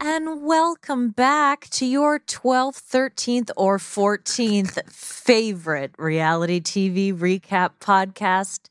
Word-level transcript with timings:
and 0.00 0.42
welcome 0.42 1.10
back 1.10 1.68
to 1.70 1.86
your 1.86 2.18
12th, 2.20 2.82
13th, 2.90 3.50
or 3.56 3.78
14th 3.78 4.90
favorite 4.90 5.94
reality 5.98 6.60
TV 6.60 7.16
recap 7.16 7.70
podcast. 7.80 8.68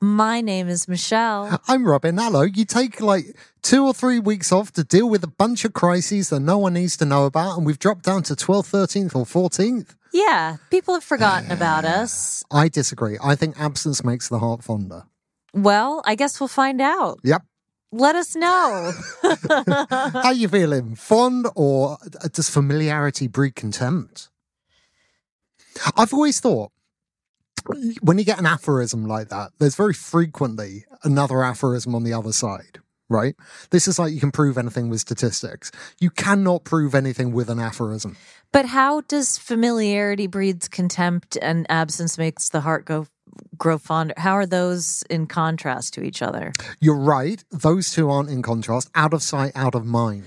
My 0.00 0.40
name 0.40 0.68
is 0.68 0.88
Michelle. 0.88 1.60
I'm 1.68 1.86
Robin. 1.86 2.18
Hello. 2.18 2.42
You 2.42 2.64
take 2.64 3.00
like 3.00 3.36
two 3.62 3.84
or 3.86 3.94
three 3.94 4.18
weeks 4.18 4.52
off 4.52 4.72
to 4.72 4.84
deal 4.84 5.08
with 5.08 5.24
a 5.24 5.28
bunch 5.28 5.64
of 5.64 5.72
crises 5.72 6.30
that 6.30 6.40
no 6.40 6.58
one 6.58 6.74
needs 6.74 6.96
to 6.98 7.04
know 7.04 7.24
about, 7.26 7.56
and 7.56 7.64
we've 7.64 7.78
dropped 7.78 8.04
down 8.04 8.22
to 8.24 8.34
12th, 8.34 8.70
13th, 8.70 9.16
or 9.16 9.24
14th. 9.24 9.94
Yeah, 10.12 10.56
people 10.70 10.94
have 10.94 11.04
forgotten 11.04 11.50
about 11.50 11.84
us. 11.84 12.44
I 12.50 12.68
disagree. 12.68 13.18
I 13.22 13.34
think 13.34 13.58
absence 13.60 14.04
makes 14.04 14.28
the 14.28 14.38
heart 14.38 14.62
fonder. 14.64 15.04
Well, 15.52 16.02
I 16.04 16.14
guess 16.14 16.40
we'll 16.40 16.48
find 16.48 16.80
out. 16.80 17.20
Yep. 17.24 17.42
Let 17.96 18.14
us 18.14 18.36
know. 18.36 18.92
How 19.90 20.30
you 20.30 20.48
feeling? 20.48 20.96
Fond 20.96 21.46
or 21.54 21.96
uh, 22.22 22.28
does 22.30 22.50
familiarity 22.50 23.26
breed 23.26 23.54
contempt? 23.54 24.28
I've 25.96 26.12
always 26.12 26.38
thought 26.38 26.72
when 28.02 28.18
you 28.18 28.24
get 28.24 28.38
an 28.38 28.44
aphorism 28.46 29.06
like 29.06 29.28
that, 29.30 29.52
there's 29.58 29.76
very 29.76 29.94
frequently 29.94 30.84
another 31.04 31.42
aphorism 31.42 31.94
on 31.94 32.04
the 32.04 32.12
other 32.12 32.32
side, 32.32 32.80
right? 33.08 33.34
This 33.70 33.88
is 33.88 33.98
like 33.98 34.12
you 34.12 34.20
can 34.20 34.30
prove 34.30 34.58
anything 34.58 34.90
with 34.90 35.00
statistics. 35.00 35.72
You 35.98 36.10
cannot 36.10 36.64
prove 36.64 36.94
anything 36.94 37.32
with 37.32 37.48
an 37.48 37.58
aphorism. 37.58 38.16
but 38.52 38.66
how 38.66 39.00
does 39.02 39.38
familiarity 39.38 40.26
breeds 40.26 40.68
contempt 40.68 41.36
and 41.40 41.66
absence 41.70 42.18
makes 42.18 42.50
the 42.50 42.60
heart 42.60 42.84
go 42.84 43.06
grow 43.56 43.78
fonder? 43.78 44.14
How 44.16 44.32
are 44.32 44.46
those 44.46 45.02
in 45.10 45.26
contrast 45.26 45.94
to 45.94 46.02
each 46.02 46.22
other? 46.22 46.52
You're 46.80 46.98
right. 46.98 47.42
Those 47.50 47.90
two 47.90 48.10
aren't 48.10 48.30
in 48.30 48.42
contrast. 48.42 48.90
Out 48.94 49.12
of 49.14 49.22
sight, 49.22 49.52
out 49.54 49.74
of 49.74 49.84
mind. 49.84 50.24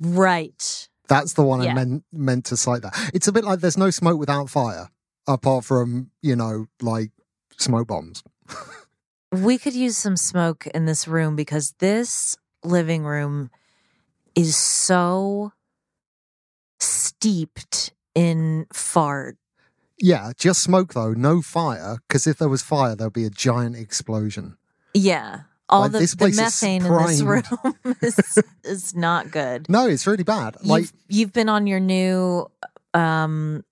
Right. 0.00 0.88
That's 1.08 1.32
the 1.32 1.42
one 1.42 1.62
Yeah. 1.62 1.72
I 1.72 1.74
meant 1.74 2.04
meant 2.12 2.44
to 2.46 2.56
cite 2.56 2.82
that. 2.82 3.10
It's 3.14 3.28
a 3.28 3.32
bit 3.32 3.44
like 3.44 3.60
there's 3.60 3.78
no 3.78 3.90
smoke 3.90 4.18
without 4.18 4.50
fire, 4.50 4.90
apart 5.26 5.64
from, 5.64 6.10
you 6.22 6.36
know, 6.36 6.66
like 6.80 7.10
smoke 7.56 7.88
bombs. 7.88 8.22
We 9.30 9.58
could 9.58 9.74
use 9.74 9.98
some 9.98 10.16
smoke 10.16 10.66
in 10.68 10.86
this 10.86 11.06
room 11.06 11.36
because 11.36 11.74
this 11.80 12.38
living 12.64 13.04
room 13.04 13.50
is 14.34 14.56
so 14.56 15.52
steeped 16.80 17.92
in 18.14 18.66
fart. 18.72 19.36
Yeah, 20.00 20.32
just 20.36 20.62
smoke 20.62 20.94
though, 20.94 21.12
no 21.12 21.42
fire, 21.42 21.98
because 22.06 22.26
if 22.26 22.38
there 22.38 22.48
was 22.48 22.62
fire, 22.62 22.94
there'd 22.94 23.12
be 23.12 23.24
a 23.24 23.30
giant 23.30 23.76
explosion. 23.76 24.56
Yeah. 24.94 25.40
All 25.68 25.82
Like, 25.82 25.92
the, 25.92 25.98
the 26.18 26.32
methane 26.34 26.84
in 26.86 27.06
this 27.06 27.20
room 27.20 27.42
is, 28.00 28.38
is 28.64 28.94
not 28.94 29.30
good. 29.30 29.68
No, 29.68 29.86
it's 29.86 30.06
really 30.06 30.24
bad. 30.24 30.56
Like 30.64 30.82
you've, 30.82 30.92
you've 31.08 31.32
been 31.34 31.50
on 31.50 31.66
your 31.66 31.80
new 31.80 32.50
um, 32.94 33.64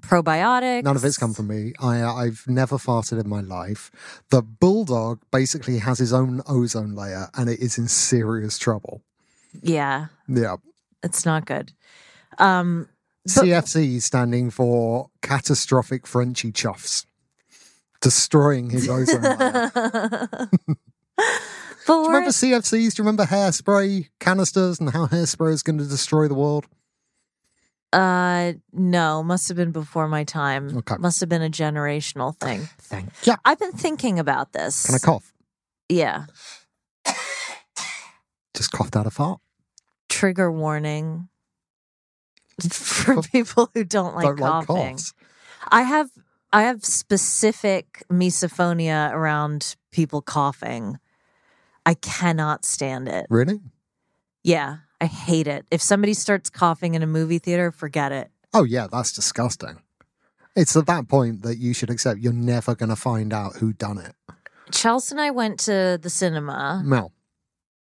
probiotics. 0.00 0.82
none 0.82 0.96
of 0.96 1.04
it's 1.04 1.16
come 1.16 1.32
from 1.32 1.46
me. 1.46 1.72
I 1.80 2.02
I've 2.02 2.42
never 2.48 2.76
farted 2.76 3.20
in 3.20 3.28
my 3.28 3.40
life. 3.40 3.92
The 4.30 4.42
bulldog 4.42 5.20
basically 5.30 5.78
has 5.78 5.98
his 5.98 6.12
own 6.12 6.42
ozone 6.48 6.94
layer, 6.94 7.28
and 7.34 7.48
it 7.48 7.60
is 7.60 7.78
in 7.78 7.86
serious 7.86 8.58
trouble. 8.58 9.02
Yeah, 9.62 10.06
Yeah, 10.26 10.56
it's 11.04 11.24
not 11.24 11.46
good. 11.46 11.72
Um, 12.38 12.88
CFC 13.28 14.02
standing 14.02 14.50
for 14.50 15.08
catastrophic 15.22 16.06
Frenchy 16.06 16.52
chuffs, 16.52 17.06
destroying 18.00 18.70
his 18.70 18.88
ozone 18.90 19.22
layer. 19.22 19.70
Do 21.86 21.92
you 21.92 22.06
remember 22.06 22.30
CFCs? 22.30 22.70
Do 22.70 23.02
you 23.02 23.04
remember 23.04 23.24
hairspray 23.24 24.08
canisters 24.18 24.80
and 24.80 24.90
how 24.90 25.06
hairspray 25.06 25.52
is 25.52 25.62
going 25.62 25.78
to 25.78 25.86
destroy 25.86 26.28
the 26.28 26.34
world? 26.34 26.66
uh, 27.94 28.54
no, 28.72 29.22
must 29.22 29.46
have 29.48 29.56
been 29.56 29.70
before 29.70 30.08
my 30.08 30.24
time. 30.24 30.78
Okay. 30.78 30.96
Must 30.98 31.20
have 31.20 31.28
been 31.28 31.42
a 31.42 31.50
generational 31.50 32.36
thing. 32.36 32.68
Thank 32.78 33.10
you. 33.24 33.34
I've 33.44 33.58
been 33.60 33.72
thinking 33.72 34.18
about 34.18 34.52
this. 34.52 34.86
Can 34.86 34.96
I 34.96 34.98
cough? 34.98 35.32
Yeah. 35.88 36.26
Just 38.54 38.72
coughed 38.72 38.96
out 38.96 39.06
a 39.06 39.10
fart. 39.10 39.40
Trigger 40.08 40.50
warning 40.50 41.28
for 42.70 43.22
people 43.22 43.70
who 43.74 43.84
don't 43.84 44.14
like 44.14 44.24
Don't 44.24 44.38
like 44.40 44.66
coughing. 44.66 44.92
coughs. 44.96 45.14
I 45.68 45.82
have 45.82 46.10
I 46.52 46.62
have 46.62 46.84
specific 46.84 48.04
misophonia 48.10 49.12
around 49.12 49.76
people 49.90 50.22
coughing. 50.22 50.98
I 51.86 51.94
cannot 51.94 52.64
stand 52.64 53.08
it. 53.08 53.26
Really? 53.28 53.60
Yeah, 54.44 54.76
I 55.00 55.06
hate 55.06 55.46
it. 55.48 55.66
If 55.70 55.82
somebody 55.82 56.14
starts 56.14 56.50
coughing 56.50 56.94
in 56.94 57.02
a 57.02 57.06
movie 57.06 57.38
theater, 57.38 57.72
forget 57.72 58.12
it. 58.12 58.30
Oh, 58.52 58.62
yeah, 58.64 58.86
that's 58.90 59.12
disgusting. 59.12 59.82
It's 60.54 60.76
at 60.76 60.86
that 60.86 61.08
point 61.08 61.42
that 61.42 61.58
you 61.58 61.74
should 61.74 61.90
accept 61.90 62.20
you're 62.20 62.32
never 62.32 62.76
going 62.76 62.90
to 62.90 62.96
find 62.96 63.32
out 63.32 63.56
who 63.56 63.72
done 63.72 63.98
it. 63.98 64.14
Chelsea 64.70 65.14
and 65.14 65.20
I 65.20 65.30
went 65.32 65.58
to 65.60 65.98
the 66.00 66.08
cinema. 66.10 66.82
Mel, 66.84 67.10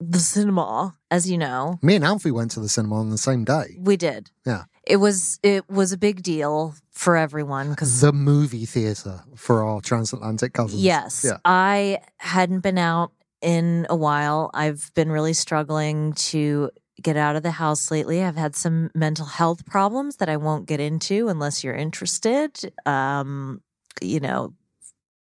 The 0.02 0.20
cinema, 0.20 0.96
as 1.10 1.30
you 1.30 1.38
know. 1.38 1.80
me 1.82 1.96
and 1.96 2.04
Alfie 2.04 2.32
went 2.32 2.52
to 2.52 2.60
the 2.60 2.70
cinema 2.70 2.96
on 3.00 3.10
the 3.10 3.18
same 3.18 3.44
day. 3.44 3.78
We 3.80 3.98
did. 3.98 4.32
Yeah. 4.46 4.64
It 4.88 4.98
was 4.98 5.40
it 5.44 5.70
was 5.70 5.92
a 5.92 5.98
big 5.98 6.24
deal 6.24 6.74
for 6.92 7.16
everyone 7.16 7.70
because 7.70 8.02
The 8.02 8.12
movie 8.12 8.66
theater 8.66 9.22
for 9.36 9.64
our 9.64 9.80
transatlantic 9.80 10.54
cousins. 10.54 10.84
Yes. 10.84 11.24
Yeah. 11.24 11.38
I 11.46 12.00
hadn't 12.18 12.62
been 12.62 12.80
out 12.80 13.12
in 13.42 13.86
a 13.90 13.96
while. 13.96 14.50
I've 14.54 14.92
been 14.96 15.12
really 15.12 15.34
struggling 15.34 16.14
to 16.14 16.72
get 17.02 17.16
out 17.18 17.36
of 17.36 17.44
the 17.44 17.52
house 17.52 17.92
lately. 17.92 18.24
I've 18.24 18.36
had 18.36 18.56
some 18.56 18.90
mental 18.94 19.26
health 19.26 19.66
problems 19.66 20.18
that 20.18 20.30
I 20.30 20.38
won't 20.38 20.68
get 20.68 20.80
into 20.80 21.28
unless 21.28 21.64
you're 21.64 21.76
interested. 21.76 22.74
Um, 22.86 23.62
you 24.02 24.20
know, 24.20 24.54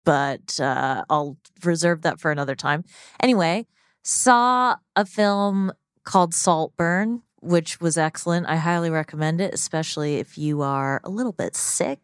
but 0.04 0.60
uh, 0.60 1.04
I'll 1.10 1.38
reserve 1.64 2.02
that 2.04 2.20
for 2.20 2.32
another 2.32 2.56
time. 2.56 2.84
Anyway, 3.22 3.68
saw 4.04 4.76
a 4.96 5.06
film 5.06 5.72
called 6.04 6.34
Saltburn 6.34 7.22
which 7.42 7.82
was 7.82 7.98
excellent. 7.98 8.48
I 8.48 8.56
highly 8.56 8.90
recommend 8.90 9.42
it, 9.42 9.54
especially 9.54 10.18
if 10.18 10.38
you 10.38 10.62
are 10.62 11.02
a 11.04 11.10
little 11.10 11.32
bit 11.32 11.56
sick. 11.56 12.00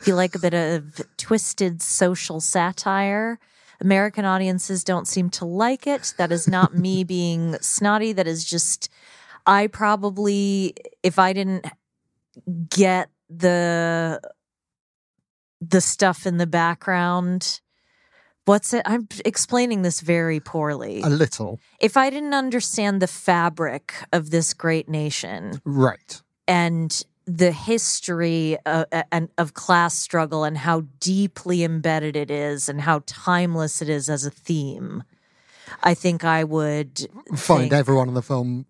If 0.00 0.06
you 0.06 0.14
like 0.14 0.34
a 0.34 0.38
bit 0.38 0.54
of 0.54 1.00
twisted 1.16 1.80
social 1.80 2.40
satire, 2.40 3.38
American 3.80 4.24
audiences 4.24 4.84
don't 4.84 5.06
seem 5.06 5.30
to 5.30 5.44
like 5.44 5.86
it. 5.86 6.12
That 6.18 6.32
is 6.32 6.46
not 6.48 6.76
me 6.76 7.04
being 7.04 7.56
snotty. 7.60 8.12
That 8.12 8.26
is 8.26 8.44
just, 8.44 8.90
I 9.46 9.68
probably, 9.68 10.74
if 11.02 11.18
I 11.18 11.32
didn't 11.32 11.66
get 12.68 13.10
the 13.30 14.20
the 15.60 15.80
stuff 15.80 16.24
in 16.24 16.36
the 16.36 16.46
background 16.46 17.60
what's 18.48 18.72
it 18.74 18.82
i'm 18.86 19.06
explaining 19.24 19.82
this 19.82 20.00
very 20.00 20.40
poorly 20.40 21.02
A 21.02 21.08
little. 21.08 21.60
if 21.80 21.96
i 21.96 22.08
didn't 22.10 22.34
understand 22.34 23.00
the 23.02 23.06
fabric 23.06 23.94
of 24.12 24.30
this 24.30 24.54
great 24.54 24.88
nation 24.88 25.60
Right. 25.64 26.20
and 26.46 26.90
the 27.26 27.52
history 27.52 28.56
uh, 28.64 28.86
of, 28.90 29.02
and 29.12 29.28
of 29.36 29.52
class 29.52 29.94
struggle 29.94 30.44
and 30.44 30.56
how 30.56 30.84
deeply 30.98 31.62
embedded 31.62 32.16
it 32.16 32.30
is 32.30 32.68
and 32.70 32.80
how 32.80 33.02
timeless 33.06 33.82
it 33.82 33.88
is 33.90 34.08
as 34.08 34.24
a 34.24 34.30
theme 34.30 35.02
i 35.82 35.92
think 35.94 36.24
i 36.24 36.42
would 36.42 37.06
Find 37.36 37.60
think- 37.68 37.72
everyone 37.74 38.08
in 38.08 38.14
the 38.14 38.22
film 38.22 38.64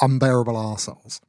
unbearable 0.00 0.54
arseholes. 0.54 1.20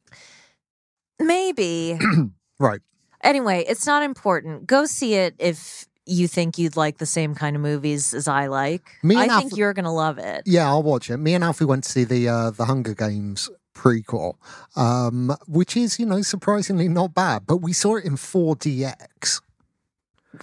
maybe 1.20 1.98
Right. 2.60 2.80
Anyway, 3.22 3.66
it's 3.68 3.86
not 3.86 4.02
important. 4.04 4.66
Go 4.68 4.86
see 4.86 5.16
it 5.16 5.36
if 5.40 5.86
you 6.06 6.28
think 6.28 6.58
you'd 6.58 6.78
like 6.78 6.98
the 6.98 7.06
same 7.06 7.36
kind 7.36 7.56
of 7.56 7.62
movies 7.62 8.14
as 8.14 8.28
I 8.28 8.48
like. 8.48 8.84
Me 9.04 9.16
I 9.16 9.24
and 9.24 9.32
think 9.32 9.58
you're 9.58 9.74
going 9.74 9.86
to 9.86 9.92
love 9.92 10.18
it. 10.18 10.44
Yeah, 10.46 10.68
I'll 10.68 10.84
watch 10.84 11.10
it. 11.10 11.18
Me 11.18 11.34
and 11.34 11.44
Alfie 11.44 11.66
went 11.66 11.84
to 11.86 11.92
see 11.92 12.04
the 12.04 12.30
uh, 12.30 12.52
the 12.52 12.66
Hunger 12.66 12.94
Games 12.94 13.50
prequel, 13.74 14.36
um, 14.76 15.36
which 15.48 15.76
is 15.76 16.00
you 16.00 16.06
know 16.06 16.22
surprisingly 16.22 16.88
not 16.88 17.14
bad. 17.14 17.46
But 17.48 17.58
we 17.58 17.74
saw 17.74 17.96
it 17.96 18.06
in 18.06 18.16
4DX. 18.16 19.42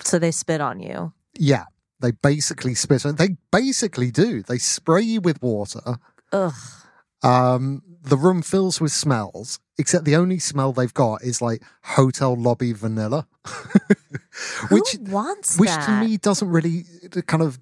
So 0.01 0.19
they 0.19 0.31
spit 0.31 0.61
on 0.61 0.81
you. 0.81 1.13
Yeah, 1.39 1.65
they 2.01 2.11
basically 2.13 2.75
spit. 2.75 3.07
On. 3.07 3.15
They 3.15 3.37
basically 3.51 4.11
do. 4.11 4.43
They 4.43 4.59
spray 4.59 5.03
you 5.03 5.21
with 5.21 5.43
water. 5.43 5.99
Ugh. 6.33 6.53
Um, 7.23 7.83
the 8.03 8.17
room 8.17 8.43
fills 8.43 8.81
with 8.81 8.91
smells, 8.93 9.61
except 9.79 10.05
the 10.05 10.17
only 10.17 10.39
smell 10.39 10.73
they've 10.73 10.95
got 10.95 11.23
is 11.23 11.41
like 11.43 11.63
hotel 11.83 12.35
lobby 12.37 12.73
vanilla, 12.73 13.27
which 14.71 14.97
wants 15.01 15.59
which 15.59 15.71
that? 15.71 15.87
to 15.87 16.05
me 16.05 16.17
doesn't 16.17 16.49
really 16.49 16.85
uh, 17.17 17.21
kind 17.23 17.43
of 17.43 17.59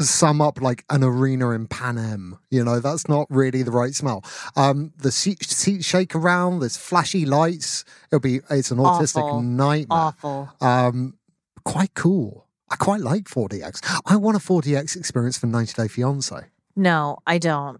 sum 0.00 0.40
up 0.40 0.60
like 0.60 0.84
an 0.90 1.04
arena 1.04 1.50
in 1.50 1.66
Panem. 1.66 2.38
You 2.50 2.64
know, 2.64 2.80
that's 2.80 3.08
not 3.08 3.26
really 3.30 3.62
the 3.62 3.70
right 3.70 3.94
smell. 3.94 4.24
Um, 4.56 4.92
the 4.96 5.12
seat, 5.12 5.44
seats 5.44 5.84
shake 5.84 6.14
around. 6.14 6.60
There's 6.60 6.76
flashy 6.76 7.26
lights. 7.26 7.84
It'll 8.10 8.20
be 8.20 8.40
it's 8.50 8.70
an 8.70 8.78
autistic 8.78 9.22
Awful. 9.22 9.42
nightmare. 9.42 9.98
Awful. 9.98 10.48
Um, 10.60 11.18
quite 11.64 11.94
cool. 11.94 12.46
I 12.70 12.76
quite 12.76 13.00
like 13.00 13.24
4DX. 13.24 14.00
I 14.06 14.16
want 14.16 14.36
a 14.36 14.40
4DX 14.40 14.96
experience 14.96 15.36
for 15.36 15.46
90 15.48 15.74
Day 15.74 15.88
Fiance. 15.88 16.36
No, 16.80 17.18
I 17.26 17.36
don't. 17.36 17.78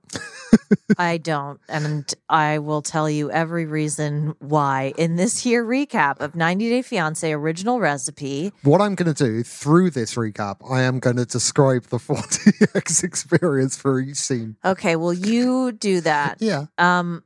I 0.98 1.16
don't. 1.16 1.58
And 1.70 2.12
I 2.28 2.58
will 2.58 2.82
tell 2.82 3.08
you 3.08 3.30
every 3.30 3.64
reason 3.64 4.34
why 4.40 4.92
in 4.98 5.16
this 5.16 5.42
here 5.42 5.64
recap 5.64 6.20
of 6.20 6.34
90 6.34 6.68
Day 6.68 6.82
Fiance 6.82 7.32
original 7.32 7.80
recipe. 7.80 8.52
What 8.62 8.82
I'm 8.82 8.94
going 8.94 9.12
to 9.12 9.24
do 9.24 9.42
through 9.42 9.92
this 9.92 10.16
recap, 10.16 10.56
I 10.70 10.82
am 10.82 10.98
going 10.98 11.16
to 11.16 11.24
describe 11.24 11.84
the 11.84 11.96
4DX 11.98 13.02
experience 13.02 13.74
for 13.74 13.98
each 14.00 14.18
scene. 14.18 14.56
Okay, 14.66 14.96
well, 14.96 15.14
you 15.14 15.72
do 15.72 16.02
that. 16.02 16.36
Yeah. 16.50 16.66
Um, 16.76 17.24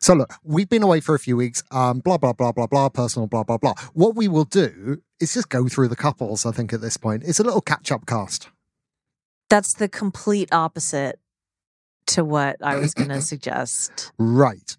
So 0.00 0.12
look, 0.12 0.34
we've 0.44 0.68
been 0.68 0.82
away 0.82 1.00
for 1.00 1.14
a 1.14 1.18
few 1.18 1.36
weeks. 1.36 1.62
Um, 1.70 2.00
blah 2.00 2.18
blah 2.18 2.34
blah 2.34 2.52
blah 2.52 2.66
blah. 2.66 2.90
Personal 2.90 3.26
blah 3.26 3.42
blah 3.42 3.56
blah. 3.56 3.72
What 3.94 4.14
we 4.16 4.28
will 4.28 4.44
do 4.44 5.00
is 5.18 5.32
just 5.32 5.48
go 5.48 5.66
through 5.66 5.88
the 5.88 5.96
couples. 5.96 6.44
I 6.44 6.52
think 6.52 6.72
at 6.74 6.82
this 6.82 6.96
point, 6.98 7.22
it's 7.24 7.40
a 7.40 7.42
little 7.42 7.60
catch 7.62 7.90
up 7.90 8.04
cast. 8.06 8.48
That's 9.48 9.74
the 9.74 9.88
complete 9.88 10.48
opposite 10.52 11.18
to 12.08 12.24
what 12.24 12.56
I 12.62 12.76
was 12.76 12.94
going 12.94 13.10
to 13.10 13.20
suggest. 13.32 14.12
Right. 14.18 14.76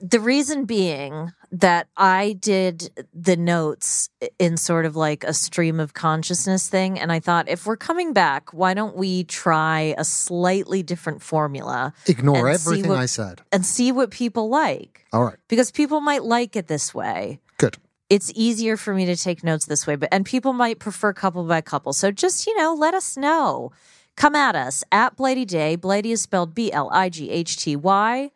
the 0.00 0.20
reason 0.20 0.64
being 0.64 1.32
that 1.50 1.88
I 1.96 2.34
did 2.38 2.90
the 3.14 3.36
notes 3.36 4.10
in 4.38 4.58
sort 4.58 4.84
of 4.84 4.94
like 4.96 5.24
a 5.24 5.32
stream 5.32 5.80
of 5.80 5.94
consciousness 5.94 6.68
thing. 6.68 6.98
And 7.00 7.10
I 7.10 7.20
thought, 7.20 7.48
if 7.48 7.64
we're 7.66 7.78
coming 7.78 8.12
back, 8.12 8.52
why 8.52 8.74
don't 8.74 8.94
we 8.96 9.24
try 9.24 9.94
a 9.96 10.04
slightly 10.04 10.82
different 10.82 11.22
formula 11.22 11.94
Ignore 12.06 12.50
everything 12.50 12.90
what- 12.90 12.98
I 12.98 13.06
said. 13.06 13.40
and 13.50 13.64
see 13.64 13.90
what 13.92 14.10
people 14.10 14.50
like? 14.50 15.06
All 15.12 15.24
right. 15.24 15.38
Because 15.48 15.70
people 15.70 16.02
might 16.02 16.22
like 16.22 16.54
it 16.54 16.66
this 16.66 16.92
way. 16.94 17.40
Good. 17.56 17.78
It's 18.10 18.32
easier 18.34 18.76
for 18.76 18.94
me 18.94 19.04
to 19.06 19.16
take 19.16 19.44
notes 19.44 19.66
this 19.66 19.86
way, 19.86 19.96
but 19.96 20.08
and 20.10 20.24
people 20.24 20.52
might 20.52 20.78
prefer 20.78 21.12
couple 21.12 21.44
by 21.44 21.60
couple. 21.60 21.92
So 21.92 22.10
just, 22.10 22.46
you 22.46 22.56
know, 22.56 22.74
let 22.74 22.94
us 22.94 23.16
know. 23.16 23.72
Come 24.16 24.34
at 24.34 24.56
us 24.56 24.82
at 24.90 25.14
Blighty 25.16 25.44
Day. 25.44 25.76
Blighty 25.76 26.10
is 26.12 26.22
spelled 26.22 26.54
B 26.54 26.72
L 26.72 26.88
I 26.92 27.08
G 27.08 27.30
H 27.30 27.56
T 27.56 27.76
Y 27.76 28.30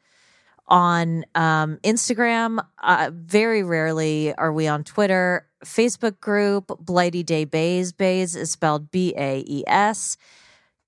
on 0.69 1.25
um, 1.35 1.79
Instagram. 1.83 2.65
Uh, 2.83 3.11
very 3.13 3.63
rarely 3.63 4.35
are 4.35 4.53
we 4.53 4.69
on 4.69 4.85
Twitter. 4.85 5.49
Facebook 5.65 6.21
group 6.21 6.71
Blighty 6.79 7.23
Day 7.23 7.45
Baes. 7.45 7.93
Baes 7.93 8.37
is 8.37 8.51
spelled 8.51 8.91
B 8.91 9.15
A 9.17 9.43
E 9.47 9.65
S. 9.67 10.17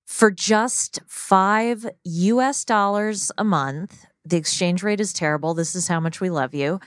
For 0.05 0.29
just 0.29 0.99
five 1.07 1.85
US 2.03 2.63
dollars 2.63 3.31
a 3.37 3.43
month, 3.43 4.05
the 4.23 4.37
exchange 4.37 4.83
rate 4.83 4.99
is 4.99 5.11
terrible. 5.11 5.53
This 5.53 5.75
is 5.75 5.87
how 5.87 5.99
much 5.99 6.21
we 6.21 6.29
love 6.29 6.53
you. 6.53 6.79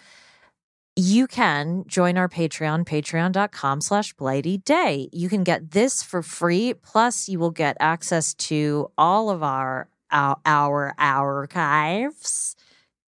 You 1.01 1.29
can 1.29 1.85
join 1.87 2.19
our 2.19 2.29
Patreon, 2.29 2.85
patreon.com 2.85 3.83
slash 3.83 4.13
blighty 4.15 4.59
day. 4.59 5.09
You 5.13 5.29
can 5.29 5.45
get 5.45 5.71
this 5.71 6.03
for 6.03 6.25
free. 6.25 6.75
Plus, 6.75 7.29
you 7.29 7.39
will 7.39 7.53
get 7.53 7.77
access 7.79 8.35
to 8.35 8.91
all 8.99 9.31
of 9.31 9.45
our 9.45 9.89
our, 10.11 10.35
our 10.45 10.95
archives. 10.99 12.57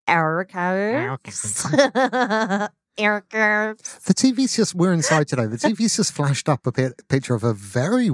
Archives. 0.07 1.63
Archives. 1.63 2.69
The 2.97 4.13
TV's 4.13 4.55
just 4.55 4.73
we're 4.73 4.93
inside 4.93 5.27
today. 5.27 5.45
The 5.45 5.57
TV's 5.57 5.97
just 5.97 6.13
flashed 6.13 6.47
up 6.47 6.65
a 6.65 6.71
picture 6.71 7.35
of 7.35 7.43
a 7.43 7.53
very, 7.53 8.09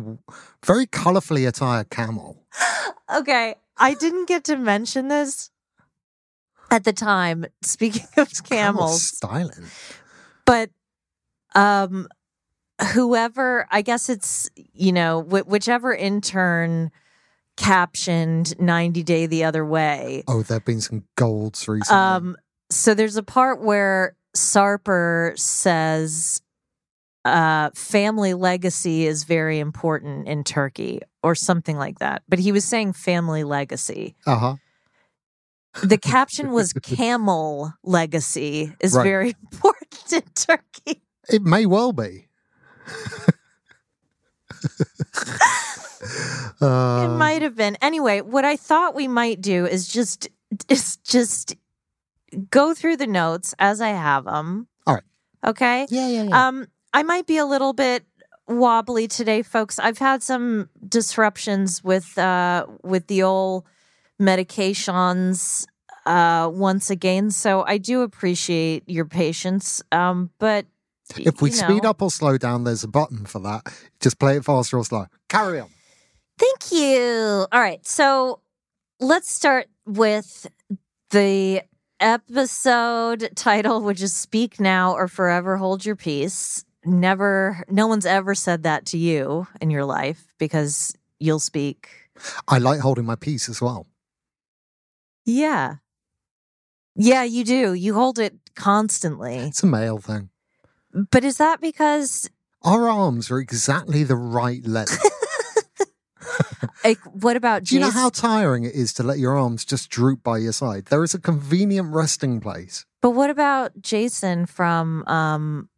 very 0.66 0.88
colourfully 0.88 1.46
attired 1.46 1.90
camel. 1.90 2.44
Okay, 3.14 3.56
I 3.78 3.94
didn't 3.94 4.30
get 4.30 4.46
to 4.46 4.56
mention 4.56 5.10
this 5.10 5.52
at 6.72 6.84
the 6.86 6.94
time. 6.94 7.46
Speaking 7.62 8.08
of 8.18 8.30
Camel 8.44 8.86
camels, 8.88 9.04
styling. 9.04 9.68
but 10.46 10.70
um 11.54 12.08
whoever 12.94 13.68
i 13.70 13.82
guess 13.84 14.10
it's 14.10 14.50
you 14.56 14.92
know 14.92 15.22
wh- 15.22 15.48
whichever 15.48 15.94
intern 15.94 16.90
captioned 17.58 18.60
90 18.60 19.04
day 19.04 19.26
the 19.28 19.44
other 19.44 19.64
way 19.66 20.24
Oh, 20.28 20.42
there've 20.42 20.66
been 20.66 20.82
some 20.82 21.04
golds 21.16 21.68
recently. 21.68 22.02
um 22.02 22.38
so 22.72 22.94
there's 22.94 23.18
a 23.18 23.24
part 23.24 23.62
where 23.62 24.16
sarper 24.36 25.38
says 25.38 26.42
uh 27.26 27.70
family 27.76 28.34
legacy 28.34 29.06
is 29.06 29.26
very 29.26 29.60
important 29.60 30.28
in 30.28 30.44
turkey 30.44 31.02
or 31.22 31.36
something 31.36 31.78
like 31.78 32.00
that 32.00 32.24
but 32.30 32.40
he 32.40 32.52
was 32.52 32.66
saying 32.66 32.94
family 32.94 33.44
legacy 33.44 34.16
uh 34.26 34.38
huh. 34.38 34.56
The 35.84 35.98
caption 35.98 36.52
was 36.52 36.74
camel 36.74 37.74
legacy 37.84 38.74
is 38.80 38.94
Right. 38.94 39.04
very 39.04 39.36
important 39.52 40.14
in 40.14 40.22
turkey 40.36 41.02
It 41.30 41.42
may 41.44 41.66
well 41.66 41.94
be. 41.94 42.28
uh, 46.62 47.06
it 47.06 47.18
might 47.18 47.42
have 47.42 47.56
been. 47.56 47.78
Anyway, 47.82 48.22
what 48.22 48.46
I 48.46 48.56
thought 48.56 48.96
we 48.96 49.08
might 49.08 49.42
do 49.42 49.66
is 49.66 49.88
just 49.88 50.28
is 50.70 50.98
just 50.98 51.56
go 52.50 52.74
through 52.74 52.98
the 52.98 53.08
notes 53.08 53.54
as 53.60 53.82
I 53.82 53.90
have 53.90 54.26
them. 54.26 54.68
All 54.88 54.96
right. 54.96 55.04
Okay. 55.46 55.88
Yeah, 55.90 56.08
yeah, 56.08 56.24
yeah. 56.24 56.48
Um, 56.48 56.68
I 56.94 57.04
might 57.04 57.28
be 57.28 57.38
a 57.38 57.46
little 57.46 57.74
bit 57.74 58.06
wobbly 58.48 59.08
today, 59.08 59.42
folks. 59.42 59.80
I've 59.80 59.98
had 60.00 60.22
some 60.24 60.70
disruptions 60.88 61.84
with 61.84 62.18
uh 62.18 62.66
with 62.84 63.08
the 63.08 63.24
old 63.24 63.66
medications 64.22 65.66
uh 66.06 66.50
once 66.52 66.90
again, 66.90 67.32
so 67.32 67.64
I 67.64 67.78
do 67.78 68.02
appreciate 68.02 68.84
your 68.88 69.06
patience. 69.06 69.84
Um, 69.92 70.30
but 70.40 70.66
if 71.18 71.42
we 71.42 71.50
you 71.50 71.56
speed 71.56 71.84
know. 71.84 71.90
up 71.90 72.02
or 72.02 72.12
slow 72.12 72.38
down, 72.38 72.64
there's 72.64 72.84
a 72.84 72.88
button 72.88 73.26
for 73.26 73.40
that. 73.40 73.62
Just 74.00 74.20
play 74.20 74.38
it 74.38 74.46
faster 74.46 74.78
or 74.78 74.86
slow. 74.86 75.06
Carry 75.30 75.60
on. 75.60 75.70
Thank 76.38 76.72
you. 76.72 77.46
All 77.52 77.60
right. 77.60 77.86
So 77.86 78.40
let's 79.00 79.32
start 79.32 79.68
with 79.86 80.48
the 81.12 81.64
episode 82.00 83.30
title, 83.36 83.82
which 83.82 84.02
is 84.02 84.14
Speak 84.14 84.60
Now 84.60 84.94
or 84.94 85.08
Forever 85.08 85.58
Hold 85.58 85.86
Your 85.86 85.96
Peace. 85.96 86.66
Never, 86.84 87.64
no 87.70 87.86
one's 87.86 88.08
ever 88.08 88.34
said 88.34 88.64
that 88.64 88.88
to 88.88 88.98
you 88.98 89.48
in 89.60 89.70
your 89.70 89.86
life 89.86 90.34
because 90.40 90.96
you'll 91.20 91.40
speak. 91.40 91.90
I 92.48 92.58
like 92.58 92.80
holding 92.80 93.06
my 93.06 93.16
peace 93.16 93.48
as 93.50 93.62
well. 93.62 93.86
Yeah. 95.26 95.76
Yeah, 96.96 97.24
you 97.24 97.44
do. 97.44 97.74
You 97.74 97.94
hold 97.94 98.20
it 98.20 98.36
constantly. 98.56 99.36
It's 99.36 99.64
a 99.64 99.68
male 99.68 99.98
thing. 99.98 100.30
But 100.94 101.24
is 101.24 101.38
that 101.38 101.62
because 101.62 102.30
Our 102.64 102.90
arms 102.90 103.32
are 103.32 103.40
exactly 103.40 104.04
the 104.04 104.16
right 104.16 104.66
length. 104.66 105.02
like 106.84 107.00
what 107.00 107.36
about 107.36 107.64
Do 107.64 107.76
you 107.76 107.82
know 107.82 107.90
how 107.90 108.10
tiring 108.10 108.64
it 108.66 108.76
is 108.76 108.94
to 108.94 109.04
let 109.04 109.20
your 109.20 109.38
arms 109.38 109.66
just 109.66 109.90
droop 109.90 110.24
by 110.24 110.38
your 110.38 110.52
side? 110.52 110.86
There 110.86 111.04
is 111.04 111.14
a 111.14 111.20
convenient 111.20 111.94
resting 111.94 112.40
place. 112.40 112.86
but 113.02 113.12
what 113.12 113.30
about 113.30 113.82
Jason 113.82 114.46
from 114.46 115.04
um 115.08 115.70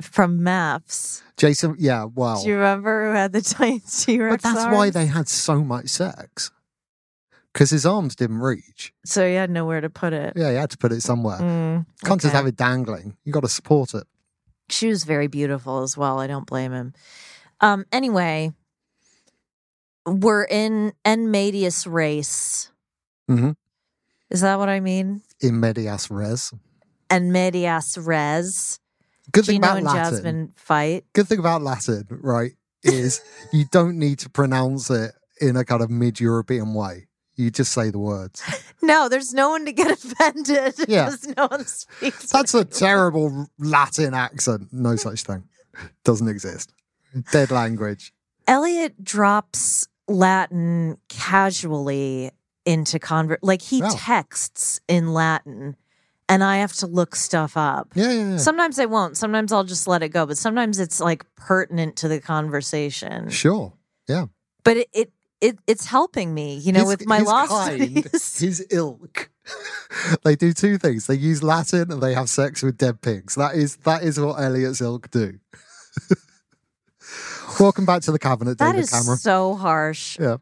from 0.00 0.42
Maps? 0.42 1.22
Jason, 1.36 1.76
yeah, 1.78 2.04
well, 2.04 2.42
Do 2.42 2.48
you 2.48 2.54
remember 2.56 3.08
who 3.08 3.14
had 3.14 3.32
the 3.32 3.40
giant 3.58 3.82
T-Rex 3.90 4.42
but 4.42 4.54
that's 4.54 4.74
why 4.74 4.90
they 4.90 5.06
had 5.06 5.28
so 5.28 5.62
much 5.62 5.88
sex. 5.88 6.50
Because 7.52 7.70
his 7.70 7.84
arms 7.84 8.14
didn't 8.14 8.38
reach. 8.38 8.92
So 9.04 9.26
he 9.26 9.34
had 9.34 9.50
nowhere 9.50 9.80
to 9.80 9.90
put 9.90 10.12
it. 10.12 10.34
Yeah, 10.36 10.50
you 10.50 10.56
had 10.56 10.70
to 10.70 10.78
put 10.78 10.92
it 10.92 11.02
somewhere. 11.02 11.38
Mm, 11.38 11.86
Can't 12.04 12.20
just 12.20 12.32
have 12.32 12.46
it 12.46 12.56
dangling. 12.56 13.16
You 13.24 13.32
got 13.32 13.40
to 13.42 13.48
support 13.48 13.92
it. 13.94 14.04
She 14.68 14.86
was 14.86 15.02
very 15.02 15.26
beautiful 15.26 15.82
as 15.82 15.96
well. 15.96 16.20
I 16.20 16.28
don't 16.28 16.46
blame 16.46 16.72
him. 16.72 16.92
Um. 17.60 17.84
Anyway, 17.90 18.52
we're 20.06 20.44
in 20.44 20.92
en 21.04 21.30
medias 21.30 21.86
race. 21.86 22.70
Mhm. 23.28 23.56
Is 24.30 24.40
that 24.42 24.58
what 24.58 24.68
I 24.68 24.78
mean? 24.80 25.22
In 25.40 25.58
medias 25.60 26.08
res. 26.10 26.52
En 27.10 27.32
medias 27.32 27.98
res. 27.98 28.78
Good 29.32 29.44
thing 29.44 29.56
Gino 29.56 29.66
about 29.66 29.76
and 29.78 29.86
Latin. 29.86 30.12
Jasmine 30.12 30.52
fight. 30.56 31.04
Good 31.12 31.28
thing 31.28 31.38
about 31.40 31.62
Latin, 31.62 32.06
right, 32.10 32.52
is 32.82 33.20
you 33.52 33.64
don't 33.70 33.98
need 33.98 34.20
to 34.20 34.30
pronounce 34.30 34.88
it 34.90 35.12
in 35.40 35.56
a 35.56 35.64
kind 35.64 35.82
of 35.82 35.90
mid-European 35.90 36.74
way. 36.74 37.08
You 37.40 37.50
just 37.50 37.72
say 37.72 37.90
the 37.90 37.98
words. 37.98 38.42
No, 38.82 39.10
there's 39.10 39.34
no 39.34 39.50
one 39.50 39.66
to 39.66 39.72
get 39.72 39.90
offended. 40.04 40.74
Yeah. 40.88 41.10
no 41.36 41.46
one 41.48 41.66
speaks. 41.66 42.26
That's 42.32 42.54
a 42.54 42.64
terrible 42.64 43.46
Latin 43.58 44.14
accent. 44.14 44.68
No 44.72 44.96
such 44.96 45.22
thing. 45.22 45.44
Doesn't 46.02 46.26
exist. 46.28 46.72
Dead 47.30 47.50
language. 47.50 48.12
Elliot 48.46 49.04
drops 49.04 49.86
Latin 50.08 50.96
casually 51.08 52.30
into 52.64 52.98
convert. 52.98 53.44
Like 53.44 53.60
he 53.62 53.78
Yeah. 53.80 53.90
texts 53.94 54.80
in 54.88 55.12
Latin, 55.12 55.76
and 56.28 56.42
I 56.42 56.56
have 56.56 56.72
to 56.74 56.86
look 56.86 57.14
stuff 57.14 57.56
up. 57.56 57.88
Yeah, 57.94 58.10
yeah, 58.12 58.30
yeah. 58.30 58.36
Sometimes 58.38 58.78
I 58.78 58.86
won't. 58.86 59.16
Sometimes 59.18 59.52
I'll 59.52 59.62
just 59.64 59.86
let 59.86 60.02
it 60.02 60.08
go. 60.08 60.24
But 60.26 60.38
sometimes 60.38 60.80
it's 60.80 61.00
like 61.00 61.24
pertinent 61.36 61.96
to 61.96 62.08
the 62.08 62.18
conversation. 62.20 63.28
Sure. 63.28 63.74
Yeah. 64.08 64.26
But 64.64 64.78
it 64.78 64.88
it, 64.92 65.12
it 65.40 65.58
it's 65.66 65.86
helping 65.86 66.34
me, 66.34 66.54
you 66.56 66.72
know, 66.72 66.80
His- 66.80 66.88
with 66.88 67.06
my 67.06 67.18
law 67.20 67.46
kind, 67.48 67.98
studies. 68.06 68.38
his 68.38 68.66
ilk. 68.70 69.30
they 70.24 70.36
do 70.36 70.52
two 70.52 70.78
things. 70.78 71.06
They 71.06 71.14
use 71.16 71.42
Latin 71.42 71.90
and 71.90 72.02
they 72.02 72.14
have 72.14 72.28
sex 72.28 72.62
with 72.62 72.76
dead 72.78 73.00
pigs. 73.00 73.34
That 73.34 73.54
is 73.54 73.76
that 73.78 74.02
is 74.02 74.18
what 74.20 74.40
Elliot's 74.40 74.80
ilk 74.80 75.10
do. 75.10 75.38
Welcome 77.58 77.84
back 77.86 78.02
to 78.02 78.12
the 78.12 78.18
cabinet, 78.18 78.58
That 78.58 78.72
David 78.72 78.84
is 78.84 78.90
Cameron. 78.90 79.18
so 79.18 79.54
harsh. 79.54 80.18
Yeah. 80.20 80.36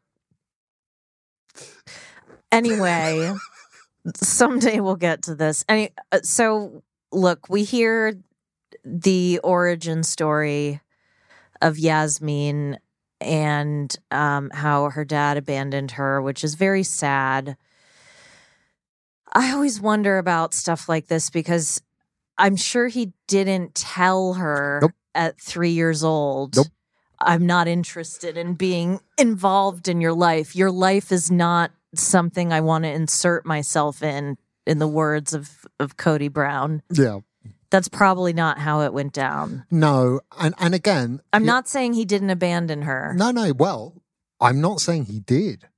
Anyway, 2.52 3.32
someday 4.16 4.80
we'll 4.80 4.96
get 4.96 5.22
to 5.22 5.34
this. 5.34 5.64
Any, 5.68 5.90
uh, 6.12 6.20
so 6.22 6.82
look, 7.12 7.48
we 7.48 7.64
hear 7.64 8.18
the 8.84 9.40
origin 9.44 10.02
story 10.02 10.80
of 11.60 11.78
Yasmin 11.78 12.78
and 13.20 13.94
um, 14.10 14.50
how 14.50 14.90
her 14.90 15.04
dad 15.04 15.36
abandoned 15.36 15.92
her, 15.92 16.20
which 16.22 16.44
is 16.44 16.54
very 16.54 16.82
sad. 16.82 17.56
I 19.32 19.52
always 19.52 19.80
wonder 19.80 20.18
about 20.18 20.54
stuff 20.54 20.88
like 20.88 21.08
this 21.08 21.30
because 21.30 21.82
I'm 22.38 22.56
sure 22.56 22.88
he 22.88 23.12
didn't 23.26 23.74
tell 23.74 24.34
her 24.34 24.78
Nope. 24.82 24.92
at 25.14 25.40
three 25.40 25.70
years 25.70 26.02
old. 26.04 26.56
Nope. 26.56 26.66
I'm 27.20 27.46
not 27.46 27.66
interested 27.66 28.36
in 28.36 28.54
being 28.54 29.00
involved 29.18 29.88
in 29.88 30.00
your 30.00 30.12
life. 30.12 30.54
Your 30.54 30.70
life 30.70 31.10
is 31.10 31.30
not 31.30 31.72
something 31.94 32.52
I 32.52 32.60
want 32.60 32.84
to 32.84 32.90
insert 32.92 33.44
myself 33.44 34.02
in, 34.02 34.38
in 34.66 34.78
the 34.78 34.86
words 34.86 35.34
of, 35.34 35.66
of 35.80 35.96
Cody 35.96 36.28
Brown. 36.28 36.82
Yeah. 36.92 37.18
That's 37.70 37.88
probably 37.88 38.32
not 38.32 38.58
how 38.58 38.80
it 38.80 38.92
went 38.92 39.12
down. 39.12 39.64
No. 39.70 40.20
And 40.38 40.54
and 40.58 40.74
again 40.74 41.20
I'm 41.32 41.44
not 41.44 41.68
saying 41.68 41.92
he 41.92 42.04
didn't 42.04 42.30
abandon 42.30 42.82
her. 42.82 43.14
No, 43.16 43.30
no. 43.30 43.52
Well, 43.52 44.02
I'm 44.40 44.60
not 44.60 44.80
saying 44.80 45.06
he 45.06 45.20
did. 45.20 45.68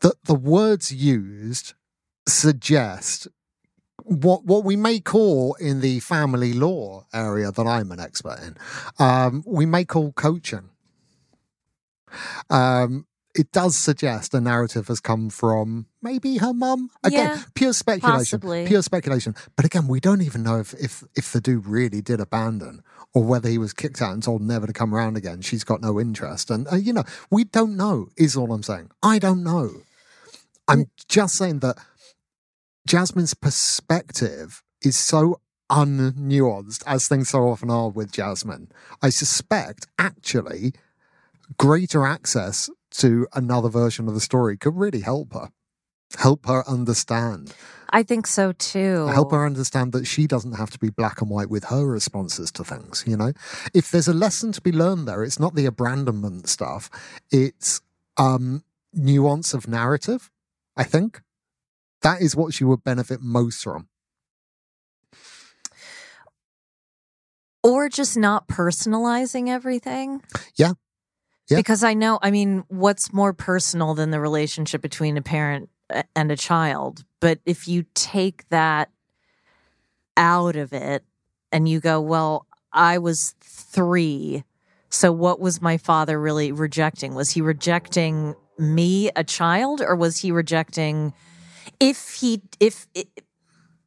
The 0.00 0.14
the 0.24 0.34
words 0.34 0.92
used 0.92 1.74
suggest 2.28 3.28
what 4.04 4.44
what 4.44 4.64
we 4.64 4.76
may 4.76 5.00
call 5.00 5.54
in 5.54 5.80
the 5.80 6.00
family 6.00 6.52
law 6.52 7.06
area 7.12 7.50
that 7.50 7.66
I'm 7.66 7.90
an 7.90 7.98
expert 7.98 8.38
in, 8.40 8.56
um, 9.04 9.42
we 9.46 9.66
may 9.66 9.84
call 9.84 10.12
coaching. 10.12 10.70
Um, 12.48 13.06
it 13.36 13.52
does 13.52 13.76
suggest 13.76 14.32
a 14.34 14.40
narrative 14.40 14.88
has 14.88 14.98
come 15.00 15.28
from 15.30 15.86
maybe 16.02 16.38
her 16.38 16.54
mum. 16.54 16.90
Again, 17.04 17.36
Yeah, 17.36 17.42
pure 17.54 17.72
speculation. 17.72 18.18
possibly. 18.18 18.66
Pure 18.66 18.82
speculation. 18.82 19.34
But 19.56 19.66
again, 19.66 19.86
we 19.88 20.00
don't 20.00 20.22
even 20.22 20.42
know 20.42 20.58
if, 20.58 20.72
if 20.74 21.04
if 21.14 21.32
the 21.32 21.40
dude 21.40 21.66
really 21.66 22.00
did 22.00 22.20
abandon 22.20 22.82
or 23.14 23.22
whether 23.22 23.48
he 23.48 23.58
was 23.58 23.72
kicked 23.72 24.00
out 24.02 24.12
and 24.14 24.22
told 24.22 24.42
never 24.42 24.66
to 24.66 24.72
come 24.72 24.94
around 24.94 25.16
again. 25.16 25.42
She's 25.42 25.64
got 25.64 25.80
no 25.80 26.00
interest, 26.00 26.50
and 26.50 26.66
uh, 26.72 26.76
you 26.76 26.92
know 26.92 27.04
we 27.30 27.44
don't 27.44 27.76
know. 27.76 28.08
Is 28.16 28.36
all 28.36 28.52
I'm 28.52 28.62
saying. 28.62 28.90
I 29.02 29.18
don't 29.18 29.44
know. 29.44 29.70
I'm 30.68 30.86
just 31.08 31.36
saying 31.36 31.60
that 31.60 31.76
Jasmine's 32.86 33.34
perspective 33.34 34.62
is 34.82 34.96
so 34.96 35.40
unnuanced, 35.70 36.82
as 36.86 37.08
things 37.08 37.28
so 37.30 37.48
often 37.48 37.70
are 37.70 37.88
with 37.88 38.12
Jasmine. 38.12 38.70
I 39.02 39.10
suspect 39.10 39.86
actually 39.98 40.72
greater 41.58 42.04
access 42.04 42.68
to 42.98 43.26
another 43.34 43.68
version 43.68 44.08
of 44.08 44.14
the 44.14 44.20
story 44.20 44.56
could 44.56 44.76
really 44.76 45.00
help 45.00 45.32
her. 45.34 45.50
Help 46.18 46.46
her 46.46 46.68
understand. 46.68 47.52
I 47.90 48.02
think 48.02 48.26
so 48.26 48.52
too. 48.52 49.06
Help 49.06 49.32
her 49.32 49.44
understand 49.44 49.92
that 49.92 50.06
she 50.06 50.26
doesn't 50.26 50.52
have 50.52 50.70
to 50.70 50.78
be 50.78 50.90
black 50.90 51.20
and 51.20 51.30
white 51.30 51.50
with 51.50 51.64
her 51.64 51.86
responses 51.86 52.50
to 52.52 52.64
things, 52.64 53.04
you 53.06 53.16
know? 53.16 53.32
If 53.74 53.90
there's 53.90 54.08
a 54.08 54.14
lesson 54.14 54.52
to 54.52 54.60
be 54.60 54.72
learned 54.72 55.08
there, 55.08 55.22
it's 55.22 55.40
not 55.40 55.54
the 55.54 55.66
abandonment 55.66 56.48
stuff, 56.48 56.90
it's 57.30 57.80
um 58.16 58.64
nuance 58.92 59.52
of 59.52 59.68
narrative, 59.68 60.30
I 60.76 60.84
think. 60.84 61.22
That 62.02 62.22
is 62.22 62.36
what 62.36 62.54
she 62.54 62.64
would 62.64 62.84
benefit 62.84 63.20
most 63.20 63.62
from. 63.62 63.88
or 67.66 67.88
just 67.88 68.16
not 68.16 68.46
personalizing 68.46 69.48
everything. 69.48 70.22
Yeah. 70.54 70.74
Yeah. 71.48 71.56
Because 71.58 71.84
I 71.84 71.94
know, 71.94 72.18
I 72.22 72.30
mean, 72.30 72.64
what's 72.68 73.12
more 73.12 73.32
personal 73.32 73.94
than 73.94 74.10
the 74.10 74.20
relationship 74.20 74.82
between 74.82 75.16
a 75.16 75.22
parent 75.22 75.68
and 76.14 76.32
a 76.32 76.36
child? 76.36 77.04
But 77.20 77.38
if 77.46 77.68
you 77.68 77.84
take 77.94 78.48
that 78.48 78.90
out 80.16 80.56
of 80.56 80.72
it 80.72 81.04
and 81.52 81.68
you 81.68 81.80
go, 81.80 82.00
well, 82.00 82.46
I 82.72 82.98
was 82.98 83.34
three. 83.40 84.44
So 84.88 85.12
what 85.12 85.40
was 85.40 85.62
my 85.62 85.76
father 85.76 86.20
really 86.20 86.50
rejecting? 86.52 87.14
Was 87.14 87.30
he 87.30 87.40
rejecting 87.40 88.34
me, 88.58 89.10
a 89.14 89.22
child, 89.22 89.80
or 89.80 89.94
was 89.94 90.18
he 90.18 90.32
rejecting 90.32 91.12
if 91.78 92.14
he, 92.14 92.42
if, 92.58 92.86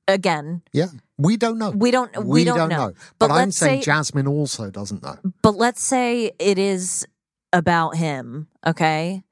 again, 0.08 0.62
Yeah. 0.72 0.88
We 1.18 1.36
don't 1.36 1.58
know. 1.58 1.72
we 1.72 1.92
don't, 1.92 2.16
we, 2.24 2.46
don't, 2.46 2.70
know. 2.70 2.94
But, 3.18 3.28
But 3.28 3.32
I'm 3.32 3.51
saying 3.51 3.82
say- 3.82 3.86
Jasmine 3.86 4.25
also 4.25 4.70
doesn't 4.70 5.04
know. 5.04 5.18
But 5.42 5.56
let's 5.58 5.82
say 5.82 6.32
it 6.39 6.58
is 6.58 7.06
about 7.51 7.96
him, 7.96 8.48
okay? 8.65 9.24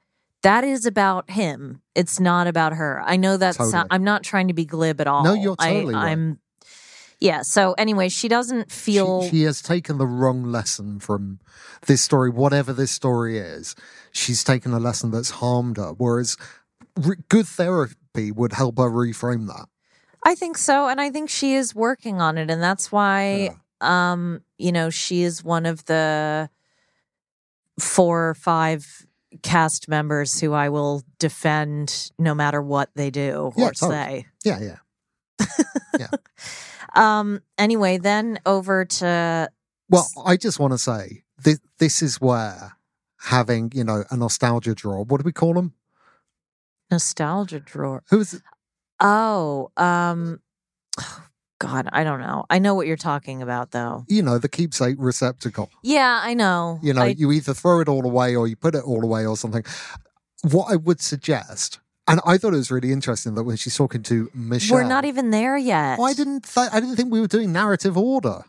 That 0.44 0.64
is 0.64 0.86
about 0.86 1.30
him. 1.30 1.82
It's 1.96 2.20
not 2.20 2.48
about 2.48 2.74
her. 2.74 3.02
I 3.06 3.18
know 3.18 3.38
that's, 3.38 3.58
Totally. 3.58 3.72
sound, 3.72 3.88
I'm 3.92 4.04
not 4.04 4.24
trying 4.24 4.48
to 4.48 4.54
be 4.54 4.66
glib 4.66 5.02
at 5.02 5.08
all. 5.08 5.24
No, 5.24 5.34
you're 5.34 5.56
totally 5.56 5.96
I, 5.96 5.98
right. 5.98 6.12
I'm 6.12 6.40
Yeah, 7.20 7.42
so 7.42 7.74
anyway, 7.74 8.10
she 8.10 8.28
doesn't 8.28 8.72
feel 8.72 9.24
She, 9.24 9.30
she 9.30 9.44
has 9.44 9.62
taken 9.62 9.98
the 9.98 10.06
wrong 10.06 10.44
lesson 10.44 11.00
from 11.00 11.40
this 11.88 12.02
story, 12.02 12.30
whatever 12.30 12.74
this 12.74 12.92
story 12.92 13.40
is. 13.40 13.76
She's 14.12 14.44
taken 14.44 14.74
a 14.74 14.80
lesson 14.80 15.12
that's 15.12 15.32
harmed 15.32 15.78
her, 15.78 15.94
whereas 15.98 16.38
re- 16.96 17.18
good 17.30 17.48
therapy 17.48 18.32
would 18.32 18.54
help 18.54 18.78
her 18.78 18.90
reframe 18.90 19.48
that. 19.48 19.68
I 20.26 20.36
think 20.36 20.58
so, 20.58 20.88
and 20.88 21.00
I 21.02 21.10
think 21.10 21.30
she 21.30 21.56
is 21.56 21.74
working 21.74 22.22
on 22.22 22.38
it, 22.38 22.52
and 22.52 22.62
that's 22.62 22.92
why, 22.92 23.56
um, 23.82 24.42
you 24.58 24.72
know, 24.72 24.90
she 24.90 25.24
is 25.24 25.44
one 25.44 25.66
of 25.66 25.86
the 25.86 26.50
four 27.80 28.30
or 28.30 28.34
five 28.34 29.06
cast 29.44 29.88
members 29.88 30.40
who 30.40 30.54
I 30.54 30.70
will 30.70 31.04
defend 31.20 32.12
no 32.18 32.34
matter 32.34 32.62
what 32.62 32.90
they 32.96 33.10
do 33.10 33.52
Yeah, 33.56 33.66
or 33.68 33.74
totally. 33.74 33.92
say. 33.98 34.26
Yeah, 34.44 34.60
yeah. 34.60 35.48
Yeah. 36.00 36.08
Um. 36.96 37.42
Anyway, 37.58 37.98
then 37.98 38.40
over 38.46 38.86
to 38.86 39.50
Well, 39.90 40.08
I 40.26 40.38
just 40.38 40.60
want 40.60 40.74
to 40.74 40.78
say 40.78 41.24
this, 41.44 41.60
this 41.80 42.02
is 42.02 42.22
where 42.22 42.78
having, 43.20 43.72
you 43.74 43.84
know, 43.84 44.04
a 44.12 44.16
nostalgia 44.18 44.74
drawer, 44.76 45.04
what 45.04 45.18
do 45.20 45.24
we 45.26 45.32
call 45.34 45.54
them? 45.54 45.74
Nostalgia 46.92 47.60
drawer. 47.60 48.04
Who 48.10 48.20
was 48.20 48.34
it? 48.36 48.42
Oh, 49.00 49.72
um, 49.76 50.40
God, 51.60 51.90
I 51.92 52.04
don't 52.04 52.20
know. 52.22 52.46
I 52.50 52.60
know 52.60 52.76
what 52.76 52.86
you're 52.88 52.98
talking 52.98 53.42
about, 53.42 53.72
though. 53.72 54.06
You 54.08 54.22
know, 54.22 54.38
the 54.38 54.48
keepsake 54.50 54.96
receptacle. 55.00 55.70
Yeah, 55.82 56.20
I 56.24 56.34
know. 56.36 56.80
You 56.84 56.94
know, 56.94 57.02
I- 57.04 57.16
you 57.18 57.32
either 57.32 57.54
throw 57.54 57.80
it 57.80 57.88
all 57.90 58.06
away 58.06 58.36
or 58.36 58.48
you 58.48 58.56
put 58.56 58.76
it 58.76 58.84
all 58.84 59.04
away 59.04 59.26
or 59.26 59.36
something. 59.36 59.64
What 60.44 60.72
I 60.72 60.76
would 60.76 61.02
suggest, 61.02 61.80
and 62.08 62.20
I 62.26 62.38
thought 62.38 62.54
it 62.54 62.58
was 62.58 62.70
really 62.70 62.92
interesting 62.92 63.34
that 63.36 63.44
when 63.44 63.58
she's 63.58 63.76
talking 63.76 64.04
to 64.04 64.30
Michelle, 64.36 64.78
we're 64.78 64.84
not 64.88 65.06
even 65.06 65.32
there 65.32 65.58
yet. 65.58 65.98
Oh, 66.00 66.04
I 66.04 66.14
didn't. 66.14 66.44
Th- 66.44 66.70
I 66.72 66.80
didn't 66.80 66.96
think 66.96 67.12
we 67.12 67.20
were 67.20 67.28
doing 67.28 67.52
narrative 67.52 67.98
order. 67.98 68.44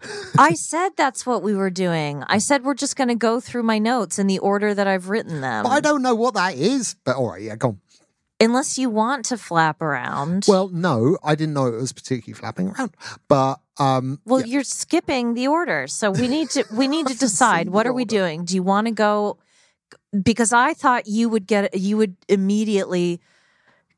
I 0.38 0.52
said 0.54 0.90
that's 0.96 1.24
what 1.24 1.42
we 1.42 1.54
were 1.54 1.70
doing. 1.70 2.24
I 2.26 2.38
said 2.38 2.64
we're 2.64 2.74
just 2.74 2.96
going 2.96 3.08
to 3.08 3.14
go 3.14 3.40
through 3.40 3.62
my 3.62 3.78
notes 3.78 4.18
in 4.18 4.26
the 4.26 4.38
order 4.38 4.74
that 4.74 4.86
I've 4.86 5.08
written 5.08 5.40
them. 5.40 5.62
But 5.64 5.70
I 5.70 5.80
don't 5.80 6.02
know 6.02 6.14
what 6.14 6.34
that 6.34 6.54
is. 6.56 6.96
But 7.04 7.16
all 7.16 7.30
right, 7.30 7.40
yeah, 7.42 7.56
go 7.56 7.68
on. 7.68 7.80
Unless 8.40 8.78
you 8.78 8.90
want 8.90 9.24
to 9.26 9.38
flap 9.38 9.80
around. 9.80 10.44
Well, 10.48 10.68
no, 10.68 11.16
I 11.22 11.34
didn't 11.34 11.54
know 11.54 11.66
it 11.66 11.74
was 11.74 11.92
particularly 11.92 12.38
flapping 12.38 12.68
around. 12.70 12.94
But 13.28 13.60
um, 13.78 14.20
Well, 14.24 14.40
yeah. 14.40 14.46
you're 14.46 14.64
skipping 14.64 15.34
the 15.34 15.46
order. 15.46 15.86
So 15.86 16.10
we 16.10 16.26
need 16.28 16.50
to 16.50 16.64
we 16.72 16.88
need 16.88 17.06
to 17.06 17.18
decide 17.26 17.68
what 17.68 17.86
are 17.86 17.92
we 17.92 18.04
doing? 18.04 18.44
Do 18.44 18.54
you 18.54 18.62
want 18.62 18.86
to 18.88 18.92
go 18.92 19.38
because 20.22 20.52
I 20.52 20.74
thought 20.74 21.06
you 21.06 21.28
would 21.28 21.46
get 21.46 21.78
you 21.78 21.96
would 21.96 22.16
immediately 22.28 23.20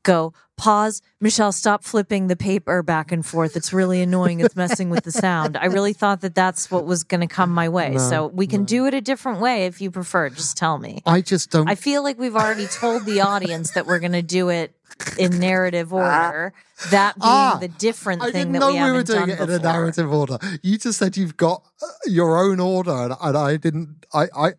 go 0.03 0.33
pause 0.57 1.01
Michelle 1.21 1.51
stop 1.51 1.83
flipping 1.83 2.27
the 2.27 2.35
paper 2.35 2.81
back 2.83 3.11
and 3.11 3.25
forth 3.25 3.55
it's 3.55 3.71
really 3.71 4.01
annoying 4.01 4.39
it's 4.39 4.55
messing 4.55 4.89
with 4.89 5.03
the 5.03 5.11
sound 5.25 5.55
I 5.55 5.65
really 5.65 5.93
thought 5.93 6.21
that 6.21 6.33
that's 6.35 6.69
what 6.71 6.85
was 6.85 7.03
going 7.03 7.21
to 7.21 7.27
come 7.27 7.51
my 7.51 7.69
way 7.69 7.91
No, 7.91 7.97
so 7.99 8.27
we 8.27 8.47
can 8.47 8.61
no. 8.61 8.65
do 8.65 8.85
it 8.87 8.93
a 8.93 9.01
different 9.01 9.39
way 9.39 9.65
if 9.67 9.79
you 9.81 9.91
prefer 9.91 10.29
just 10.29 10.57
tell 10.57 10.77
me 10.79 11.01
I 11.05 11.21
just 11.21 11.51
don't. 11.51 11.69
I 11.69 11.75
feel 11.75 12.03
like 12.03 12.17
we've 12.17 12.35
already 12.35 12.65
told 12.67 13.05
the 13.05 13.21
audience 13.21 13.71
that 13.71 13.85
we're 13.85 13.99
going 13.99 14.13
to 14.13 14.21
do 14.23 14.49
it 14.49 14.73
in 15.19 15.37
narrative 15.39 15.93
order 15.93 16.53
that 16.89 17.13
being 17.15 17.21
Ah, 17.23 17.57
the 17.59 17.67
different 17.67 18.21
I 18.23 18.31
thing 18.31 18.51
didn't 18.51 18.53
that 18.53 18.59
know 18.59 18.71
we 18.73 18.91
were 18.91 19.03
doing 19.03 19.29
it 19.29 19.39
in 19.39 19.49
a 19.49 19.59
narrative 19.59 20.11
order. 20.11 20.39
You 20.63 20.77
just 20.79 20.97
said 20.97 21.17
you've 21.17 21.37
got 21.37 21.63
uh, 21.83 21.87
your 22.05 22.37
own 22.39 22.59
order, 22.59 22.91
and, 22.91 23.13
and 23.21 23.37
I 23.37 23.57
didn't. 23.57 24.05
I, 24.13 24.27
I 24.35 24.51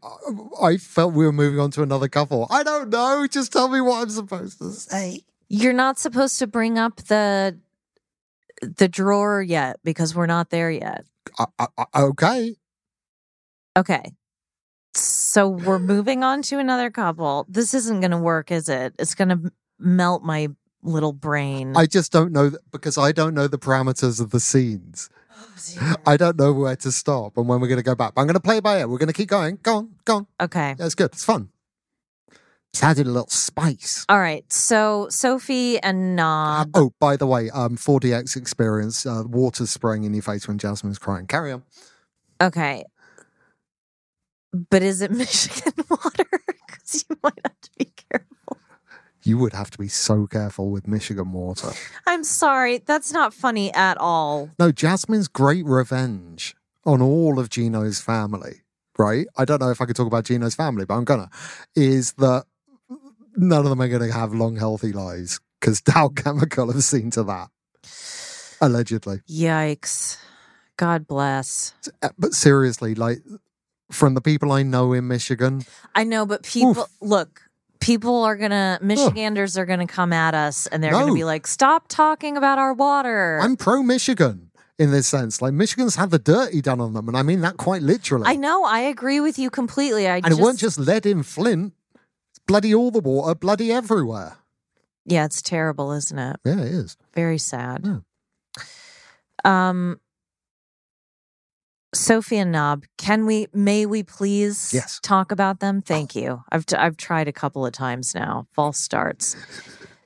I 0.63 0.77
felt 0.77 1.13
we 1.15 1.25
were 1.25 1.33
moving 1.33 1.59
on 1.59 1.71
to 1.73 1.83
another 1.83 2.09
couple. 2.09 2.47
I 2.51 2.63
don't 2.63 2.89
know. 2.91 3.27
Just 3.29 3.53
tell 3.53 3.69
me 3.69 3.81
what 3.81 4.03
I'm 4.03 4.11
supposed 4.11 4.59
to 4.59 4.71
say. 4.73 5.23
You're 5.49 5.73
not 5.73 5.99
supposed 5.99 6.39
to 6.41 6.47
bring 6.47 6.79
up 6.79 6.97
the 6.97 7.59
the 8.61 8.89
drawer 8.89 9.41
yet 9.41 9.79
because 9.85 10.15
we're 10.15 10.27
not 10.27 10.51
there 10.51 10.71
yet. 10.71 11.05
I, 11.39 11.47
I, 11.59 11.67
I- 11.95 12.03
okay. 12.03 12.57
Okay. 13.77 14.03
So 14.95 15.49
we're 15.49 15.79
moving 15.79 16.25
on 16.25 16.43
to 16.43 16.59
another 16.59 16.91
couple. 16.91 17.47
This 17.49 17.73
isn't 17.75 18.01
going 18.01 18.11
to 18.11 18.19
work, 18.19 18.51
is 18.51 18.69
it? 18.69 18.95
It's 18.99 19.15
going 19.15 19.29
to 19.29 19.53
melt 19.79 20.25
my 20.25 20.49
little 20.83 21.13
brain. 21.13 21.77
I 21.77 21.87
just 21.87 22.11
don't 22.11 22.33
know 22.33 22.51
th- 22.51 22.63
because 22.73 22.99
I 22.99 23.13
don't 23.13 23.35
know 23.35 23.47
the 23.47 23.59
parameters 23.59 24.21
of 24.21 24.31
the 24.31 24.41
scenes. 24.41 25.09
Oh, 25.81 25.95
I 26.07 26.17
don't 26.17 26.37
know 26.37 26.53
where 26.53 26.75
to 26.75 26.91
stop 26.91 27.37
and 27.37 27.47
when 27.47 27.61
we're 27.61 27.69
going 27.69 27.79
to 27.79 27.85
go 27.85 27.95
back. 27.95 28.15
But 28.17 28.23
I'm 28.23 28.27
going 28.27 28.35
to 28.35 28.41
play 28.41 28.59
by 28.59 28.81
it. 28.81 28.89
We're 28.89 28.99
going 28.99 29.07
to 29.09 29.13
keep 29.13 29.29
going. 29.29 29.59
Go 29.63 29.77
on, 29.77 29.95
go 30.05 30.17
on. 30.17 30.27
okay. 30.41 30.75
Yeah, 30.79 30.87
it's 30.87 30.97
good. 30.97 31.13
It's 31.13 31.25
fun. 31.25 31.51
It's 32.73 32.83
added 32.83 33.07
a 33.07 33.11
little 33.11 33.29
spice. 33.29 34.05
All 34.09 34.21
right. 34.21 34.51
So 34.53 35.09
Sophie 35.11 35.79
and 35.81 36.15
Knob. 36.15 36.71
Oh, 36.75 36.93
by 37.01 37.17
the 37.17 37.27
way, 37.27 37.51
um, 37.51 37.77
4DX 37.77 38.37
experience, 38.37 39.05
uh, 39.07 39.25
water 39.27 39.67
spraying 39.67 40.05
in 40.05 40.13
your 40.15 40.23
face 40.23 40.47
when 40.47 40.59
Jasmine's 40.59 40.99
crying. 40.99 41.27
Carry 41.27 41.53
on. 41.53 41.63
Okay. 42.41 42.85
But 44.71 44.83
is 44.83 45.03
it 45.03 45.11
Michigan 45.13 45.73
water? 45.91 46.25
Because 46.69 47.05
you 47.11 47.17
might 47.23 47.39
have 47.45 47.61
to 47.61 47.71
be 47.79 47.93
careful. 48.11 48.57
You 49.23 49.37
would 49.39 49.53
have 49.53 49.71
to 49.73 49.79
be 49.79 49.89
so 49.89 50.27
careful 50.27 50.71
with 50.71 50.87
Michigan 50.87 51.33
water. 51.33 51.71
I'm 52.07 52.25
sorry. 52.25 52.79
That's 52.79 53.13
not 53.13 53.35
funny 53.35 53.73
at 53.75 53.99
all. 53.99 54.51
No, 54.59 54.71
Jasmine's 54.73 55.29
great 55.29 55.67
revenge 55.67 56.55
on 56.87 57.03
all 57.03 57.39
of 57.39 57.51
Gino's 57.51 58.01
family, 58.01 58.63
right? 58.97 59.27
I 59.37 59.45
don't 59.45 59.61
know 59.61 59.71
if 59.71 59.81
I 59.83 59.87
could 59.87 59.97
talk 59.97 60.07
about 60.07 60.25
Gino's 60.25 60.55
family, 60.55 60.87
but 60.87 60.95
I'm 60.95 61.05
gonna. 61.05 61.29
Is 61.75 62.13
that 62.15 62.45
none 63.39 63.65
of 63.65 63.71
them 63.71 63.81
are 63.81 63.89
gonna 63.89 64.13
have 64.13 64.35
long, 64.35 64.57
healthy 64.57 64.93
lives 64.93 65.41
because 65.61 65.81
Dow 65.81 66.09
Chemical 66.09 66.73
have 66.73 66.85
seen 66.85 67.11
to 67.13 67.23
that. 67.25 67.49
Allegedly. 68.61 69.21
Yikes. 69.29 70.19
God 70.77 71.07
bless. 71.07 71.75
Uh, 72.03 72.11
But 72.19 72.35
seriously, 72.35 72.95
like 72.95 73.19
from 73.91 74.15
the 74.15 74.21
people 74.21 74.53
I 74.53 74.63
know 74.63 74.93
in 74.93 75.09
Michigan, 75.09 75.65
I 75.95 76.05
know, 76.05 76.27
but 76.27 76.43
people 76.43 76.83
Oof. 76.83 76.89
look. 77.01 77.43
People 77.81 78.25
are 78.25 78.37
gonna 78.37 78.81
Michiganders 78.83 79.57
are 79.57 79.65
gonna 79.65 79.87
come 79.87 80.13
at 80.13 80.35
us, 80.35 80.67
and 80.67 80.83
they're 80.83 80.91
gonna 80.91 81.15
be 81.15 81.25
like, 81.25 81.47
"Stop 81.47 81.87
talking 81.87 82.37
about 82.37 82.59
our 82.59 82.75
water." 82.75 83.39
I'm 83.41 83.57
pro 83.57 83.85
Michigan 83.85 84.51
in 84.79 84.91
this 84.91 85.07
sense. 85.07 85.41
Like 85.41 85.53
Michigan's 85.53 85.95
had 85.95 86.11
the 86.11 86.19
dirty 86.19 86.61
done 86.61 86.81
on 86.81 86.93
them, 86.93 87.07
and 87.07 87.17
I 87.17 87.23
mean 87.23 87.41
that 87.43 87.57
quite 87.57 87.83
literally. 87.83 88.25
I 88.27 88.35
know. 88.35 88.65
I 88.65 88.81
agree 88.81 89.21
with 89.21 89.39
you 89.39 89.49
completely. 89.49 90.09
I 90.09 90.17
and 90.17 90.27
just, 90.27 90.41
it 90.41 90.43
weren't 90.43 90.59
just 90.59 90.79
lead 90.79 91.07
in 91.07 91.23
Flint. 91.23 91.73
Bloody 92.49 92.75
all 92.75 92.91
the 92.91 93.01
water, 93.01 93.35
bloody 93.35 93.71
everywhere. 93.71 94.39
yeah, 95.05 95.25
it's 95.27 95.43
terrible, 95.43 95.93
isn't 95.93 96.19
it? 96.19 96.37
Yeah, 96.45 96.61
it 96.61 96.73
is. 96.73 96.97
Very 97.15 97.39
sad. 97.39 97.85
Yeah. 97.85 97.99
Um, 99.45 100.01
Sophie 101.95 102.39
and 102.39 102.51
Knob, 102.53 102.85
can 102.99 103.25
we? 103.27 103.47
May 103.53 103.87
we 103.87 104.03
please? 104.03 104.73
Yes. 104.75 104.99
Talk 105.03 105.31
about 105.31 105.61
them. 105.61 105.81
Thank 105.83 106.17
you. 106.17 106.43
I've 106.51 106.67
t- 106.67 106.77
I've 106.77 106.97
tried 106.97 107.29
a 107.29 107.33
couple 107.33 107.65
of 107.65 107.73
times 107.73 108.15
now. 108.15 108.47
False 108.53 108.79
starts. 108.79 109.37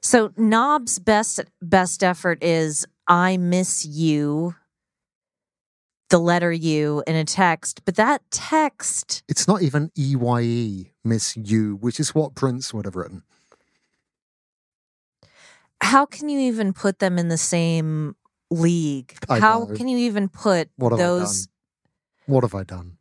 So 0.01 0.33
Knob's 0.37 0.99
best 0.99 1.41
best 1.61 2.03
effort 2.05 2.43
is 2.43 2.87
I 3.09 3.37
miss 3.37 3.85
you. 3.87 4.55
The 6.12 6.20
letter 6.20 6.53
U 6.53 7.03
in 7.07 7.16
a 7.16 7.25
text, 7.25 7.87
but 7.87 7.94
that 7.94 8.20
text 8.31 9.22
It's 9.29 9.48
not 9.48 9.62
even 9.62 9.90
EYE, 9.96 10.92
Miss 11.03 11.38
You, 11.38 11.77
which 11.77 11.98
is 11.98 12.14
what 12.14 12.35
Prince 12.35 12.75
would 12.75 12.85
have 12.85 12.96
written. 12.96 13.22
how 15.81 16.05
can 16.05 16.29
you 16.29 16.38
even 16.40 16.75
put 16.75 16.98
them 16.98 17.18
in 17.18 17.29
the 17.29 17.38
same 17.38 18.14
league? 18.51 19.16
I 19.31 19.40
how 19.40 19.61
know. 19.61 19.75
can 19.75 19.88
you 19.88 19.96
even 19.96 20.29
put 20.29 20.68
What 20.77 20.94
those? 20.98 21.48
What 22.27 22.44
have 22.44 22.55
I 22.55 22.64
done? 22.64 22.98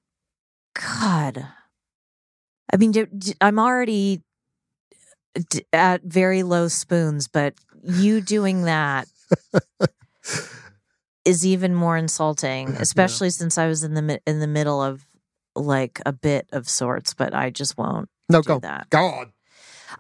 God, 0.74 1.46
I 2.72 2.78
mean, 2.78 2.94
I'm 3.42 3.60
already 3.60 4.22
at 5.74 6.02
very 6.04 6.44
low 6.44 6.70
spoons, 6.70 7.28
but 7.28 7.56
you 7.84 8.22
doing 8.22 8.64
that 8.64 9.10
is 11.26 11.46
even 11.46 11.76
more 11.76 11.98
insulting, 11.98 12.70
especially 12.70 13.30
since 13.30 13.58
I 13.58 13.68
was 13.68 13.84
in 13.84 13.94
the 13.94 14.20
in 14.26 14.40
the 14.40 14.48
middle 14.48 14.82
of 14.82 15.06
like 15.56 16.02
a 16.06 16.14
bit 16.14 16.48
of 16.52 16.70
sorts. 16.70 17.14
But 17.14 17.34
I 17.34 17.50
just 17.50 17.78
won't. 17.78 18.10
No, 18.30 18.42
do 18.42 18.48
go. 18.48 18.60
that. 18.60 18.90
Go 18.90 19.06
on. 19.06 19.34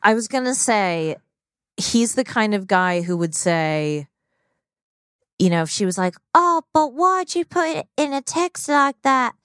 I 0.02 0.14
was 0.14 0.28
gonna 0.28 0.56
say 0.56 1.18
he's 1.78 2.16
the 2.16 2.24
kind 2.24 2.54
of 2.54 2.68
guy 2.68 3.02
who 3.02 3.18
would 3.18 3.36
say, 3.36 4.08
you 5.38 5.50
know, 5.50 5.64
if 5.64 5.70
she 5.70 5.86
was 5.86 5.98
like, 5.98 6.16
"Oh, 6.34 6.64
but 6.74 6.94
why'd 6.94 7.36
you 7.36 7.46
put 7.46 7.68
it 7.68 7.88
in 7.98 8.14
a 8.14 8.22
text 8.22 8.70
like 8.70 9.02
that?" 9.04 9.36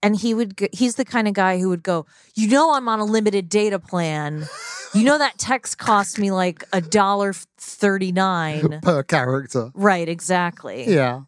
And 0.00 0.14
he 0.16 0.32
would, 0.34 0.56
g- 0.58 0.68
he's 0.72 0.94
the 0.94 1.04
kind 1.04 1.26
of 1.26 1.34
guy 1.34 1.58
who 1.58 1.68
would 1.68 1.82
go, 1.82 2.06
"You 2.34 2.48
know, 2.48 2.74
I'm 2.74 2.88
on 2.88 3.00
a 3.00 3.04
limited 3.04 3.48
data 3.48 3.78
plan. 3.78 4.46
You 4.94 5.04
know 5.04 5.18
that 5.18 5.38
text 5.38 5.78
cost 5.78 6.18
me 6.18 6.30
like 6.30 6.64
a 6.72 6.80
dollar 6.80 7.32
thirty 7.58 8.12
nine. 8.12 8.80
Per 8.82 9.02
character. 9.02 9.70
Right? 9.74 10.08
Exactly. 10.08 10.84
Yeah. 10.92 11.22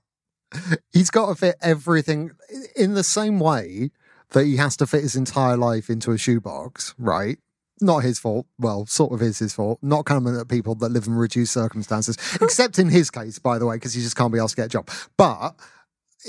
He's 0.92 1.10
got 1.10 1.28
to 1.28 1.34
fit 1.34 1.56
everything 1.60 2.30
in 2.76 2.94
the 2.94 3.02
same 3.02 3.40
way 3.40 3.90
that 4.30 4.44
he 4.44 4.56
has 4.56 4.76
to 4.76 4.86
fit 4.86 5.02
his 5.02 5.16
entire 5.16 5.56
life 5.56 5.90
into 5.90 6.12
a 6.12 6.18
shoebox, 6.18 6.94
right? 6.98 7.38
Not 7.80 8.04
his 8.04 8.20
fault. 8.20 8.46
Well, 8.58 8.86
sort 8.86 9.12
of 9.12 9.20
is 9.22 9.40
his 9.40 9.52
fault. 9.52 9.80
Not 9.82 10.04
coming 10.04 10.36
at 10.38 10.48
people 10.48 10.76
that 10.76 10.90
live 10.90 11.06
in 11.08 11.14
reduced 11.14 11.52
circumstances, 11.52 12.16
except 12.40 12.78
in 12.78 12.88
his 12.88 13.10
case, 13.10 13.38
by 13.40 13.58
the 13.58 13.66
way, 13.66 13.76
because 13.76 13.94
he 13.94 14.02
just 14.02 14.16
can't 14.16 14.32
be 14.32 14.38
asked 14.38 14.50
to 14.54 14.62
get 14.62 14.66
a 14.66 14.68
job. 14.68 14.88
But 15.16 15.54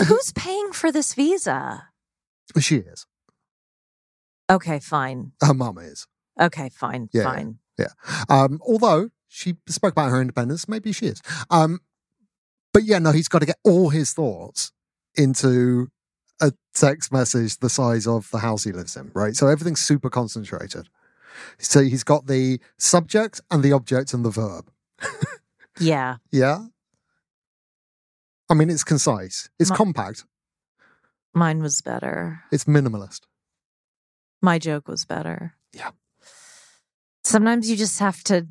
Who's 0.08 0.32
paying 0.34 0.72
for 0.74 0.92
this 0.92 1.14
visa? 1.14 1.88
She 2.60 2.78
is. 2.78 3.06
Okay, 4.50 4.80
fine. 4.80 5.32
Her 5.42 5.54
mum 5.54 5.78
is. 5.80 6.08
Okay, 6.40 6.70
fine. 6.70 7.10
Yeah. 7.14 7.24
Fine. 7.24 7.60
Um, 8.30 8.60
although 8.66 9.10
she 9.28 9.56
spoke 9.68 9.92
about 9.94 10.10
her 10.12 10.22
independence, 10.22 10.68
maybe 10.68 10.92
she 10.92 11.08
is. 11.08 11.22
Um, 11.50 11.80
but 12.74 12.84
yeah, 12.84 13.00
no, 13.00 13.12
he's 13.12 13.28
got 13.28 13.40
to 13.40 13.46
get 13.46 13.58
all 13.64 13.90
his 13.90 14.14
thoughts 14.14 14.72
into 15.16 15.88
a 16.42 16.52
text 16.74 17.12
message 17.12 17.58
the 17.60 17.70
size 17.70 18.06
of 18.06 18.30
the 18.32 18.40
house 18.40 18.64
he 18.64 18.72
lives 18.72 18.96
in, 18.96 19.12
right? 19.14 19.36
So 19.36 19.48
everything's 19.48 19.82
super 19.82 20.10
concentrated. 20.10 20.88
So 21.58 21.82
he's 21.82 22.04
got 22.04 22.28
the 22.28 22.60
subject 22.78 23.42
and 23.52 23.64
the 23.64 23.72
object 23.74 24.14
and 24.14 24.24
the 24.24 24.30
verb. 24.30 24.70
Yeah. 25.80 26.18
Yeah. 26.32 26.66
I 28.50 28.54
mean, 28.54 28.70
it's 28.70 28.84
concise, 28.84 29.50
it's 29.60 29.72
My- 29.72 29.76
compact, 29.76 30.24
Mine 31.36 31.62
was 31.62 31.82
better. 31.82 32.42
it's 32.52 32.64
minimalist. 32.64 33.22
My 34.42 34.58
joke 34.58 34.88
was 34.88 35.04
better. 35.06 35.56
Yeah. 35.74 35.92
Sometimes 37.26 37.70
you 37.70 37.76
just 37.76 38.00
have 38.00 38.24
to 38.24 38.48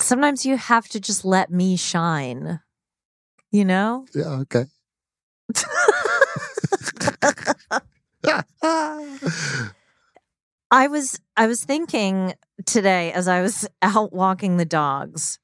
sometimes 0.00 0.44
you 0.44 0.56
have 0.56 0.88
to 0.88 1.00
just 1.00 1.24
let 1.24 1.50
me 1.50 1.76
shine. 1.76 2.60
You 3.52 3.64
know? 3.64 4.06
Yeah, 4.14 4.42
okay. 4.42 4.66
I 10.70 10.88
was 10.88 11.20
I 11.36 11.46
was 11.46 11.64
thinking 11.64 12.34
today 12.66 13.12
as 13.12 13.28
I 13.28 13.42
was 13.42 13.66
out 13.82 14.12
walking 14.12 14.56
the 14.56 14.64
dogs 14.64 15.38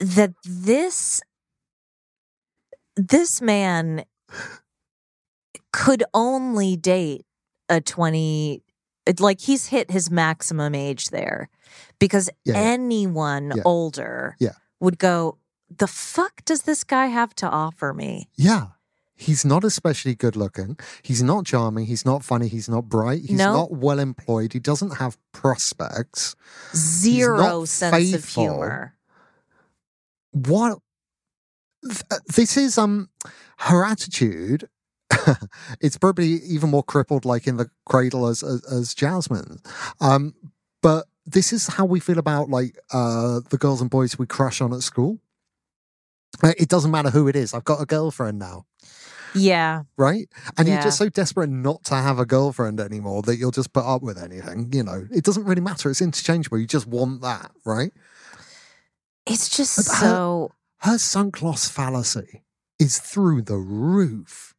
that 0.00 0.32
this 0.44 1.20
this 2.96 3.40
man 3.42 4.04
could 5.84 6.02
only 6.14 6.76
date 6.76 7.24
a 7.68 7.80
20 7.80 8.62
like 9.20 9.40
he's 9.40 9.66
hit 9.66 9.90
his 9.90 10.10
maximum 10.10 10.74
age 10.74 11.10
there 11.10 11.48
because 11.98 12.30
Yeah, 12.44 12.54
anyone 12.56 13.52
Yeah. 13.54 13.62
older 13.64 14.36
Yeah. 14.38 14.56
would 14.80 14.98
go 14.98 15.38
the 15.68 15.86
fuck 15.86 16.44
does 16.44 16.62
this 16.62 16.82
guy 16.84 17.06
have 17.06 17.34
to 17.36 17.46
offer 17.48 17.92
me 17.92 18.28
yeah. 18.36 18.66
He's 19.18 19.44
not 19.46 19.64
especially 19.64 20.14
good 20.14 20.36
looking. 20.36 20.76
He's 21.02 21.22
not 21.22 21.46
charming. 21.46 21.86
He's 21.86 22.04
not 22.04 22.22
funny. 22.22 22.48
He's 22.48 22.68
not 22.68 22.84
bright. 22.96 23.22
He's 23.24 23.38
No. 23.38 23.52
not 23.60 23.72
well 23.72 23.98
employed. 23.98 24.52
He 24.52 24.58
doesn't 24.60 24.96
have 24.98 25.16
prospects. 25.32 26.36
zero 26.74 27.64
sense 27.64 28.12
of 28.14 28.24
humor 28.28 28.94
What? 30.32 30.78
uh, 32.10 32.18
This 32.36 32.56
is 32.56 32.76
um 32.78 33.08
her 33.68 33.84
attitude. 33.84 34.68
it's 35.80 35.96
probably 35.98 36.26
even 36.42 36.70
more 36.70 36.82
crippled, 36.82 37.24
like 37.24 37.46
in 37.46 37.56
the 37.56 37.68
cradle 37.84 38.26
as 38.26 38.42
as, 38.42 38.64
as 38.64 38.94
Jasmine. 38.94 39.58
Um, 40.00 40.34
but 40.82 41.06
this 41.24 41.52
is 41.52 41.66
how 41.68 41.84
we 41.84 42.00
feel 42.00 42.18
about 42.18 42.48
like 42.48 42.78
uh 42.92 43.40
the 43.50 43.58
girls 43.58 43.80
and 43.80 43.90
boys 43.90 44.18
we 44.18 44.26
crush 44.26 44.60
on 44.60 44.72
at 44.72 44.82
school. 44.82 45.18
It 46.42 46.68
doesn't 46.68 46.90
matter 46.90 47.10
who 47.10 47.28
it 47.28 47.36
is. 47.36 47.54
I've 47.54 47.64
got 47.64 47.80
a 47.80 47.86
girlfriend 47.86 48.38
now. 48.38 48.66
yeah 49.34 49.82
right? 49.96 50.28
And 50.58 50.68
you're 50.68 50.82
just 50.82 50.98
so 50.98 51.08
desperate 51.08 51.48
not 51.48 51.84
to 51.84 51.94
have 51.94 52.18
a 52.18 52.26
girlfriend 52.26 52.78
anymore 52.80 53.22
that 53.22 53.36
you'll 53.36 53.50
just 53.52 53.72
put 53.72 53.84
up 53.84 54.02
with 54.02 54.18
anything. 54.18 54.70
You 54.72 54.82
know, 54.82 55.06
it 55.10 55.24
doesn't 55.24 55.44
really 55.44 55.60
matter. 55.62 55.90
It's 55.90 56.02
interchangeable. 56.02 56.58
You 56.58 56.66
just 56.66 56.86
want 56.86 57.22
that, 57.22 57.50
right? 57.64 57.92
it's 59.26 59.48
just 59.48 59.76
But 59.76 59.86
her- 59.96 60.00
so 60.00 60.52
Her 60.80 60.98
sunk 60.98 61.42
loss 61.42 61.68
fallacy 61.68 62.42
is 62.78 62.98
through 62.98 63.42
the 63.42 63.56
roof, 63.56 64.54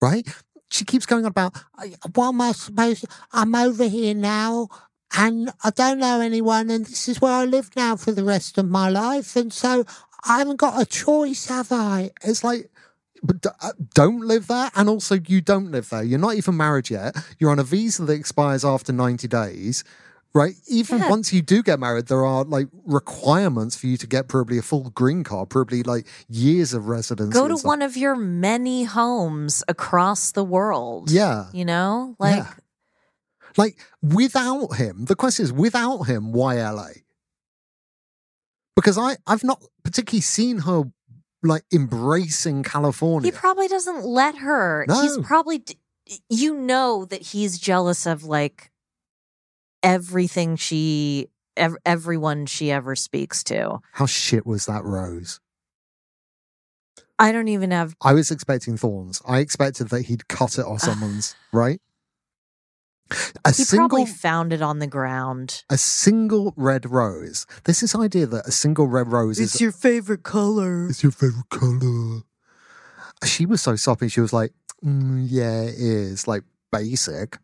right? 0.00 0.26
She 0.70 0.84
keeps 0.84 1.06
going 1.06 1.24
on 1.24 1.30
about, 1.30 1.56
"I- 1.76 1.94
what 2.14 2.28
am 2.28 2.40
I 2.40 2.52
supposed 2.52 3.06
I'm 3.32 3.54
over 3.54 3.88
here 3.88 4.14
now 4.14 4.68
and 5.16 5.50
I 5.64 5.70
don't 5.70 5.98
know 5.98 6.20
anyone 6.20 6.70
and 6.70 6.84
this 6.84 7.08
is 7.08 7.20
where 7.20 7.32
I 7.32 7.44
live 7.44 7.70
now 7.76 7.96
for 7.96 8.12
the 8.12 8.24
rest 8.24 8.58
of 8.58 8.68
my 8.68 8.88
life. 8.90 9.34
And 9.36 9.52
so 9.52 9.84
I 10.24 10.38
haven't 10.38 10.56
got 10.56 10.80
a 10.80 10.84
choice, 10.84 11.46
have 11.46 11.72
I? 11.72 12.10
It's 12.22 12.44
like, 12.44 12.70
but 13.22 13.44
uh, 13.46 13.72
don't 13.94 14.20
live 14.20 14.46
there. 14.46 14.70
And 14.76 14.88
also, 14.88 15.16
you 15.26 15.40
don't 15.40 15.70
live 15.72 15.88
there. 15.90 16.02
You're 16.02 16.18
not 16.18 16.34
even 16.34 16.56
married 16.56 16.90
yet. 16.90 17.16
You're 17.38 17.50
on 17.50 17.58
a 17.58 17.64
visa 17.64 18.04
that 18.04 18.12
expires 18.12 18.64
after 18.64 18.92
90 18.92 19.26
days. 19.26 19.82
Right. 20.34 20.54
Even 20.68 20.98
Yeah. 20.98 21.08
once 21.10 21.32
you 21.32 21.40
do 21.42 21.62
get 21.62 21.80
married, 21.80 22.06
there 22.06 22.24
are 22.24 22.44
like 22.44 22.68
requirements 22.84 23.76
for 23.76 23.86
you 23.86 23.96
to 23.96 24.06
get 24.06 24.28
probably 24.28 24.58
a 24.58 24.62
full 24.62 24.90
green 24.90 25.24
card, 25.24 25.48
probably 25.50 25.82
like 25.82 26.06
years 26.28 26.74
of 26.74 26.86
residence. 26.88 27.32
go 27.34 27.48
to 27.48 27.56
one 27.66 27.82
of 27.82 27.96
your 27.96 28.14
many 28.14 28.84
homes 28.84 29.64
across 29.68 30.30
the 30.32 30.44
world 30.44 31.10
Yeah. 31.10 31.46
you 31.52 31.64
know 31.64 32.14
like 32.18 32.36
Yeah. 32.36 32.52
Like 33.56 33.78
without 34.02 34.74
him, 34.76 35.06
the 35.06 35.16
question 35.16 35.44
is 35.44 35.52
without 35.52 36.02
him, 36.02 36.32
why 36.32 36.56
LA? 36.60 36.90
Because 38.76 38.96
I, 38.98 39.16
I've 39.26 39.42
not 39.42 39.60
particularly 39.82 40.20
seen 40.20 40.58
her 40.58 40.84
like 41.42 41.64
embracing 41.72 42.62
California. 42.62 43.30
he 43.32 43.36
probably 43.36 43.66
doesn't 43.68 44.04
let 44.04 44.36
her 44.38 44.84
he's 45.00 45.16
probably 45.18 45.64
you 46.28 46.54
know 46.56 47.04
that 47.06 47.22
he's 47.22 47.58
jealous 47.58 48.06
of 48.06 48.24
like 48.24 48.70
everything 49.82 50.56
she 50.56 51.28
ev- 51.56 51.76
everyone 51.86 52.46
she 52.46 52.70
ever 52.70 52.94
speaks 52.96 53.42
to 53.44 53.78
How 53.92 54.06
shit 54.06 54.46
was 54.46 54.66
that 54.66 54.84
rose? 54.84 55.40
i 57.18 57.32
don't 57.32 57.48
even 57.48 57.70
have 57.72 57.96
I 58.00 58.12
was 58.14 58.30
expecting 58.30 58.76
thorns. 58.76 59.20
I 59.26 59.38
expected 59.40 59.88
that 59.90 60.02
he'd 60.02 60.28
cut 60.28 60.58
it 60.58 60.64
off 60.64 60.80
someone's, 60.80 61.34
right? 61.52 61.80
A 63.44 63.48
he 63.48 63.64
single 63.64 63.88
probably 63.88 64.04
found 64.06 64.52
it 64.52 64.60
on 64.62 64.78
the 64.80 64.86
ground 64.86 65.64
a 65.70 65.78
single 65.78 66.52
red 66.56 66.90
rose. 66.90 67.46
There's 67.64 67.80
this 67.80 67.94
idea 67.96 68.26
that 68.26 68.46
a 68.46 68.52
single 68.52 68.86
red 68.86 69.08
rose 69.08 69.40
is 69.40 69.60
your 69.60 69.72
favorite 69.72 70.22
color 70.22 70.88
It's 70.90 71.02
your 71.02 71.10
favorite 71.12 71.48
color. 71.48 72.22
She 73.24 73.46
was 73.46 73.62
so 73.62 73.74
soppy. 73.76 74.08
She 74.08 74.20
was 74.20 74.32
like, 74.32 74.52
"Mm, 74.84 75.26
"Yeah, 75.28 75.62
it 75.62 75.74
is 75.80 76.28
like 76.28 76.44
basic. 76.70 77.38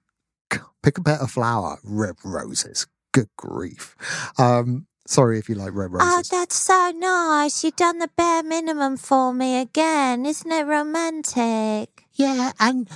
Pick 0.83 0.99
a 0.99 1.03
better 1.03 1.27
flower. 1.27 1.79
Red 1.83 2.17
roses. 2.25 2.87
Good 3.13 3.29
grief." 3.37 3.97
Um, 4.39 4.87
sorry 5.07 5.39
if 5.39 5.49
you 5.49 5.55
like 5.55 5.75
red 5.75 5.93
roses. 5.93 6.31
Oh, 6.33 6.37
that's 6.37 6.57
so 6.57 6.93
nice. 6.97 7.65
You've 7.65 7.77
done 7.77 7.99
the 7.99 8.11
bare 8.17 8.43
minimum 8.43 8.97
for 8.97 9.33
me 9.33 9.61
again. 9.61 10.27
Isn't 10.27 10.51
it 10.53 10.67
romantic? 10.67 12.05
yeah, 12.17 12.53
and 12.61 12.89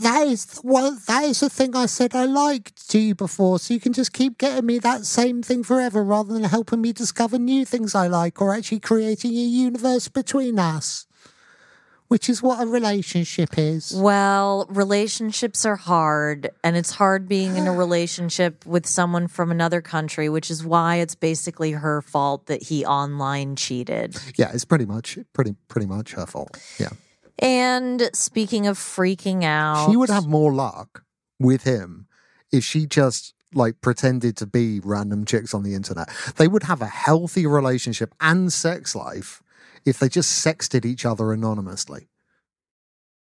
that 0.00 0.26
is 0.26 0.60
well, 0.62 0.96
that 1.06 1.24
is 1.24 1.40
the 1.40 1.48
thing 1.48 1.74
I 1.74 1.86
said 1.86 2.14
I 2.14 2.26
liked 2.26 2.90
to 2.90 2.98
you 2.98 3.14
before. 3.14 3.58
So 3.58 3.72
you 3.72 3.80
can 3.80 3.94
just 3.94 4.12
keep 4.12 4.36
getting 4.36 4.66
me 4.66 4.78
that 4.80 5.06
same 5.06 5.42
thing 5.42 5.62
forever, 5.62 6.04
rather 6.04 6.34
than 6.34 6.44
helping 6.44 6.82
me 6.82 6.92
discover 6.92 7.38
new 7.38 7.64
things 7.64 7.94
I 7.94 8.06
like, 8.06 8.40
or 8.40 8.54
actually 8.54 8.80
creating 8.80 9.30
a 9.30 9.34
universe 9.34 10.08
between 10.08 10.58
us. 10.58 11.06
Which 12.08 12.28
is 12.28 12.42
what 12.42 12.62
a 12.62 12.66
relationship 12.66 13.58
is. 13.58 13.92
Well, 13.96 14.66
relationships 14.68 15.66
are 15.66 15.76
hard, 15.76 16.50
and 16.62 16.76
it's 16.76 16.92
hard 16.92 17.28
being 17.28 17.56
in 17.56 17.66
a 17.66 17.72
relationship 17.84 18.64
with 18.64 18.86
someone 18.86 19.26
from 19.26 19.50
another 19.50 19.80
country, 19.80 20.28
which 20.28 20.50
is 20.50 20.64
why 20.64 20.96
it's 20.96 21.14
basically 21.14 21.72
her 21.72 22.02
fault 22.02 22.46
that 22.46 22.62
he 22.64 22.84
online 22.84 23.56
cheated. 23.56 24.16
Yeah, 24.36 24.50
it's 24.52 24.64
pretty 24.64 24.86
much 24.86 25.18
pretty 25.32 25.56
pretty 25.68 25.86
much 25.86 26.12
her 26.12 26.26
fault. 26.26 26.60
Yeah. 26.78 26.90
And 27.38 28.08
speaking 28.14 28.66
of 28.66 28.78
freaking 28.78 29.44
out, 29.44 29.90
She 29.90 29.96
would 29.96 30.08
have 30.08 30.26
more 30.26 30.52
luck 30.52 31.02
with 31.38 31.64
him 31.64 32.06
if 32.52 32.64
she 32.64 32.86
just 32.86 33.34
like 33.54 33.80
pretended 33.80 34.36
to 34.36 34.46
be 34.46 34.80
random 34.80 35.24
chicks 35.24 35.54
on 35.54 35.62
the 35.62 35.74
internet. 35.74 36.08
They 36.36 36.48
would 36.48 36.64
have 36.64 36.82
a 36.82 36.86
healthy 36.86 37.46
relationship 37.46 38.14
and 38.20 38.52
sex 38.52 38.94
life 38.94 39.42
if 39.86 40.00
they 40.00 40.08
just 40.08 40.44
sexted 40.44 40.84
each 40.84 41.06
other 41.06 41.32
anonymously. 41.32 42.08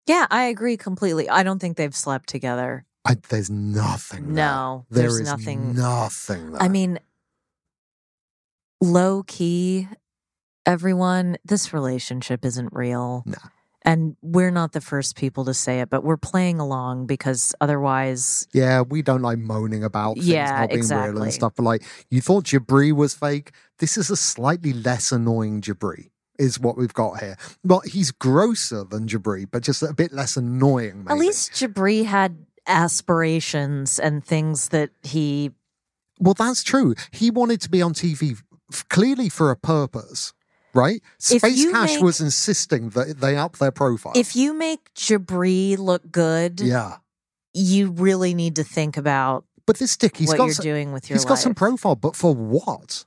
Yeah, 0.07 0.25
I 0.31 0.45
agree 0.45 0.75
completely. 0.75 1.29
I 1.29 1.43
don't 1.43 1.59
think 1.59 1.77
they've 1.77 1.95
slept 1.95 2.27
together. 2.27 2.85
I, 3.05 3.15
there's 3.29 3.49
nothing. 3.49 4.33
No, 4.33 4.85
there. 4.89 5.03
there's 5.03 5.13
There 5.13 5.21
is 5.21 5.29
nothing. 5.29 5.75
Nothing. 5.75 6.51
There. 6.51 6.61
I 6.61 6.67
mean, 6.67 6.99
low 8.81 9.23
key, 9.23 9.87
everyone, 10.65 11.37
this 11.45 11.73
relationship 11.73 12.43
isn't 12.43 12.69
real. 12.73 13.23
No. 13.25 13.37
And 13.83 14.17
we're 14.21 14.51
not 14.51 14.73
the 14.73 14.81
first 14.81 15.15
people 15.15 15.45
to 15.45 15.53
say 15.53 15.79
it, 15.79 15.89
but 15.89 16.03
we're 16.03 16.17
playing 16.17 16.59
along 16.59 17.05
because 17.05 17.55
otherwise, 17.61 18.47
yeah, 18.53 18.81
we 18.81 19.01
don't 19.01 19.21
like 19.21 19.37
moaning 19.37 19.83
about 19.83 20.15
things 20.15 20.27
Yeah, 20.27 20.59
not 20.59 20.69
being 20.69 20.87
real 20.87 21.21
and 21.23 21.33
stuff. 21.33 21.53
But 21.55 21.63
like, 21.63 21.83
you 22.09 22.19
thought 22.19 22.43
Jibri 22.43 22.91
was 22.91 23.13
fake. 23.13 23.51
This 23.77 23.97
is 23.97 24.09
a 24.09 24.17
slightly 24.17 24.73
less 24.73 25.11
annoying 25.11 25.61
Jibri. 25.61 26.09
Is 26.39 26.57
what 26.59 26.77
we've 26.77 26.93
got 26.93 27.19
here. 27.19 27.35
Well, 27.65 27.81
he's 27.81 28.11
grosser 28.11 28.85
than 28.85 29.07
Jibri, 29.07 29.45
but 29.51 29.61
just 29.61 29.83
a 29.83 29.93
bit 29.93 30.13
less 30.13 30.37
annoying. 30.37 31.05
at 31.09 31.17
least 31.17 31.51
Jibri 31.51 32.05
had 32.05 32.45
aspirations 32.65 33.99
and 33.99 34.23
things 34.23 34.69
that 34.69 34.91
he. 35.03 35.51
Well, 36.19 36.33
that's 36.33 36.63
true. 36.63 36.95
He 37.11 37.29
wanted 37.31 37.61
to 37.61 37.69
be 37.69 37.81
on 37.81 37.93
TV 37.93 38.37
f- 38.71 38.87
clearly 38.89 39.29
for 39.29 39.51
a 39.51 39.55
purpose, 39.55 40.33
right? 40.73 41.01
Space 41.17 41.69
Cash 41.71 41.95
make- 41.95 42.03
was 42.03 42.19
insisting 42.21 42.89
that 42.91 43.19
they 43.19 43.35
up 43.37 43.57
their 43.57 43.71
profile. 43.71 44.13
If 44.15 44.35
you 44.35 44.53
make 44.53 44.93
Jibri 44.93 45.77
look 45.77 46.11
good, 46.11 46.59
yeah, 46.61 46.97
you 47.53 47.91
really 47.91 48.33
need 48.33 48.55
to 48.57 48.63
think 48.63 48.97
about 48.97 49.45
but 49.65 49.77
this 49.77 49.95
dick, 49.97 50.17
he's 50.17 50.29
what 50.29 50.37
got 50.37 50.45
you're 50.45 50.53
some, 50.55 50.63
doing 50.63 50.91
with 50.93 51.09
your 51.09 51.15
he's 51.17 51.25
life. 51.25 51.29
got 51.29 51.39
some 51.39 51.53
profile, 51.55 51.95
but 51.95 52.15
for 52.15 52.33
what? 52.33 53.05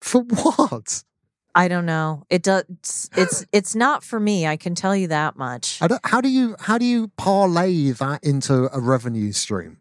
For 0.00 0.20
what? 0.22 1.02
I 1.56 1.68
don't 1.68 1.86
know. 1.86 2.24
It 2.28 2.42
does. 2.42 3.08
It's, 3.16 3.46
it's 3.52 3.74
not 3.74 4.04
for 4.04 4.20
me. 4.20 4.46
I 4.46 4.58
can 4.58 4.74
tell 4.74 4.94
you 4.94 5.08
that 5.08 5.36
much. 5.36 5.80
How 6.04 6.20
do 6.20 6.28
you 6.28 6.54
how 6.60 6.76
do 6.76 6.84
you 6.84 7.08
parlay 7.16 7.90
that 7.92 8.22
into 8.22 8.68
a 8.72 8.78
revenue 8.78 9.32
stream? 9.32 9.78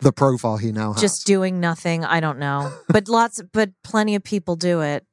The 0.00 0.12
profile 0.12 0.56
he 0.56 0.72
now 0.72 0.92
has. 0.92 1.00
Just 1.00 1.26
doing 1.26 1.60
nothing. 1.60 2.04
I 2.04 2.20
don't 2.20 2.38
know. 2.38 2.72
But 2.88 3.08
lots. 3.08 3.40
But 3.52 3.70
plenty 3.84 4.16
of 4.16 4.24
people 4.24 4.56
do 4.56 4.80
it. 4.80 5.06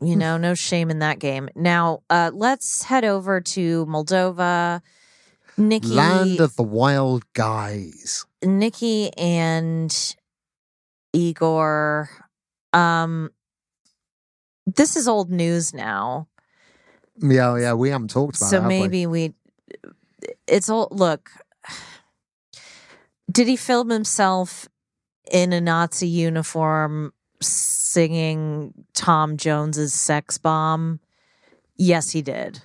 You 0.00 0.16
know, 0.16 0.36
no 0.36 0.54
shame 0.54 0.90
in 0.90 0.98
that 0.98 1.18
game. 1.18 1.48
Now, 1.54 2.02
uh, 2.10 2.30
let's 2.34 2.82
head 2.82 3.04
over 3.04 3.40
to 3.40 3.86
Moldova. 3.86 4.82
Nikki, 5.56 5.88
land 5.88 6.40
of 6.40 6.56
the 6.56 6.62
wild 6.62 7.24
guys. 7.32 8.26
Nikki, 8.42 9.10
and 9.16 10.14
Igor. 11.14 12.10
Um, 12.74 13.30
this 14.66 14.96
is 14.96 15.08
old 15.08 15.30
news 15.30 15.74
now. 15.74 16.28
Yeah, 17.18 17.56
yeah, 17.56 17.74
we 17.74 17.90
haven't 17.90 18.10
talked 18.10 18.36
about 18.36 18.46
it. 18.46 18.50
so 18.50 18.60
we? 18.60 18.68
maybe 18.68 19.06
we 19.06 19.34
it's 20.46 20.68
all 20.68 20.88
look 20.90 21.30
did 23.30 23.46
he 23.46 23.56
film 23.56 23.90
himself 23.90 24.68
in 25.30 25.52
a 25.52 25.60
nazi 25.60 26.08
uniform 26.08 27.12
singing 27.40 28.72
tom 28.94 29.36
jones's 29.36 29.92
sex 29.92 30.38
bomb 30.38 30.98
yes 31.76 32.10
he 32.12 32.22
did 32.22 32.60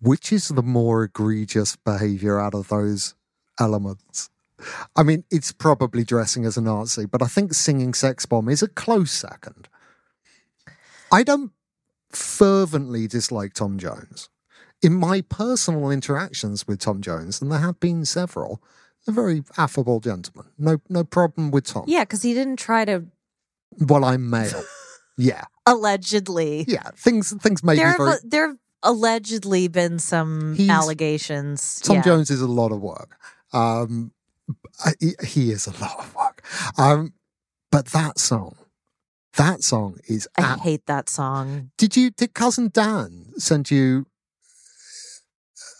Which 0.00 0.32
is 0.32 0.48
the 0.48 0.62
more 0.62 1.04
egregious 1.04 1.74
behavior 1.76 2.38
out 2.38 2.54
of 2.54 2.68
those 2.68 3.14
elements? 3.58 4.30
I 4.94 5.02
mean, 5.02 5.24
it's 5.30 5.50
probably 5.52 6.04
dressing 6.04 6.44
as 6.44 6.56
a 6.56 6.60
Nazi, 6.60 7.06
but 7.06 7.22
I 7.22 7.26
think 7.26 7.52
singing 7.52 7.94
Sex 7.94 8.26
Bomb 8.26 8.48
is 8.48 8.62
a 8.62 8.68
close 8.68 9.10
second. 9.10 9.68
I 11.12 11.22
don't 11.22 11.52
fervently 12.10 13.06
dislike 13.06 13.54
Tom 13.54 13.78
Jones. 13.78 14.28
In 14.82 14.94
my 14.94 15.22
personal 15.22 15.90
interactions 15.90 16.66
with 16.68 16.78
Tom 16.80 17.00
Jones, 17.02 17.42
and 17.42 17.50
there 17.50 17.58
have 17.58 17.80
been 17.80 18.04
several, 18.04 18.62
a 19.08 19.12
very 19.12 19.42
affable 19.56 19.98
gentleman. 20.00 20.46
No 20.58 20.78
no 20.88 21.02
problem 21.04 21.50
with 21.50 21.64
Tom. 21.66 21.84
yeah 21.88 22.02
because 22.04 22.22
he 22.22 22.32
didn't 22.34 22.56
try 22.58 22.84
to 22.84 23.04
Well, 23.80 24.04
I'm 24.04 24.30
male. 24.30 24.62
yeah. 25.16 25.44
allegedly 25.66 26.64
Yeah. 26.68 26.90
Things 26.96 27.34
things 27.42 27.64
may 27.64 27.74
there 27.76 27.92
be 27.92 27.96
very 27.98 28.10
have 28.10 28.20
there 28.30 28.48
have 28.48 28.56
allegedly 28.84 29.66
been 29.66 29.98
some 29.98 30.54
He's- 30.54 30.70
allegations 30.70 31.80
Tom 31.80 31.96
yeah. 31.96 32.02
Jones 32.02 32.30
is 32.30 32.40
a 32.40 32.46
lot 32.46 32.70
of 32.70 32.80
work. 32.80 33.16
Um, 33.52 34.12
he, 35.00 35.12
he 35.26 35.50
is 35.50 35.66
a 35.66 35.72
lot 35.80 35.98
of 35.98 36.14
work. 36.14 36.42
Um, 36.78 37.14
but 37.72 37.86
that 37.86 38.18
song, 38.18 38.54
that 39.38 39.62
song 39.62 39.96
is. 40.06 40.28
i 40.36 40.56
hate 40.58 40.84
that 40.86 41.08
song 41.08 41.70
did 41.78 41.96
you? 41.96 42.10
Did 42.10 42.34
cousin 42.34 42.70
Dan 42.72 43.32
send 43.38 43.70
you 43.70 44.06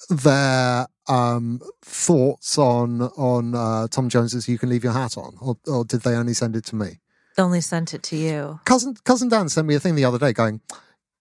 their 0.09 0.87
um, 1.09 1.61
thoughts 1.83 2.57
on 2.59 3.03
on 3.03 3.55
uh, 3.55 3.89
Tom 3.89 4.09
Jones's 4.09 4.49
"You 4.49 4.59
Can 4.59 4.71
Leave 4.71 4.85
Your 4.85 4.93
Hat 4.93 5.17
On," 5.19 5.37
or, 5.41 5.57
or 5.67 5.85
did 5.85 6.01
they 6.03 6.15
only 6.15 6.35
send 6.35 6.57
it 6.57 6.65
to 6.67 6.77
me? 6.77 7.01
They 7.37 7.43
only 7.43 7.61
sent 7.61 7.95
it 7.95 8.03
to 8.05 8.17
you 8.17 8.61
Cousin 8.65 8.97
cousin 9.05 9.29
Dan 9.29 9.49
sent 9.49 9.67
me 9.67 9.75
a 9.75 9.81
thing 9.81 9.95
the 9.95 10.05
other 10.05 10.19
day, 10.19 10.33
going, 10.33 10.61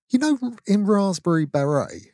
you 0.10 0.19
know, 0.19 0.39
in 0.65 0.86
Raspberry 0.86 1.45
Beret, 1.45 2.13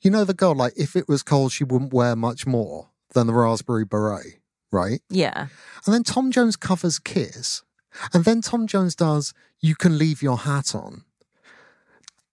you 0.00 0.10
know 0.10 0.24
the 0.24 0.34
girl 0.34 0.54
like 0.54 0.74
if 0.76 0.96
it 0.96 1.08
was 1.08 1.22
cold, 1.22 1.52
she 1.52 1.64
wouldn't 1.64 1.92
wear 1.92 2.16
much 2.16 2.46
more 2.46 2.90
than 3.12 3.26
the 3.26 3.34
Raspberry 3.34 3.84
Beret, 3.84 4.40
right? 4.70 5.00
yeah 5.10 5.48
And 5.84 5.94
then 5.94 6.04
Tom 6.04 6.30
Jones 6.30 6.56
covers 6.56 6.98
Kiss, 6.98 7.62
and 8.12 8.24
then 8.24 8.40
Tom 8.40 8.66
Jones 8.66 8.94
does 8.94 9.34
"You 9.60 9.74
Can 9.74 9.98
Leave 9.98 10.22
Your 10.22 10.38
Hat 10.38 10.74
On." 10.74 11.04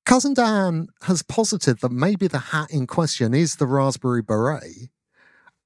Cousin 0.06 0.34
Dan 0.34 0.88
has 1.04 1.22
posited 1.24 1.80
that 1.80 1.92
maybe 1.92 2.28
the 2.28 2.40
hat 2.40 2.72
in 2.72 2.88
question 2.88 3.34
is 3.34 3.56
the 3.56 3.68
Raspberry 3.68 4.22
Beret, 4.22 4.90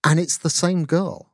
and 0.03 0.19
it's 0.19 0.38
the 0.38 0.49
same 0.49 0.86
girl. 0.86 1.31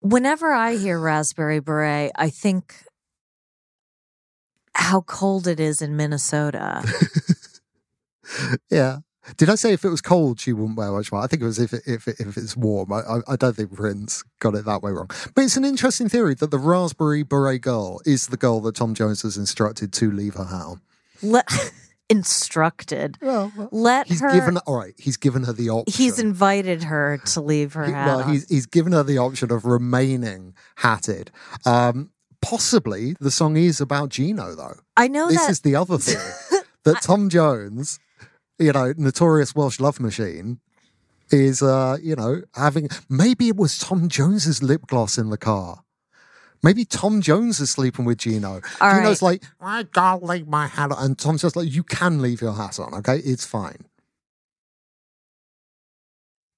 whenever 0.00 0.52
I 0.52 0.76
hear 0.76 0.98
raspberry 0.98 1.60
beret, 1.60 2.10
I 2.16 2.30
think 2.30 2.74
how 4.74 5.02
cold 5.02 5.46
it 5.46 5.60
is 5.60 5.80
in 5.80 5.96
Minnesota. 5.96 6.82
Yeah. 8.70 8.98
Did 9.36 9.50
I 9.50 9.54
say 9.54 9.72
if 9.72 9.84
it 9.84 9.90
was 9.90 10.00
cold, 10.00 10.40
she 10.40 10.52
wouldn't 10.52 10.78
wear 10.78 10.90
much 10.92 11.12
more? 11.12 11.20
I 11.20 11.26
think 11.26 11.42
it 11.42 11.46
was 11.46 11.58
if 11.58 11.72
it, 11.72 11.82
if 11.86 12.08
it, 12.08 12.16
if 12.20 12.36
it's 12.36 12.56
warm. 12.56 12.92
I, 12.92 13.20
I, 13.28 13.36
don't 13.36 13.54
think 13.54 13.74
Prince 13.74 14.24
got 14.38 14.54
it 14.54 14.64
that 14.64 14.82
way 14.82 14.92
wrong. 14.92 15.10
But 15.34 15.44
it's 15.44 15.56
an 15.58 15.64
interesting 15.64 16.08
theory 16.08 16.34
that 16.34 16.50
the 16.50 16.58
Raspberry 16.58 17.22
Beret 17.22 17.60
girl 17.60 18.00
is 18.06 18.28
the 18.28 18.38
girl 18.38 18.60
that 18.62 18.76
Tom 18.76 18.94
Jones 18.94 19.22
has 19.22 19.36
instructed 19.36 19.92
to 19.92 20.10
leave 20.10 20.34
her 20.34 20.48
on. 20.50 20.80
Let, 21.22 21.46
instructed. 22.08 23.18
Well, 23.22 23.52
Let 23.70 24.08
he's 24.08 24.20
her. 24.20 24.32
given 24.32 24.56
all 24.58 24.76
right. 24.76 24.94
He's 24.98 25.16
given 25.16 25.44
her 25.44 25.52
the 25.52 25.70
option. 25.70 26.02
he's 26.02 26.18
invited 26.18 26.84
her 26.84 27.18
to 27.26 27.40
leave 27.40 27.74
her 27.74 27.84
He- 27.84 27.92
well, 27.92 28.22
he's 28.28 28.48
he's 28.48 28.66
given 28.66 28.92
her 28.92 29.02
the 29.02 29.18
option 29.18 29.50
of 29.52 29.64
remaining 29.64 30.54
hatted. 30.76 31.30
Um, 31.64 32.10
possibly 32.42 33.14
the 33.20 33.30
song 33.30 33.56
is 33.56 33.80
about 33.80 34.08
Gino 34.10 34.54
though. 34.54 34.80
I 34.96 35.08
know 35.08 35.28
this 35.28 35.42
that. 35.42 35.50
is 35.50 35.60
the 35.60 35.76
other 35.76 35.98
thing 35.98 36.62
that 36.84 37.02
Tom 37.02 37.28
Jones, 37.28 37.98
you 38.60 38.72
know, 38.72 38.92
notorious 38.96 39.54
Welsh 39.54 39.80
love 39.80 39.98
machine, 39.98 40.60
is 41.30 41.62
uh, 41.62 41.96
you 42.02 42.14
know, 42.14 42.42
having 42.54 42.88
maybe 43.08 43.48
it 43.48 43.56
was 43.56 43.78
Tom 43.78 44.08
Jones's 44.08 44.62
lip 44.62 44.82
gloss 44.86 45.18
in 45.18 45.30
the 45.30 45.38
car. 45.38 45.82
Maybe 46.62 46.84
Tom 46.84 47.22
Jones 47.22 47.58
is 47.58 47.70
sleeping 47.70 48.04
with 48.04 48.18
Gino. 48.18 48.60
All 48.82 48.94
Gino's 48.94 49.22
right. 49.22 49.42
like, 49.42 49.44
I 49.62 49.84
can't 49.84 50.22
leave 50.22 50.46
my 50.46 50.66
hat 50.66 50.92
on. 50.92 51.02
And 51.02 51.18
Tom's 51.18 51.40
just 51.40 51.56
like, 51.56 51.72
you 51.72 51.82
can 51.82 52.20
leave 52.20 52.42
your 52.42 52.52
hat 52.52 52.78
on, 52.78 52.92
okay? 52.96 53.16
It's 53.16 53.46
fine. 53.46 53.86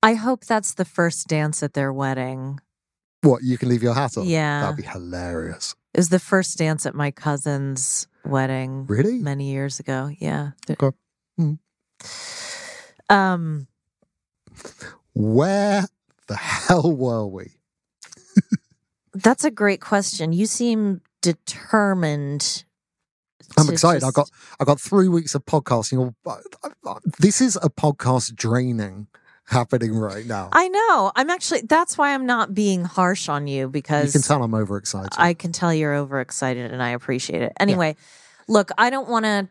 I 0.02 0.14
hope 0.14 0.44
that's 0.44 0.74
the 0.74 0.84
first 0.84 1.28
dance 1.28 1.62
at 1.62 1.74
their 1.74 1.92
wedding. 1.92 2.58
What, 3.20 3.44
you 3.44 3.56
can 3.56 3.68
leave 3.68 3.84
your 3.84 3.94
hat 3.94 4.16
on? 4.18 4.26
Yeah. 4.26 4.62
That'd 4.62 4.78
be 4.78 4.82
hilarious. 4.82 5.76
It 5.94 5.98
was 5.98 6.08
the 6.08 6.18
first 6.18 6.58
dance 6.58 6.84
at 6.84 6.96
my 6.96 7.12
cousin's 7.12 8.08
wedding 8.24 8.86
Really? 8.86 9.20
many 9.20 9.52
years 9.52 9.78
ago. 9.78 10.10
Yeah. 10.18 10.50
Okay. 10.68 10.90
Um. 13.08 13.66
Where 15.14 15.84
the 16.28 16.36
hell 16.36 16.94
were 16.96 17.26
we? 17.26 17.50
That's 19.14 19.44
a 19.44 19.50
great 19.50 19.80
question. 19.80 20.32
You 20.32 20.46
seem 20.46 21.02
determined. 21.20 22.64
I'm 23.58 23.68
excited. 23.68 24.02
I 24.02 24.06
just- 24.06 24.16
got 24.16 24.30
I 24.58 24.64
got 24.64 24.80
three 24.80 25.08
weeks 25.08 25.34
of 25.34 25.44
podcasting. 25.44 26.14
This 27.18 27.40
is 27.40 27.56
a 27.56 27.68
podcast 27.68 28.34
draining 28.34 29.08
happening 29.44 29.94
right 29.94 30.24
now. 30.24 30.48
I 30.52 30.68
know. 30.68 31.12
I'm 31.14 31.28
actually. 31.28 31.62
That's 31.62 31.98
why 31.98 32.14
I'm 32.14 32.24
not 32.24 32.54
being 32.54 32.84
harsh 32.84 33.28
on 33.28 33.46
you 33.46 33.68
because 33.68 34.06
you 34.06 34.12
can 34.12 34.26
tell 34.26 34.42
I'm 34.42 34.54
overexcited. 34.54 35.12
I 35.18 35.34
can 35.34 35.52
tell 35.52 35.74
you're 35.74 35.94
overexcited, 35.94 36.72
and 36.72 36.82
I 36.82 36.90
appreciate 36.90 37.42
it. 37.42 37.52
Anyway, 37.60 37.96
look, 38.48 38.70
I 38.78 38.88
don't 38.88 39.08
want 39.08 39.24
to. 39.26 39.48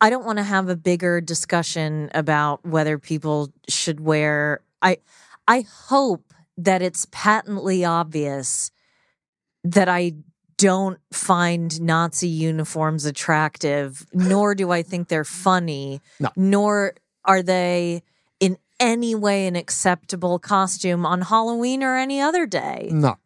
I 0.00 0.10
don't 0.10 0.24
want 0.26 0.38
to 0.38 0.42
have 0.44 0.68
a 0.68 0.76
bigger 0.76 1.20
discussion 1.20 2.10
about 2.14 2.64
whether 2.64 2.98
people 2.98 3.50
should 3.68 4.00
wear. 4.00 4.60
I. 4.82 4.98
I 5.48 5.64
hope 5.88 6.34
that 6.58 6.82
it's 6.82 7.06
patently 7.12 7.84
obvious 7.84 8.70
that 9.62 9.88
I 9.88 10.14
don't 10.58 10.98
find 11.12 11.80
Nazi 11.80 12.28
uniforms 12.28 13.04
attractive, 13.04 14.06
nor 14.12 14.54
do 14.56 14.70
I 14.72 14.82
think 14.82 15.06
they're 15.08 15.22
funny, 15.24 16.00
No. 16.18 16.30
nor 16.34 16.94
are 17.24 17.42
they 17.42 18.02
in 18.40 18.56
any 18.80 19.14
way 19.14 19.46
an 19.46 19.54
acceptable 19.54 20.38
costume 20.38 21.06
on 21.06 21.20
Halloween 21.22 21.82
or 21.84 21.96
any 21.96 22.20
other 22.20 22.44
day. 22.46 22.88
no, 22.92 23.16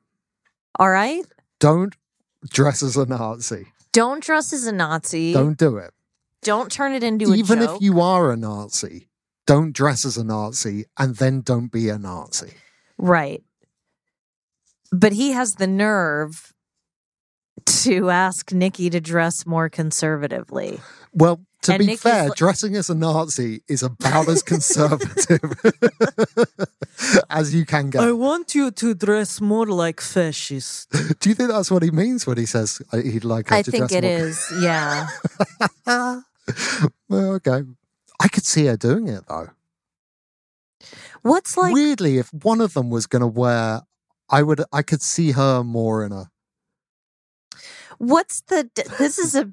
All 0.78 0.90
right? 0.90 1.24
don't 1.58 1.94
dress 2.50 2.82
as 2.82 2.96
a 2.96 3.06
Nazi. 3.06 3.66
Don't 3.92 4.22
dress 4.22 4.52
as 4.52 4.66
a 4.66 4.72
Nazi. 4.72 5.32
Don't 5.32 5.56
do 5.58 5.76
it. 5.76 5.92
Don't 6.42 6.70
turn 6.72 6.92
it 6.92 7.02
into 7.02 7.32
a 7.32 7.36
Even 7.36 7.60
joke. 7.60 7.76
if 7.76 7.82
you 7.82 8.00
are 8.00 8.30
a 8.32 8.36
Nazi, 8.36 9.08
don't 9.46 9.72
dress 9.72 10.04
as 10.04 10.16
a 10.16 10.24
Nazi 10.24 10.84
and 10.98 11.16
then 11.16 11.40
don't 11.42 11.70
be 11.70 11.88
a 11.88 11.98
Nazi. 11.98 12.52
Right. 12.98 13.42
But 14.92 15.12
he 15.12 15.32
has 15.32 15.54
the 15.54 15.66
nerve 15.66 16.52
to 17.66 18.10
ask 18.10 18.52
Nikki 18.52 18.88
to 18.90 19.00
dress 19.00 19.44
more 19.46 19.68
conservatively. 19.68 20.80
Well, 21.12 21.40
to 21.62 21.72
And 21.72 21.78
be 21.80 21.86
Nikki's 21.86 22.00
fair, 22.02 22.28
li- 22.28 22.34
dressing 22.36 22.74
as 22.74 22.88
a 22.88 22.94
Nazi 22.94 23.62
is 23.68 23.82
about 23.82 24.28
as 24.28 24.42
conservative 24.42 25.40
as 27.30 27.54
you 27.54 27.66
can 27.66 27.90
get. 27.90 28.00
I 28.02 28.12
want 28.12 28.54
you 28.54 28.70
to 28.70 28.94
dress 28.94 29.40
more 29.42 29.66
like 29.66 30.00
fascist. 30.00 30.90
Do 31.20 31.28
you 31.28 31.34
think 31.34 31.50
that's 31.50 31.70
what 31.70 31.82
he 31.82 31.90
means 31.90 32.26
when 32.26 32.38
he 32.38 32.46
says 32.46 32.80
uh, 32.92 32.96
he'd 32.98 33.24
like 33.24 33.52
us 33.52 33.58
I 33.58 33.62
to 33.62 33.70
think 33.70 33.88
dress 33.90 33.92
it 33.92 34.04
more? 34.04 34.26
is. 34.26 34.52
Yeah. 34.62 35.06
Well, 37.08 37.32
okay. 37.34 37.62
I 38.20 38.28
could 38.28 38.44
see 38.44 38.66
her 38.66 38.76
doing 38.76 39.08
it 39.08 39.24
though. 39.28 39.50
What's 41.22 41.56
like 41.56 41.74
Weirdly, 41.74 42.18
if 42.18 42.32
one 42.32 42.60
of 42.60 42.74
them 42.74 42.88
was 42.90 43.06
going 43.06 43.20
to 43.20 43.26
wear, 43.26 43.82
I 44.28 44.42
would, 44.42 44.62
I 44.72 44.82
could 44.82 45.02
see 45.02 45.32
her 45.32 45.62
more 45.64 46.04
in 46.04 46.12
a. 46.12 46.30
what's 47.98 48.40
the 48.42 48.70
this 48.98 49.18
is 49.18 49.34
a 49.34 49.50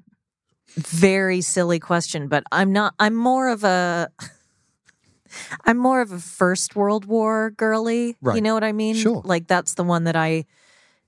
very 0.75 1.41
silly 1.41 1.79
question, 1.79 2.27
but 2.27 2.43
I'm 2.51 2.71
not 2.71 2.93
I'm 2.99 3.15
more 3.15 3.49
of 3.49 3.63
a 3.63 4.09
I'm 5.65 5.77
more 5.77 6.01
of 6.01 6.11
a 6.11 6.19
first 6.19 6.75
world 6.75 7.05
war 7.05 7.51
girly. 7.51 8.15
You 8.35 8.41
know 8.41 8.53
what 8.53 8.63
I 8.63 8.71
mean? 8.71 8.95
Sure. 8.95 9.21
Like 9.25 9.47
that's 9.47 9.73
the 9.73 9.83
one 9.83 10.05
that 10.05 10.15
I 10.15 10.45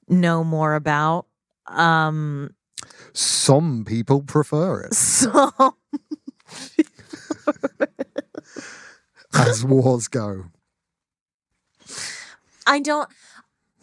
know 0.08 0.44
more 0.44 0.74
about. 0.76 1.28
Um 1.68 2.56
Some 3.14 3.86
people 3.86 4.22
prefer 4.22 4.82
it 4.82 4.94
so 4.94 5.52
as 9.34 9.64
wars 9.66 10.08
go. 10.08 10.46
I 12.68 12.80
don't 12.80 13.10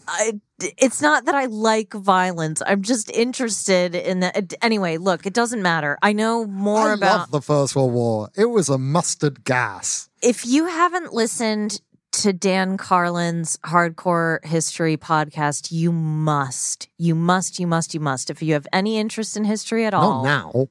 I, 0.08 0.40
it's 0.60 1.02
not 1.02 1.24
that 1.24 1.34
I 1.34 1.46
like 1.46 1.92
violence. 1.92 2.62
I'm 2.64 2.82
just 2.82 3.10
interested 3.10 3.94
in 3.96 4.20
that. 4.20 4.54
Anyway, 4.62 4.98
look, 4.98 5.26
it 5.26 5.34
doesn't 5.34 5.60
matter. 5.62 5.98
I 6.00 6.12
know 6.12 6.46
more 6.46 6.90
I 6.90 6.94
about. 6.94 7.18
love 7.18 7.30
the 7.32 7.40
First 7.42 7.74
World 7.74 7.92
War. 7.92 8.28
It 8.36 8.44
was 8.46 8.68
a 8.68 8.78
mustard 8.78 9.42
gas. 9.44 10.08
if 10.22 10.46
you 10.46 10.66
haven't 10.66 11.12
listened 11.12 11.80
to 12.16 12.32
Dan 12.32 12.76
Carlin's 12.76 13.58
Hardcore 13.58 14.44
History 14.44 14.96
podcast, 14.96 15.70
you 15.70 15.92
must, 15.92 16.88
you 16.96 17.14
must, 17.14 17.58
you 17.60 17.66
must, 17.66 17.92
you 17.94 18.00
must. 18.00 18.30
If 18.30 18.42
you 18.42 18.54
have 18.54 18.66
any 18.72 18.98
interest 18.98 19.36
in 19.36 19.44
history 19.44 19.84
at 19.84 19.92
all, 19.94 20.24
Not 20.24 20.54
now. 20.54 20.66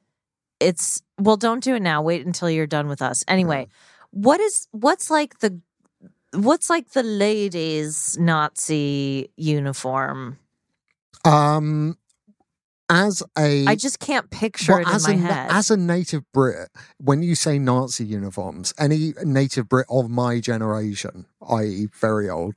it's 0.60 1.02
well, 1.18 1.36
don't 1.36 1.62
do 1.62 1.76
it 1.76 1.82
now. 1.82 2.02
Wait 2.02 2.26
until 2.26 2.50
you're 2.50 2.66
done 2.66 2.88
with 2.88 3.00
us. 3.00 3.24
Anyway, 3.28 3.68
what 4.10 4.40
is 4.40 4.66
what's 4.72 5.10
like 5.10 5.38
the 5.38 5.60
what's 6.32 6.68
like 6.68 6.90
the 6.90 7.02
ladies' 7.02 8.16
Nazi 8.18 9.30
uniform? 9.36 10.38
Um, 11.24 11.96
as 12.88 13.22
a 13.36 13.66
I 13.66 13.74
just 13.74 13.98
can't 13.98 14.30
picture 14.30 14.72
Well, 14.72 14.82
it 14.82 14.88
in 14.88 14.94
as 14.94 15.06
my 15.08 15.14
a, 15.14 15.16
head. 15.18 15.50
As 15.50 15.70
a 15.70 15.76
native 15.76 16.22
Brit, 16.32 16.68
when 16.98 17.22
you 17.22 17.34
say 17.34 17.58
Nazi 17.58 18.04
uniforms, 18.04 18.72
any 18.78 19.12
native 19.24 19.68
Brit 19.68 19.86
of 19.90 20.08
my 20.10 20.40
generation, 20.40 21.26
i.e., 21.48 21.88
very 22.00 22.28
old, 22.30 22.56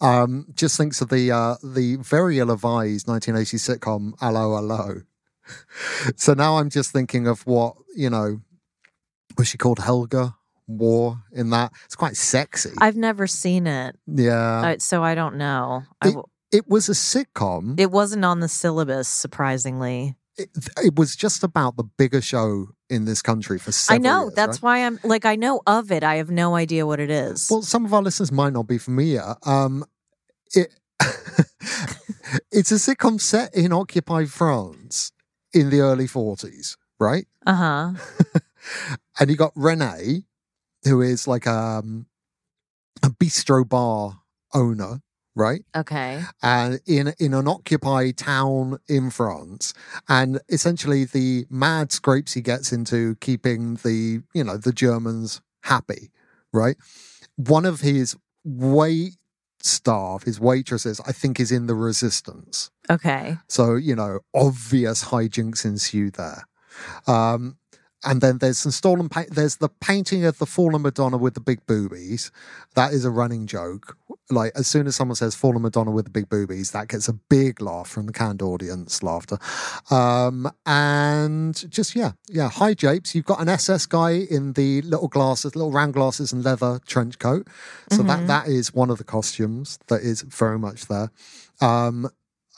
um, 0.00 0.46
just 0.54 0.76
thinks 0.76 1.00
of 1.00 1.08
the 1.08 1.30
uh, 1.32 1.56
the 1.62 1.96
very 1.96 2.38
ill-advised 2.38 3.06
1980s 3.06 3.78
sitcom 3.78 4.14
"'Allo 4.20 4.54
'Allo." 4.54 5.02
so 6.16 6.34
now 6.34 6.58
I'm 6.58 6.70
just 6.70 6.92
thinking 6.92 7.26
of 7.26 7.46
what 7.46 7.74
you 7.94 8.10
know. 8.10 8.40
Was 9.36 9.48
she 9.48 9.58
called 9.58 9.80
Helga? 9.80 10.36
War 10.66 11.18
in 11.32 11.50
that? 11.50 11.72
It's 11.84 11.96
quite 11.96 12.16
sexy. 12.16 12.70
I've 12.78 12.96
never 12.96 13.26
seen 13.26 13.66
it, 13.66 13.96
yeah, 14.06 14.62
uh, 14.62 14.76
so 14.78 15.02
I 15.02 15.14
don't 15.14 15.36
know. 15.36 15.82
It- 16.02 16.14
w 16.14 16.24
it 16.54 16.68
was 16.68 16.88
a 16.88 16.92
sitcom. 16.92 17.78
it 17.80 17.90
wasn't 17.90 18.24
on 18.24 18.40
the 18.40 18.48
syllabus, 18.48 19.08
surprisingly. 19.08 20.14
It, 20.36 20.50
it 20.78 20.96
was 20.96 21.14
just 21.16 21.44
about 21.44 21.76
the 21.76 21.84
bigger 21.84 22.20
show 22.20 22.68
in 22.88 23.04
this 23.04 23.22
country 23.22 23.58
for 23.58 23.72
I 23.92 23.98
know. 23.98 24.24
years, 24.24 24.34
that's 24.34 24.62
right? 24.62 24.80
why 24.80 24.86
I'm 24.86 24.98
like, 25.04 25.24
I 25.24 25.36
know 25.36 25.62
of 25.66 25.92
it. 25.92 26.02
I 26.02 26.16
have 26.16 26.30
no 26.30 26.54
idea 26.54 26.86
what 26.86 27.00
it 27.00 27.10
is. 27.10 27.48
Well, 27.50 27.62
some 27.62 27.84
of 27.84 27.92
our 27.94 28.02
listeners 28.02 28.32
might 28.32 28.52
not 28.52 28.66
be 28.66 28.78
familiar. 28.78 29.34
Um, 29.44 29.84
it 30.54 30.74
it's 32.50 32.72
a 32.72 32.76
sitcom 32.76 33.20
set 33.20 33.54
in 33.54 33.72
occupied 33.72 34.30
France 34.30 35.12
in 35.52 35.70
the 35.70 35.80
early 35.80 36.06
40s, 36.06 36.76
right? 36.98 37.26
Uh 37.46 37.54
huh. 37.54 37.92
And 39.20 39.30
you 39.30 39.36
got 39.36 39.54
René, 39.54 40.24
who 40.84 41.02
is 41.02 41.28
like 41.28 41.46
um, 41.46 42.06
a 43.02 43.10
bistro 43.10 43.68
bar 43.68 44.22
owner, 44.54 45.00
right? 45.34 45.62
Okay. 45.76 46.22
and 46.42 46.80
in 46.86 47.12
in 47.18 47.34
an 47.34 47.48
occupied 47.48 48.16
town 48.16 48.78
in 48.88 49.10
France, 49.10 49.74
and 50.08 50.40
essentially 50.48 51.04
the 51.04 51.46
mad 51.50 51.92
scrapes 51.92 52.32
he 52.34 52.40
gets 52.40 52.72
into 52.72 53.16
keeping 53.16 53.76
the 53.76 54.22
you 54.34 54.44
know 54.44 54.56
the 54.56 54.72
Germans 54.72 55.40
happy, 55.62 56.10
right? 56.52 56.76
One 57.36 57.64
of 57.64 57.80
his 57.80 58.16
wait 58.44 59.16
staff, 59.60 60.24
his 60.24 60.38
waitresses, 60.38 61.00
I 61.06 61.12
think, 61.12 61.40
is 61.40 61.50
in 61.50 61.66
the 61.66 61.74
resistance. 61.74 62.70
Okay. 62.90 63.38
So 63.48 63.74
you 63.74 63.94
know, 63.96 64.20
obvious 64.34 65.04
hijinks 65.06 65.64
ensue 65.64 66.10
there. 66.10 66.46
Um, 67.06 67.56
and 68.04 68.20
then 68.20 68.38
there's 68.38 68.58
some 68.58 68.72
stolen 68.72 69.08
paint. 69.08 69.30
There's 69.30 69.56
the 69.56 69.68
painting 69.68 70.24
of 70.24 70.38
the 70.38 70.46
fallen 70.46 70.82
Madonna 70.82 71.16
with 71.16 71.34
the 71.34 71.40
big 71.40 71.66
boobies. 71.66 72.30
That 72.74 72.92
is 72.92 73.04
a 73.04 73.10
running 73.10 73.46
joke. 73.46 73.96
Like 74.30 74.52
as 74.54 74.66
soon 74.66 74.86
as 74.86 74.96
someone 74.96 75.16
says 75.16 75.34
fallen 75.34 75.62
Madonna 75.62 75.90
with 75.90 76.06
the 76.06 76.10
big 76.10 76.28
boobies, 76.28 76.70
that 76.72 76.88
gets 76.88 77.08
a 77.08 77.12
big 77.12 77.60
laugh 77.60 77.88
from 77.88 78.06
the 78.06 78.12
canned 78.12 78.42
audience 78.42 79.02
laughter. 79.02 79.38
Um, 79.90 80.50
and 80.66 81.70
just 81.70 81.94
yeah, 81.94 82.12
yeah. 82.28 82.48
Hi 82.48 82.74
Japes, 82.74 83.14
you've 83.14 83.26
got 83.26 83.40
an 83.40 83.48
SS 83.48 83.86
guy 83.86 84.10
in 84.12 84.54
the 84.54 84.82
little 84.82 85.08
glasses, 85.08 85.54
little 85.56 85.72
round 85.72 85.94
glasses 85.94 86.32
and 86.32 86.44
leather 86.44 86.80
trench 86.86 87.18
coat. 87.18 87.46
So 87.90 88.02
that 88.02 88.26
that 88.26 88.48
is 88.48 88.74
one 88.74 88.90
of 88.90 88.98
the 88.98 89.04
costumes 89.04 89.78
that 89.88 90.02
is 90.02 90.22
very 90.22 90.58
much 90.58 90.86
there. 90.86 91.10
Um, 91.60 92.10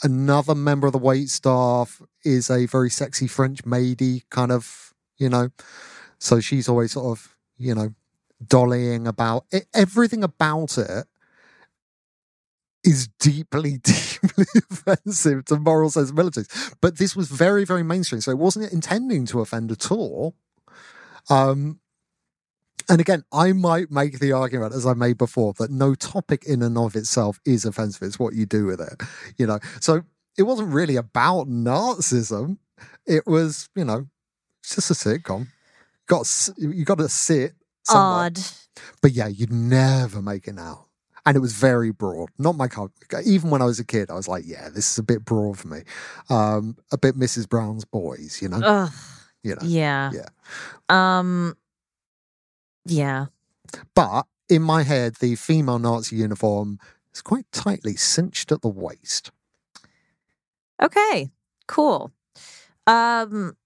another 0.03 0.55
member 0.55 0.87
of 0.87 0.93
the 0.93 0.99
wait 0.99 1.29
staff 1.29 2.03
is 2.25 2.51
a 2.51 2.67
very 2.67 2.91
sexy 2.91 3.27
French 3.27 3.65
maidy 3.65 4.25
kind 4.31 4.53
of, 4.53 4.95
you 5.19 5.29
know. 5.29 5.49
So 6.19 6.41
she's 6.41 6.69
always 6.69 6.93
sort 6.93 7.19
of, 7.19 7.37
you 7.59 7.75
know, 7.75 7.95
dollying 8.45 9.07
about 9.07 9.45
it, 9.51 9.67
everything 9.75 10.23
about 10.25 10.79
it 10.79 11.07
is 12.85 13.09
deeply, 13.19 13.79
deeply 13.83 14.45
offensive 14.71 15.45
to 15.47 15.57
moral 15.57 15.91
sensibilities. 15.91 16.49
But 16.81 16.99
this 16.99 17.17
was 17.17 17.29
very, 17.29 17.65
very 17.65 17.83
mainstream. 17.83 18.21
So 18.21 18.31
it 18.31 18.39
wasn't 18.39 18.73
intending 18.73 19.27
to 19.27 19.41
offend 19.41 19.73
at 19.73 19.91
all. 19.91 20.35
Um, 21.29 21.81
and 22.89 23.01
again, 23.01 23.25
I 23.33 23.53
might 23.53 23.91
make 23.91 24.21
the 24.21 24.33
argument, 24.33 24.73
as 24.73 24.87
I 24.87 24.95
made 24.95 25.19
before, 25.19 25.55
that 25.55 25.71
no 25.71 25.95
topic 25.95 26.45
in 26.45 26.63
and 26.63 26.79
of 26.79 26.95
itself 26.95 27.41
is 27.45 27.65
offensive. 27.65 28.03
It's 28.03 28.19
what 28.19 28.35
you 28.35 28.47
do 28.47 28.67
with 28.67 28.81
it, 28.81 29.03
you 29.37 29.47
know. 29.47 29.59
So 29.81 30.05
it 30.39 30.45
wasn't 30.45 30.73
really 30.73 30.95
about 30.95 31.49
Nazism. 31.49 32.59
It 33.05 33.27
was, 33.27 33.69
you 33.75 33.85
know, 33.85 34.07
it's 34.67 34.75
just 34.75 34.91
a 34.91 34.95
sitcom. 34.95 35.47
Got 36.09 36.27
you 36.57 36.85
got 36.85 36.99
to 36.99 37.09
sit. 37.09 37.55
somewhere. 37.85 38.27
Odd. 38.27 38.39
But 39.01 39.13
yeah, 39.13 39.29
you'd 39.29 39.53
never 39.53 40.21
make 40.21 40.49
it 40.49 40.55
now. 40.55 40.87
And 41.25 41.37
it 41.37 41.41
was 41.41 41.53
very 41.53 41.93
broad. 41.93 42.31
Not 42.39 42.57
my 42.57 42.67
kind. 42.69 42.91
Even 43.25 43.51
when 43.51 43.63
I 43.63 43.65
was 43.65 43.79
a 43.79 43.85
kid, 43.85 44.11
I 44.11 44.15
was 44.15 44.29
like, 44.29 44.45
yeah, 44.47 44.69
this 44.69 44.91
is 44.91 44.99
a 44.99 45.03
bit 45.03 45.25
broad 45.25 45.59
for 45.59 45.69
me. 45.69 45.81
Um, 46.31 46.77
a 46.93 46.99
bit 46.99 47.17
Mrs. 47.17 47.49
Brown's 47.49 47.85
boys, 47.85 48.41
you 48.43 48.49
know. 48.49 48.61
Ugh. 48.63 48.93
you 49.43 49.55
know. 49.55 49.63
Yeah. 49.63 50.11
Yeah. 50.13 50.29
Um. 50.89 51.57
Yeah. 52.87 53.27
But 53.95 54.27
in 54.49 54.63
my 54.63 54.83
head, 54.83 55.17
the 55.17 55.37
female 55.37 55.79
Nazi 55.79 56.17
uniform 56.17 56.79
is 57.15 57.23
quite 57.23 57.47
tightly 57.53 57.97
cinched 57.97 58.51
at 58.51 58.63
the 58.63 58.69
waist. 58.69 59.31
Okay. 60.83 61.31
Cool. 61.69 62.13
Um. 62.87 63.57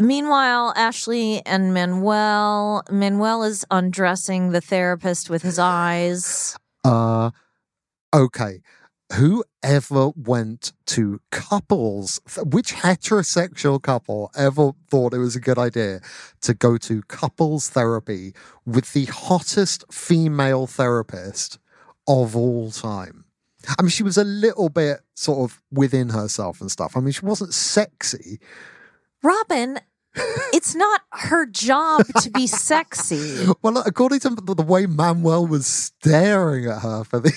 Meanwhile, 0.00 0.72
Ashley 0.76 1.44
and 1.44 1.74
Manuel. 1.74 2.82
Manuel 2.90 3.42
is 3.42 3.66
undressing 3.70 4.50
the 4.50 4.62
therapist 4.62 5.28
with 5.28 5.42
his 5.42 5.58
eyes. 5.58 6.56
Uh, 6.82 7.30
okay. 8.14 8.62
Whoever 9.14 10.10
went 10.16 10.72
to 10.86 11.20
couples, 11.30 12.20
which 12.44 12.74
heterosexual 12.74 13.82
couple 13.82 14.30
ever 14.36 14.72
thought 14.88 15.12
it 15.12 15.18
was 15.18 15.36
a 15.36 15.40
good 15.40 15.58
idea 15.58 16.00
to 16.42 16.54
go 16.54 16.78
to 16.78 17.02
couples 17.02 17.68
therapy 17.68 18.32
with 18.64 18.92
the 18.94 19.06
hottest 19.06 19.84
female 19.92 20.66
therapist 20.66 21.58
of 22.06 22.36
all 22.36 22.70
time? 22.70 23.24
I 23.78 23.82
mean, 23.82 23.90
she 23.90 24.04
was 24.04 24.16
a 24.16 24.24
little 24.24 24.70
bit 24.70 25.00
sort 25.14 25.50
of 25.50 25.60
within 25.70 26.10
herself 26.10 26.60
and 26.60 26.70
stuff. 26.70 26.96
I 26.96 27.00
mean, 27.00 27.12
she 27.12 27.26
wasn't 27.26 27.52
sexy. 27.52 28.40
Robin, 29.22 29.80
it's 30.14 30.74
not 30.74 31.02
her 31.12 31.46
job 31.46 32.06
to 32.22 32.30
be 32.30 32.46
sexy. 32.46 33.46
Well, 33.62 33.78
according 33.84 34.20
to 34.20 34.30
the 34.30 34.62
way 34.62 34.86
Manuel 34.86 35.46
was 35.46 35.66
staring 35.66 36.66
at 36.66 36.80
her 36.80 37.04
for 37.04 37.20
the. 37.20 37.32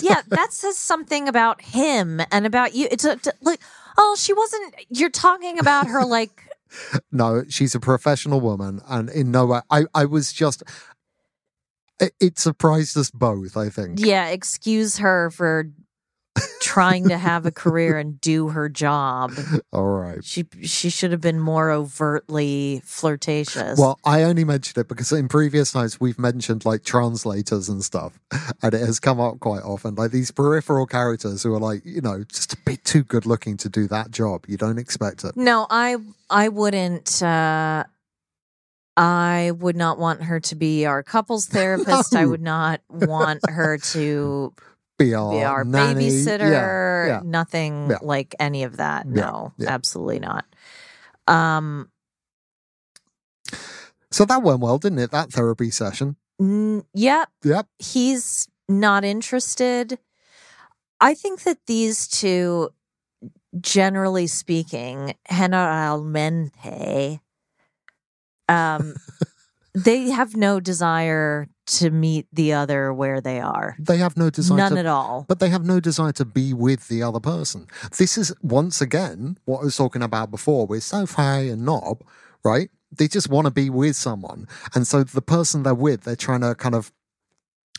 Yeah, 0.00 0.22
that 0.28 0.52
says 0.52 0.76
something 0.78 1.28
about 1.28 1.60
him 1.60 2.20
and 2.30 2.46
about 2.46 2.74
you. 2.74 2.88
It's 2.90 3.04
a, 3.04 3.18
like, 3.42 3.60
oh, 3.98 4.16
she 4.18 4.32
wasn't. 4.32 4.74
You're 4.88 5.10
talking 5.10 5.58
about 5.58 5.86
her 5.86 6.04
like. 6.04 6.42
No, 7.12 7.44
she's 7.48 7.76
a 7.76 7.80
professional 7.80 8.40
woman, 8.40 8.80
and 8.88 9.08
in 9.08 9.30
no 9.30 9.46
way, 9.46 9.60
I, 9.70 9.84
I 9.94 10.06
was 10.06 10.32
just. 10.32 10.64
It, 12.00 12.12
it 12.18 12.38
surprised 12.38 12.96
us 12.96 13.10
both. 13.10 13.56
I 13.56 13.68
think. 13.68 14.00
Yeah, 14.00 14.28
excuse 14.28 14.98
her 14.98 15.30
for 15.30 15.70
trying 16.60 17.08
to 17.08 17.16
have 17.18 17.46
a 17.46 17.50
career 17.52 17.98
and 17.98 18.20
do 18.20 18.48
her 18.48 18.68
job. 18.68 19.32
All 19.72 19.86
right. 19.86 20.24
She 20.24 20.44
she 20.62 20.90
should 20.90 21.12
have 21.12 21.20
been 21.20 21.38
more 21.38 21.70
overtly 21.70 22.82
flirtatious. 22.84 23.78
Well, 23.78 23.98
I 24.04 24.22
only 24.24 24.44
mentioned 24.44 24.78
it 24.78 24.88
because 24.88 25.12
in 25.12 25.28
previous 25.28 25.72
times 25.72 26.00
we've 26.00 26.18
mentioned 26.18 26.64
like 26.64 26.82
translators 26.84 27.68
and 27.68 27.84
stuff, 27.84 28.18
and 28.62 28.74
it 28.74 28.80
has 28.80 28.98
come 28.98 29.20
up 29.20 29.40
quite 29.40 29.62
often. 29.62 29.94
Like 29.94 30.10
these 30.10 30.30
peripheral 30.30 30.86
characters 30.86 31.42
who 31.42 31.54
are 31.54 31.60
like, 31.60 31.82
you 31.84 32.00
know, 32.00 32.24
just 32.24 32.54
a 32.54 32.56
bit 32.64 32.84
too 32.84 33.04
good 33.04 33.26
looking 33.26 33.56
to 33.58 33.68
do 33.68 33.86
that 33.88 34.10
job. 34.10 34.44
You 34.48 34.56
don't 34.56 34.78
expect 34.78 35.24
it. 35.24 35.36
no, 35.36 35.66
I 35.70 35.96
I 36.30 36.48
wouldn't. 36.48 37.22
uh 37.22 37.84
I 38.96 39.50
would 39.58 39.74
not 39.76 39.98
want 39.98 40.22
her 40.22 40.38
to 40.38 40.54
be 40.54 40.86
our 40.86 41.02
couples 41.02 41.46
therapist. 41.50 42.14
I 42.14 42.26
would 42.26 42.40
not 42.42 42.80
want 42.88 43.40
her 43.48 43.78
to 43.78 44.52
Be 44.98 45.14
our, 45.14 45.64
nanny. 45.64 46.08
babysitter. 46.08 46.50
Yeah, 46.50 47.06
yeah. 47.06 47.20
Nothing 47.24 47.90
Yeah. 47.90 47.98
like 48.02 48.34
any 48.38 48.62
of 48.62 48.76
that. 48.76 49.06
No, 49.06 49.52
absolutely 49.66 50.20
not. 50.20 50.44
Um, 51.26 51.90
So 54.10 54.24
that 54.24 54.42
went 54.42 54.60
well, 54.60 54.78
didn't 54.78 55.00
it? 55.00 55.10
That 55.10 55.32
therapy 55.32 55.70
session. 55.72 56.16
n- 56.40 56.84
yep. 56.94 57.28
Yep. 57.42 57.66
He's 57.78 58.46
not 58.68 59.04
interested. 59.04 59.98
I 61.00 61.14
think 61.14 61.42
that 61.42 61.58
these 61.66 62.06
two, 62.06 62.70
generally 63.60 64.28
speaking, 64.28 65.14
generalmente, 65.30 67.20
um, 68.48 68.94
they 69.74 70.10
have 70.10 70.36
no 70.36 70.60
desire 70.60 71.48
to 71.66 71.90
meet 71.90 72.26
the 72.32 72.52
other 72.52 72.92
where 72.92 73.20
they 73.20 73.40
are. 73.40 73.76
They 73.78 73.96
have 73.96 74.16
no 74.16 74.30
desire 74.30 74.56
None 74.58 74.72
to, 74.72 74.78
at 74.78 74.86
all. 74.86 75.24
but 75.28 75.40
they 75.40 75.48
have 75.48 75.64
no 75.64 75.80
desire 75.80 76.12
to 76.12 76.24
be 76.24 76.52
with 76.52 76.88
the 76.88 77.02
other 77.02 77.20
person. 77.20 77.66
This 77.98 78.16
is 78.18 78.32
once 78.42 78.80
again 78.80 79.38
what 79.44 79.60
I 79.60 79.64
was 79.64 79.76
talking 79.76 80.02
about 80.02 80.30
before 80.30 80.66
with 80.66 80.82
Sophie 80.82 81.48
and 81.48 81.66
Rob, 81.66 82.02
right? 82.44 82.70
They 82.96 83.08
just 83.08 83.28
want 83.28 83.46
to 83.46 83.50
be 83.50 83.70
with 83.70 83.96
someone. 83.96 84.46
And 84.74 84.86
so 84.86 85.02
the 85.02 85.22
person 85.22 85.62
they're 85.62 85.74
with, 85.74 86.02
they're 86.02 86.16
trying 86.16 86.42
to 86.42 86.54
kind 86.54 86.74
of 86.74 86.92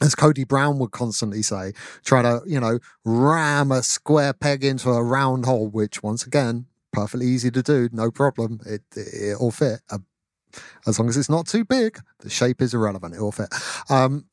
as 0.01 0.13
Cody 0.13 0.43
Brown 0.43 0.77
would 0.79 0.91
constantly 0.91 1.41
say, 1.41 1.71
try 2.03 2.21
to, 2.21 2.41
you 2.45 2.59
know, 2.59 2.79
ram 3.05 3.71
a 3.71 3.81
square 3.81 4.33
peg 4.33 4.65
into 4.65 4.89
a 4.89 5.01
round 5.01 5.45
hole, 5.45 5.69
which 5.69 6.03
once 6.03 6.25
again, 6.25 6.65
perfectly 6.91 7.27
easy 7.27 7.49
to 7.51 7.63
do, 7.63 7.87
no 7.93 8.11
problem. 8.11 8.59
It 8.65 8.81
it'll 8.97 9.51
fit. 9.51 9.79
Uh, 9.89 9.99
as 10.87 10.99
long 10.99 11.09
as 11.09 11.17
it's 11.17 11.29
not 11.29 11.47
too 11.47 11.65
big, 11.65 11.99
the 12.19 12.29
shape 12.29 12.61
is 12.61 12.73
irrelevant. 12.73 13.15
It 13.15 13.21
will 13.21 13.31
fit. 13.31 13.53
Um, 13.89 14.25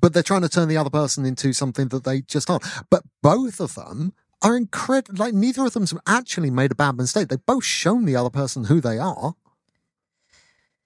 but 0.00 0.12
they're 0.12 0.22
trying 0.22 0.42
to 0.42 0.48
turn 0.48 0.68
the 0.68 0.76
other 0.76 0.90
person 0.90 1.24
into 1.24 1.52
something 1.52 1.88
that 1.88 2.04
they 2.04 2.22
just 2.22 2.50
aren't. 2.50 2.64
But 2.90 3.04
both 3.22 3.60
of 3.60 3.74
them 3.76 4.12
are 4.42 4.56
incredible. 4.56 5.16
Like 5.16 5.32
neither 5.32 5.64
of 5.64 5.72
them's 5.72 5.94
actually 6.06 6.50
made 6.50 6.72
a 6.72 6.74
bad 6.74 6.96
mistake. 6.96 7.28
They've 7.28 7.46
both 7.46 7.64
shown 7.64 8.04
the 8.04 8.16
other 8.16 8.30
person 8.30 8.64
who 8.64 8.80
they 8.80 8.98
are. 8.98 9.34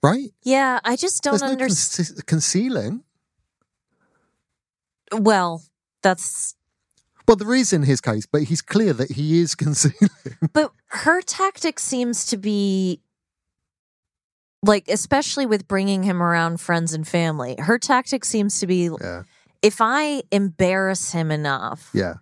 Right? 0.03 0.29
Yeah, 0.43 0.81
I 0.85 0.97
just 0.97 1.23
don't 1.23 1.41
no 1.41 1.49
understand. 1.49 2.09
conce- 2.09 2.27
concealing. 2.27 3.03
well, 5.13 5.63
that's 6.03 6.55
Well, 7.27 7.37
there 7.37 7.55
is 7.55 7.73
in 7.73 7.83
his 7.85 8.01
case, 8.01 8.27
but 8.27 8.43
he's 8.45 8.63
clear 8.63 8.93
that 8.93 9.13
he 9.13 9.41
is 9.41 9.55
concealing. 9.57 10.11
But 10.53 10.73
her 10.89 11.23
tactic 11.23 11.81
seems 11.81 12.27
to 12.27 12.37
be 12.37 13.01
like, 14.67 14.89
especially 14.89 15.47
with 15.47 15.67
bringing 15.69 16.03
him 16.03 16.23
around 16.23 16.61
friends 16.61 16.93
and 16.93 17.07
family, 17.07 17.57
her 17.59 17.79
tactic 17.79 18.25
seems 18.25 18.61
to 18.61 18.67
be 18.67 18.91
yeah. 19.01 19.23
if 19.63 19.77
I 19.81 20.23
embarrass 20.31 21.13
him 21.13 21.31
enough, 21.31 21.91
Yeah. 21.95 22.15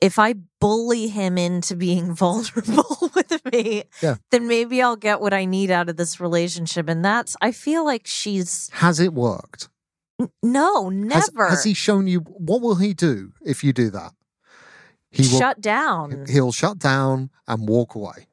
if 0.00 0.18
I 0.18 0.34
bully 0.60 1.08
him 1.08 1.38
into 1.38 1.76
being 1.76 2.14
vulnerable 2.24 3.10
with 3.14 3.40
me, 3.52 3.84
Yeah. 4.02 4.16
then 4.30 4.48
maybe 4.48 4.82
I'll 4.82 4.96
get 4.96 5.20
what 5.20 5.32
I 5.34 5.44
need 5.44 5.70
out 5.70 5.88
of 5.88 5.96
this 5.96 6.18
relationship. 6.20 6.88
And 6.88 7.04
that's, 7.04 7.36
I 7.40 7.52
feel 7.52 7.84
like 7.84 8.06
she's, 8.06 8.70
Has 8.74 8.98
it 9.00 9.12
worked? 9.14 9.68
n- 10.20 10.30
no, 10.42 10.84
Has- 10.90 11.30
never. 11.32 11.48
Has, 11.48 11.64
he 11.64 11.74
shown 11.74 12.06
you 12.06 12.20
what 12.20 12.60
will 12.62 12.76
he 12.76 12.94
do 12.94 13.32
if 13.44 13.62
you 13.62 13.72
do 13.72 13.90
that? 13.90 14.12
He 15.10 15.22
will 15.22 15.38
shut 15.38 15.60
down. 15.60 16.26
he'll 16.28 16.52
shut 16.52 16.78
down 16.78 17.30
and 17.48 17.66
walk 17.68 17.94
away. 17.94 18.26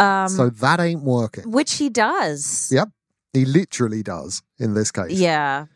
Um, 0.00 0.28
so 0.28 0.48
that 0.48 0.80
ain't 0.80 1.02
working. 1.02 1.50
which 1.50 1.74
he 1.74 1.88
does. 1.90 2.70
Yep. 2.72 2.88
He 3.32 3.44
literally 3.44 4.02
does 4.02 4.42
in 4.58 4.74
this 4.74 4.90
case. 4.90 5.12
Yeah. 5.12 5.66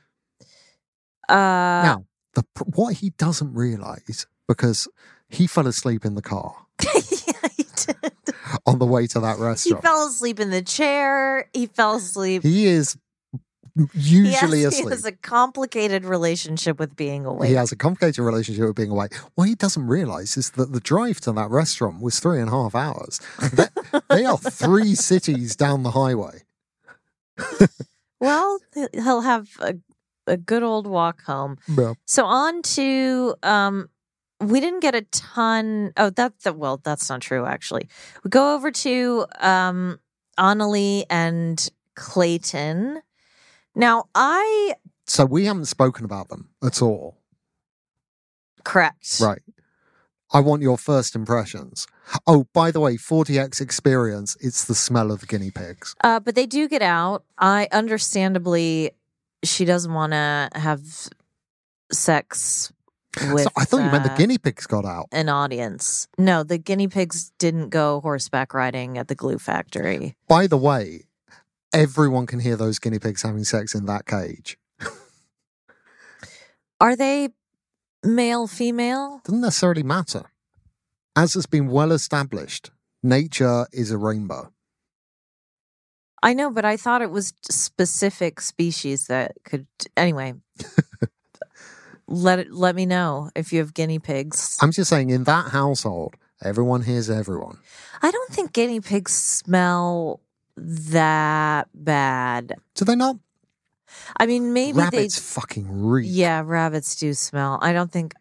Uh, 1.28 1.34
Now, 1.34 2.04
the 2.34 2.42
what 2.74 2.94
he 2.96 3.10
doesn't 3.10 3.54
realize 3.54 4.26
because 4.48 4.88
he 5.28 5.46
fell 5.46 5.66
asleep 5.66 6.04
in 6.04 6.14
the 6.14 6.22
car 6.22 6.54
yeah, 6.84 7.48
he 7.56 7.64
did. 7.76 8.12
on 8.66 8.78
the 8.78 8.86
way 8.86 9.06
to 9.06 9.20
that 9.20 9.38
restaurant. 9.38 9.82
He 9.82 9.86
fell 9.86 10.06
asleep 10.06 10.40
in 10.40 10.50
the 10.50 10.62
chair. 10.62 11.48
He 11.52 11.66
fell 11.66 11.94
asleep. 11.96 12.42
He 12.42 12.66
is 12.66 12.96
usually 13.92 14.62
has, 14.62 14.74
asleep. 14.74 14.88
He 14.88 14.90
has 14.90 15.04
a 15.04 15.12
complicated 15.12 16.04
relationship 16.04 16.78
with 16.78 16.94
being 16.96 17.26
awake. 17.26 17.48
He 17.48 17.54
has 17.54 17.72
a 17.72 17.76
complicated 17.76 18.24
relationship 18.24 18.66
with 18.66 18.76
being 18.76 18.90
awake. 18.90 19.14
What 19.34 19.48
he 19.48 19.54
doesn't 19.54 19.86
realize 19.86 20.36
is 20.36 20.50
that 20.50 20.72
the 20.72 20.80
drive 20.80 21.20
to 21.22 21.32
that 21.32 21.50
restaurant 21.50 22.00
was 22.00 22.20
three 22.20 22.40
and 22.40 22.48
a 22.48 22.52
half 22.52 22.74
hours. 22.74 23.20
They, 23.52 23.66
they 24.10 24.24
are 24.24 24.38
three 24.38 24.94
cities 24.94 25.56
down 25.56 25.82
the 25.82 25.90
highway. 25.90 26.42
Well, 28.20 28.58
he'll 28.92 29.20
have 29.20 29.50
a, 29.60 29.74
a 30.26 30.36
good 30.36 30.62
old 30.62 30.86
walk 30.86 31.22
home. 31.24 31.58
Yeah. 31.68 31.94
So 32.06 32.24
on 32.24 32.62
to 32.62 33.34
um 33.42 33.90
we 34.40 34.60
didn't 34.60 34.80
get 34.80 34.94
a 34.94 35.02
ton 35.02 35.92
oh 35.96 36.10
that, 36.10 36.32
that 36.40 36.56
well 36.56 36.80
that's 36.82 37.08
not 37.10 37.20
true 37.20 37.44
actually. 37.44 37.88
We 38.22 38.30
go 38.30 38.54
over 38.54 38.70
to 38.70 39.26
um 39.40 39.98
Anali 40.38 41.04
and 41.10 41.68
Clayton. 41.96 43.02
Now 43.74 44.04
I 44.14 44.74
So 45.06 45.24
we 45.24 45.46
haven't 45.46 45.66
spoken 45.66 46.04
about 46.04 46.28
them 46.28 46.50
at 46.62 46.80
all. 46.82 47.18
correct. 48.64 49.20
Right. 49.20 49.42
I 50.32 50.40
want 50.40 50.62
your 50.62 50.78
first 50.78 51.14
impressions. 51.14 51.86
Oh, 52.26 52.46
by 52.52 52.70
the 52.72 52.80
way, 52.80 52.96
40x 52.96 53.60
experience, 53.60 54.36
it's 54.40 54.64
the 54.64 54.74
smell 54.74 55.12
of 55.12 55.28
guinea 55.28 55.50
pigs. 55.52 55.94
Uh, 56.02 56.18
but 56.18 56.34
they 56.34 56.46
do 56.46 56.68
get 56.68 56.82
out. 56.82 57.24
I 57.38 57.68
understandably, 57.70 58.92
she 59.44 59.64
doesn't 59.64 59.92
want 59.92 60.12
to 60.12 60.48
have 60.54 60.82
sex 61.92 62.72
with. 63.32 63.44
so 63.44 63.50
I 63.56 63.64
thought 63.64 63.84
you 63.84 63.90
meant 63.92 64.04
the 64.04 64.12
uh, 64.12 64.16
guinea 64.16 64.38
pigs 64.38 64.66
got 64.66 64.84
out. 64.84 65.06
An 65.12 65.28
audience. 65.28 66.08
No, 66.18 66.42
the 66.42 66.58
guinea 66.58 66.88
pigs 66.88 67.30
didn't 67.38 67.68
go 67.68 68.00
horseback 68.00 68.54
riding 68.54 68.98
at 68.98 69.06
the 69.06 69.14
glue 69.14 69.38
factory. 69.38 70.16
By 70.26 70.48
the 70.48 70.58
way, 70.58 71.04
everyone 71.74 72.24
can 72.26 72.38
hear 72.38 72.56
those 72.56 72.78
guinea 72.78 73.00
pigs 73.00 73.22
having 73.22 73.44
sex 73.44 73.74
in 73.74 73.84
that 73.86 74.06
cage. 74.06 74.56
Are 76.80 76.96
they 76.96 77.30
male, 78.04 78.46
female? 78.46 79.20
Doesn't 79.24 79.40
necessarily 79.40 79.82
matter. 79.82 80.30
As 81.16 81.34
has 81.34 81.46
been 81.46 81.68
well 81.68 81.92
established, 81.92 82.70
nature 83.02 83.66
is 83.72 83.90
a 83.90 83.98
rainbow. 83.98 84.52
I 86.22 86.32
know, 86.32 86.50
but 86.50 86.64
I 86.64 86.76
thought 86.76 87.02
it 87.02 87.10
was 87.10 87.34
specific 87.50 88.40
species 88.40 89.06
that 89.08 89.32
could. 89.44 89.66
Anyway, 89.96 90.34
let 92.08 92.38
it, 92.38 92.52
let 92.52 92.74
me 92.74 92.86
know 92.86 93.30
if 93.36 93.52
you 93.52 93.58
have 93.58 93.74
guinea 93.74 93.98
pigs. 93.98 94.58
I'm 94.60 94.72
just 94.72 94.90
saying, 94.90 95.10
in 95.10 95.24
that 95.24 95.50
household, 95.50 96.14
everyone 96.42 96.82
hears 96.82 97.10
everyone. 97.10 97.58
I 98.02 98.10
don't 98.10 98.32
think 98.32 98.52
guinea 98.52 98.80
pigs 98.80 99.12
smell 99.12 100.20
that 100.56 101.68
bad. 101.74 102.54
Do 102.74 102.84
they 102.84 102.96
not? 102.96 103.16
I 104.16 104.26
mean, 104.26 104.52
maybe 104.52 104.78
Rabbits 104.78 105.18
they. 105.18 105.40
fucking 105.40 105.86
reek. 105.86 106.06
Yeah, 106.10 106.42
rabbits 106.44 106.96
do 106.96 107.14
smell. 107.14 107.58
I 107.62 107.72
don't 107.72 107.90
think. 107.90 108.14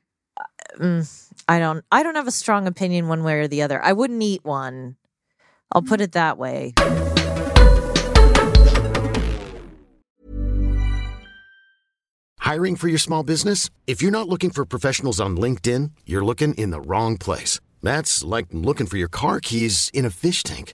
Mm, 0.79 1.29
I 1.47 1.59
don't. 1.59 1.83
I 1.91 2.03
don't 2.03 2.15
have 2.15 2.27
a 2.27 2.31
strong 2.31 2.67
opinion 2.67 3.07
one 3.07 3.23
way 3.23 3.39
or 3.39 3.47
the 3.47 3.61
other. 3.61 3.83
I 3.83 3.93
wouldn't 3.93 4.21
eat 4.21 4.43
one. 4.43 4.95
I'll 5.71 5.81
put 5.81 6.01
it 6.01 6.11
that 6.13 6.37
way. 6.37 6.73
Hiring 12.39 12.75
for 12.75 12.87
your 12.87 12.99
small 12.99 13.23
business? 13.23 13.69
If 13.87 14.01
you're 14.01 14.11
not 14.11 14.27
looking 14.27 14.51
for 14.51 14.65
professionals 14.65 15.19
on 15.19 15.37
LinkedIn, 15.37 15.91
you're 16.05 16.25
looking 16.25 16.53
in 16.55 16.71
the 16.71 16.81
wrong 16.81 17.17
place. 17.17 17.59
That's 17.81 18.23
like 18.23 18.47
looking 18.51 18.85
for 18.85 18.97
your 18.97 19.07
car 19.07 19.39
keys 19.39 19.89
in 19.93 20.05
a 20.05 20.09
fish 20.09 20.43
tank. 20.43 20.73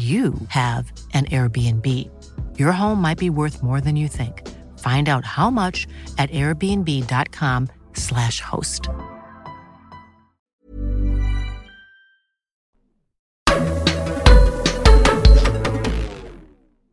you 0.00 0.32
have 0.48 0.90
an 1.12 1.26
Airbnb. 1.26 1.86
Your 2.58 2.72
home 2.72 3.02
might 3.02 3.18
be 3.18 3.28
worth 3.28 3.62
more 3.62 3.82
than 3.82 3.96
you 3.96 4.08
think. 4.08 4.48
Find 4.78 5.10
out 5.10 5.26
how 5.26 5.50
much 5.50 5.86
at 6.16 6.30
airbnb.com/slash 6.30 8.40
host. 8.40 8.88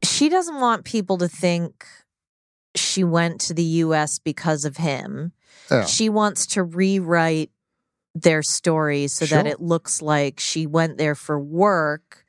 She 0.04 0.28
she 0.28 0.30
doesn't 0.30 0.60
want 0.60 0.84
people 0.84 1.18
to 1.20 1.30
think 1.30 1.86
she 2.76 3.06
went 3.06 3.40
to 3.40 3.54
the 3.54 3.64
US 3.86 4.20
because 4.20 4.66
of 4.66 4.76
him. 4.76 5.32
Yeah. 5.72 5.86
She 5.86 6.10
wants 6.10 6.48
to 6.48 6.64
rewrite 6.64 7.52
their 8.14 8.44
story 8.44 9.08
so 9.08 9.26
that 9.26 9.48
it 9.48 9.62
looks 9.62 10.02
like 10.02 10.42
she 10.42 10.68
went 10.68 10.98
there 10.98 11.16
for 11.16 11.40
work 11.40 12.27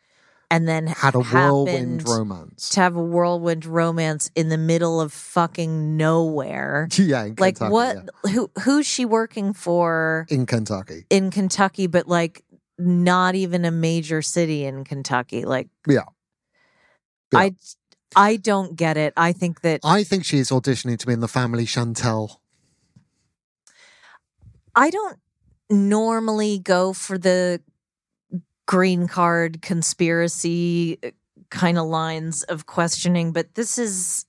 and 0.51 0.67
then 0.67 0.87
Had 0.87 1.15
a 1.15 1.21
whirlwind 1.21 2.09
romance. 2.09 2.71
to 2.71 2.81
have 2.81 2.97
a 2.97 3.03
whirlwind 3.03 3.67
romance 3.67 4.31
in 4.35 4.49
the 4.49 4.57
middle 4.59 5.01
of 5.01 5.13
fucking 5.13 5.97
nowhere. 5.97 6.89
yeah, 6.97 7.25
like 7.39 7.57
Kentucky, 7.57 7.71
what 7.73 7.97
yeah. 8.25 8.31
who 8.33 8.51
who's 8.63 8.87
she 8.87 9.05
working 9.05 9.53
for 9.53 10.27
In 10.31 10.47
Kentucky. 10.47 11.05
in 11.11 11.31
Kentucky 11.31 11.87
but 11.87 12.09
like 12.09 12.43
not 12.79 13.35
even 13.35 13.65
a 13.65 13.71
major 13.71 14.23
city 14.23 14.65
in 14.65 14.85
Kentucky 14.85 15.45
like 15.45 15.69
Yeah. 15.87 16.05
Yeah. 17.33 17.39
I 17.41 17.53
I 18.17 18.37
don't 18.37 18.75
get 18.75 18.97
it. 18.97 19.13
I 19.19 19.33
think 19.33 19.61
that 19.61 19.81
I 19.85 20.03
think 20.03 20.25
she 20.25 20.39
is 20.39 20.49
auditioning 20.51 20.97
to 20.99 21.07
be 21.07 21.13
in 21.13 21.21
the 21.21 21.29
family 21.29 21.67
Chantel. 21.67 22.37
I 24.75 24.91
don't 24.91 25.19
normally 25.71 26.59
go 26.59 26.93
for 26.93 27.19
the 27.19 27.61
green 28.69 29.09
card 29.09 29.63
conspiracy 29.63 30.99
kind 31.51 31.79
of 31.79 31.87
lines 31.87 32.43
of 32.45 32.67
questioning, 32.67 33.33
but 33.33 33.55
this 33.55 33.79
is 33.79 34.27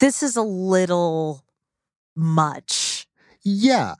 this 0.00 0.22
is 0.22 0.36
a 0.36 0.42
little 0.42 1.44
much. 2.16 3.06
Yeah. 3.42 3.94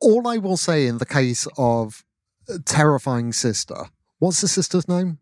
All 0.00 0.28
I 0.28 0.36
will 0.38 0.56
say 0.58 0.86
in 0.86 0.98
the 0.98 1.06
case 1.06 1.46
of 1.56 2.04
uh, 2.48 2.58
Terrifying 2.64 3.32
Sister, 3.32 3.86
what's 4.18 4.40
the 4.42 4.48
sister's 4.48 4.86
name? 4.88 5.18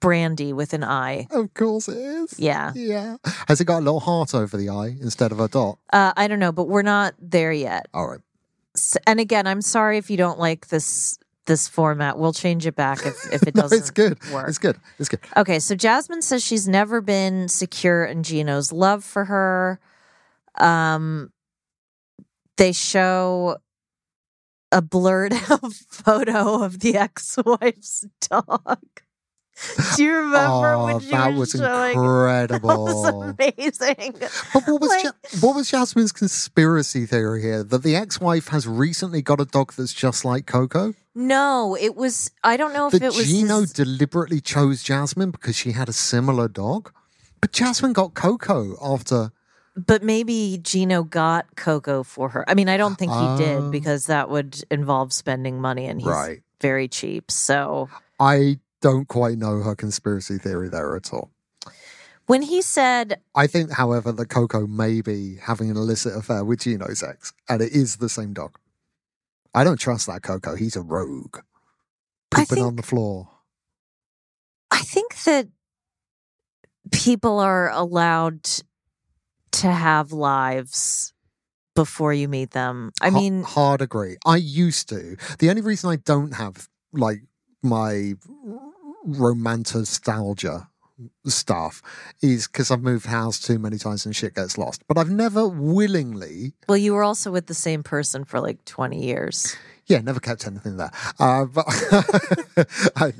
Brandi 0.00 0.52
with 0.52 0.72
an 0.74 0.82
i. 0.84 1.26
Of 1.30 1.54
course 1.54 1.88
it 1.88 1.96
is. 1.96 2.38
Yeah. 2.38 2.72
Yeah. 2.74 3.16
Has 3.48 3.60
it 3.60 3.64
got 3.66 3.78
a 3.78 3.84
little 3.84 4.00
heart 4.00 4.34
over 4.34 4.56
the 4.56 4.68
i 4.68 4.88
instead 5.00 5.32
of 5.32 5.40
a 5.40 5.48
dot? 5.48 5.78
Uh, 5.92 6.12
I 6.16 6.26
don't 6.28 6.40
know, 6.40 6.52
but 6.52 6.68
we're 6.68 6.82
not 6.82 7.14
there 7.20 7.52
yet. 7.52 7.86
All 7.94 8.08
right. 8.08 8.20
S- 8.76 8.96
And 9.06 9.20
again, 9.20 9.46
I'm 9.46 9.62
sorry 9.62 9.98
if 9.98 10.10
you 10.10 10.16
don't 10.16 10.38
like 10.40 10.68
this 10.68 11.18
this 11.46 11.68
format. 11.68 12.18
We'll 12.18 12.32
change 12.32 12.66
it 12.66 12.76
back 12.76 13.04
if, 13.04 13.32
if 13.32 13.42
it 13.44 13.54
No, 13.54 13.62
doesn't 13.62 13.78
it's 13.78 13.90
good. 13.90 14.18
work. 14.32 14.48
It's 14.48 14.58
good. 14.58 14.76
It's 14.98 15.08
good. 15.08 15.20
Okay, 15.36 15.58
so 15.58 15.74
Jasmine 15.74 16.22
says 16.22 16.42
she's 16.44 16.68
never 16.68 17.00
been 17.00 17.48
secure 17.48 18.04
in 18.04 18.22
Gino's 18.22 18.72
love 18.72 19.04
for 19.04 19.24
her. 19.26 19.80
Um, 20.58 21.32
they 22.56 22.72
show 22.72 23.56
a 24.70 24.80
blurred 24.82 25.32
out 25.50 25.72
photo 25.72 26.62
of 26.62 26.80
the 26.80 26.96
ex-wife's 26.96 28.06
dog. 28.20 28.78
Do 29.96 30.02
you 30.04 30.14
remember 30.16 30.72
oh, 30.74 30.84
when 30.86 31.00
she 31.00 31.10
that 31.10 31.28
was 31.34 31.52
was 31.54 31.60
showing? 31.60 31.92
incredible. 31.92 32.68
That 33.02 33.14
was 33.14 33.34
amazing. 33.40 34.14
But 34.52 34.62
what 34.66 34.80
was 34.80 34.90
Like- 34.90 35.04
Ja- 35.04 35.38
what 35.40 35.54
was 35.56 35.70
Jasmine's 35.70 36.12
conspiracy 36.12 37.06
theory 37.06 37.42
here? 37.42 37.62
That 37.62 37.82
the 37.82 37.96
ex-wife 37.96 38.48
has 38.48 38.66
recently 38.66 39.22
got 39.22 39.40
a 39.40 39.44
dog 39.44 39.72
that's 39.74 39.92
just 39.92 40.24
like 40.24 40.46
Coco. 40.46 40.94
No, 41.14 41.76
it 41.78 41.94
was. 41.96 42.30
I 42.42 42.56
don't 42.56 42.72
know 42.72 42.86
if 42.86 42.92
That 42.92 43.02
it 43.02 43.14
was. 43.14 43.26
Gino 43.26 43.64
deliberately 43.66 44.40
chose 44.40 44.82
Jasmine 44.82 45.30
because 45.30 45.54
she 45.56 45.72
had 45.72 45.88
a 45.88 45.92
similar 45.92 46.48
dog. 46.48 46.92
But 47.40 47.52
Jasmine 47.52 47.92
got 47.92 48.14
Coco 48.14 48.76
after. 48.82 49.30
but 49.76 50.02
maybe 50.02 50.58
Gino 50.62 51.02
got 51.02 51.56
Coco 51.56 52.02
for 52.02 52.28
her. 52.30 52.48
I 52.48 52.54
mean, 52.54 52.68
I 52.68 52.76
don't 52.76 52.96
think 52.98 53.10
he 53.12 53.18
Oh. 53.18 53.36
did 53.36 53.70
because 53.70 54.06
that 54.06 54.28
would 54.30 54.62
involve 54.70 55.12
spending 55.12 55.60
money, 55.60 55.86
and 55.86 56.00
he's 56.00 56.08
Right. 56.08 56.42
very 56.60 56.88
cheap. 56.88 57.30
So 57.30 57.88
I 58.20 58.58
don't 58.82 59.08
quite 59.08 59.38
know 59.38 59.62
her 59.62 59.74
conspiracy 59.74 60.36
theory 60.36 60.68
there 60.68 60.94
at 60.94 61.12
all. 61.14 61.30
when 62.26 62.42
he 62.42 62.60
said, 62.62 63.20
I 63.34 63.46
think, 63.46 63.72
however, 63.72 64.12
that 64.12 64.28
Coco 64.28 64.66
may 64.66 65.00
be 65.00 65.36
having 65.42 65.70
an 65.70 65.76
illicit 65.76 66.14
affair 66.16 66.44
with 66.44 66.60
Gino's 66.60 67.02
ex, 67.02 67.32
and 67.48 67.62
it 67.62 67.72
is 67.72 67.96
the 67.96 68.08
same 68.08 68.32
dog. 68.34 68.58
I 69.54 69.64
don't 69.64 69.78
trust 69.80 70.06
that 70.06 70.22
Coco. 70.22 70.54
He's 70.54 70.76
a 70.76 70.82
rogue. 70.82 71.38
Pooping 72.30 72.62
on 72.62 72.76
the 72.76 72.82
floor. 72.82 73.28
I 74.70 74.80
think 74.80 75.14
that 75.24 75.48
people 76.90 77.38
are 77.38 77.70
allowed 77.70 78.48
to 79.52 79.70
have 79.70 80.12
lives 80.12 81.12
before 81.74 82.14
you 82.14 82.28
meet 82.28 82.52
them. 82.52 82.92
I 83.02 83.10
mean, 83.10 83.42
hard 83.42 83.82
agree. 83.82 84.16
I 84.24 84.36
used 84.36 84.88
to. 84.88 85.16
The 85.38 85.50
only 85.50 85.60
reason 85.62 85.90
I 85.90 85.96
don't 85.96 86.32
have 86.32 86.68
like 86.92 87.22
my 87.62 88.14
romantastalgia 89.06 90.68
stuff 91.26 91.82
is 92.22 92.46
because 92.46 92.70
I've 92.70 92.82
moved 92.82 93.06
house 93.06 93.38
too 93.38 93.58
many 93.58 93.78
times 93.78 94.06
and 94.06 94.14
shit 94.14 94.34
gets 94.34 94.58
lost. 94.58 94.82
But 94.86 94.98
I've 94.98 95.10
never 95.10 95.48
willingly, 95.48 96.54
well, 96.68 96.76
you 96.76 96.94
were 96.94 97.02
also 97.02 97.30
with 97.30 97.46
the 97.46 97.54
same 97.54 97.82
person 97.82 98.24
for 98.24 98.40
like 98.40 98.64
20 98.64 99.04
years. 99.04 99.56
yeah, 99.86 99.98
never 99.98 100.20
kept 100.20 100.46
anything 100.46 100.76
there. 100.76 100.90
Uh, 101.18 101.46
but 101.46 101.64
I, 102.96 103.12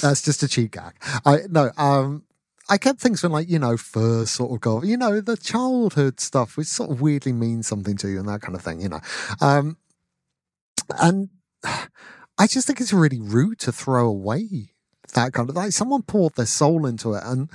that's 0.00 0.22
just 0.22 0.42
a 0.42 0.48
cheap 0.48 0.72
gag. 0.72 0.94
I 1.24 1.40
no. 1.48 1.70
Um, 1.76 2.24
I 2.68 2.78
kept 2.78 3.00
things 3.00 3.20
from 3.20 3.30
like 3.30 3.48
you 3.48 3.60
know 3.60 3.76
first 3.76 4.34
sort 4.34 4.52
of 4.52 4.60
go, 4.60 4.82
you 4.82 4.96
know, 4.96 5.20
the 5.20 5.36
childhood 5.36 6.18
stuff, 6.18 6.56
which 6.56 6.66
sort 6.66 6.90
of 6.90 7.00
weirdly 7.00 7.32
means 7.32 7.68
something 7.68 7.96
to 7.98 8.08
you 8.08 8.18
and 8.18 8.28
that 8.28 8.40
kind 8.42 8.56
of 8.56 8.62
thing, 8.62 8.80
you 8.80 8.88
know. 8.88 9.00
Um, 9.40 9.76
and 11.00 11.28
I 12.38 12.46
just 12.46 12.66
think 12.66 12.80
it's 12.80 12.92
really 12.92 13.20
rude 13.20 13.58
to 13.60 13.72
throw 13.72 14.08
away 14.08 14.74
that 15.16 15.32
kind 15.32 15.50
of 15.50 15.56
like 15.56 15.72
someone 15.72 16.02
poured 16.02 16.34
their 16.36 16.46
soul 16.46 16.86
into 16.86 17.14
it, 17.14 17.22
and 17.24 17.50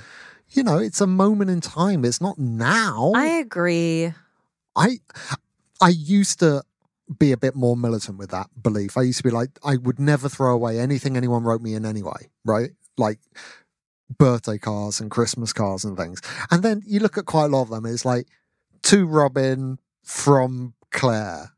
you 0.50 0.62
know, 0.62 0.78
it's 0.78 1.00
a 1.00 1.06
moment 1.06 1.50
in 1.50 1.60
time. 1.60 2.04
It's 2.04 2.20
not 2.20 2.38
now. 2.38 3.12
I 3.16 3.26
agree. 3.26 4.12
I 4.76 4.98
I 5.80 5.88
used 5.88 6.40
to 6.40 6.62
be 7.18 7.32
a 7.32 7.36
bit 7.36 7.54
more 7.54 7.76
militant 7.76 8.18
with 8.18 8.30
that 8.30 8.48
belief. 8.62 8.96
I 8.96 9.02
used 9.02 9.18
to 9.18 9.24
be 9.24 9.30
like, 9.30 9.50
I 9.64 9.76
would 9.76 9.98
never 9.98 10.28
throw 10.28 10.54
away 10.54 10.78
anything 10.78 11.16
anyone 11.16 11.42
wrote 11.42 11.60
me 11.60 11.74
in 11.74 11.84
anyway, 11.84 12.30
right? 12.44 12.70
Like 12.96 13.18
birthday 14.18 14.58
cards 14.58 15.00
and 15.00 15.10
Christmas 15.10 15.52
cards 15.52 15.84
and 15.84 15.96
things. 15.96 16.20
And 16.50 16.62
then 16.62 16.82
you 16.86 17.00
look 17.00 17.18
at 17.18 17.26
quite 17.26 17.46
a 17.46 17.48
lot 17.48 17.62
of 17.62 17.70
them, 17.70 17.86
it's 17.86 18.04
like 18.04 18.28
to 18.84 19.06
Robin 19.06 19.78
from 20.02 20.74
Claire, 20.90 21.52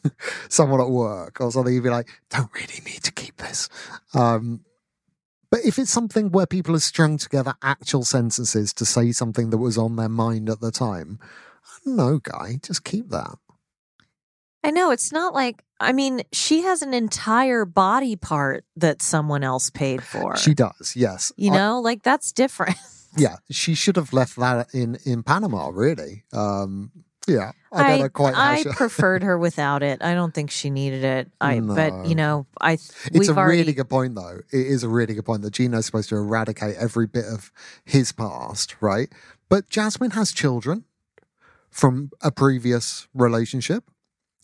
someone 0.48 0.80
at 0.80 0.90
work 0.90 1.40
or 1.40 1.52
something, 1.52 1.72
you'd 1.72 1.84
be 1.84 1.90
like, 1.90 2.08
don't 2.30 2.52
really 2.54 2.80
need 2.84 3.02
to 3.04 3.12
keep 3.12 3.36
this. 3.36 3.68
Um, 4.14 4.64
but 5.50 5.60
if 5.64 5.78
it's 5.78 5.90
something 5.90 6.30
where 6.30 6.46
people 6.46 6.74
have 6.74 6.82
strung 6.82 7.18
together 7.18 7.54
actual 7.62 8.04
sentences 8.04 8.72
to 8.74 8.84
say 8.84 9.12
something 9.12 9.50
that 9.50 9.58
was 9.58 9.78
on 9.78 9.96
their 9.96 10.08
mind 10.08 10.48
at 10.50 10.60
the 10.60 10.70
time, 10.70 11.18
no, 11.84 12.18
guy, 12.18 12.58
just 12.62 12.84
keep 12.84 13.10
that. 13.10 13.38
I 14.64 14.70
know 14.70 14.90
it's 14.90 15.12
not 15.12 15.34
like 15.34 15.64
I 15.80 15.92
mean, 15.92 16.22
she 16.32 16.62
has 16.62 16.82
an 16.82 16.92
entire 16.92 17.64
body 17.64 18.16
part 18.16 18.64
that 18.76 19.00
someone 19.00 19.44
else 19.44 19.70
paid 19.70 20.02
for. 20.02 20.36
She 20.36 20.54
does, 20.54 20.94
yes. 20.96 21.32
you 21.36 21.52
I- 21.52 21.56
know, 21.56 21.80
like 21.80 22.02
that's 22.02 22.32
different. 22.32 22.76
yeah, 23.16 23.36
she 23.50 23.74
should 23.74 23.96
have 23.96 24.12
left 24.12 24.36
that 24.36 24.68
in 24.74 24.98
in 25.04 25.22
Panama. 25.22 25.70
Really, 25.72 26.24
um, 26.32 26.90
yeah. 27.28 27.52
I 27.70 28.08
quite 28.08 28.34
I 28.34 28.64
preferred 28.72 29.22
her 29.22 29.38
without 29.38 29.82
it. 29.82 30.02
I 30.02 30.14
don't 30.14 30.32
think 30.34 30.50
she 30.50 30.70
needed 30.70 31.04
it. 31.04 31.30
I 31.40 31.60
but 31.60 32.06
you 32.06 32.14
know, 32.14 32.46
I 32.60 32.72
It's 32.72 33.28
a 33.28 33.36
already 33.36 33.58
really 33.58 33.72
good 33.74 33.88
point, 33.90 34.14
though. 34.14 34.40
It 34.50 34.66
is 34.66 34.82
a 34.82 34.88
really 34.88 35.14
good 35.14 35.24
point 35.26 35.42
that 35.42 35.52
Gino's 35.52 35.86
supposed 35.86 36.08
to 36.08 36.16
eradicate 36.16 36.76
every 36.76 37.06
bit 37.06 37.26
of 37.26 37.52
his 37.84 38.10
past, 38.12 38.76
right? 38.80 39.08
But 39.48 39.68
Jasmine 39.68 40.12
has 40.12 40.32
children 40.32 40.84
from 41.70 42.10
a 42.22 42.30
previous 42.30 43.06
relationship. 43.14 43.84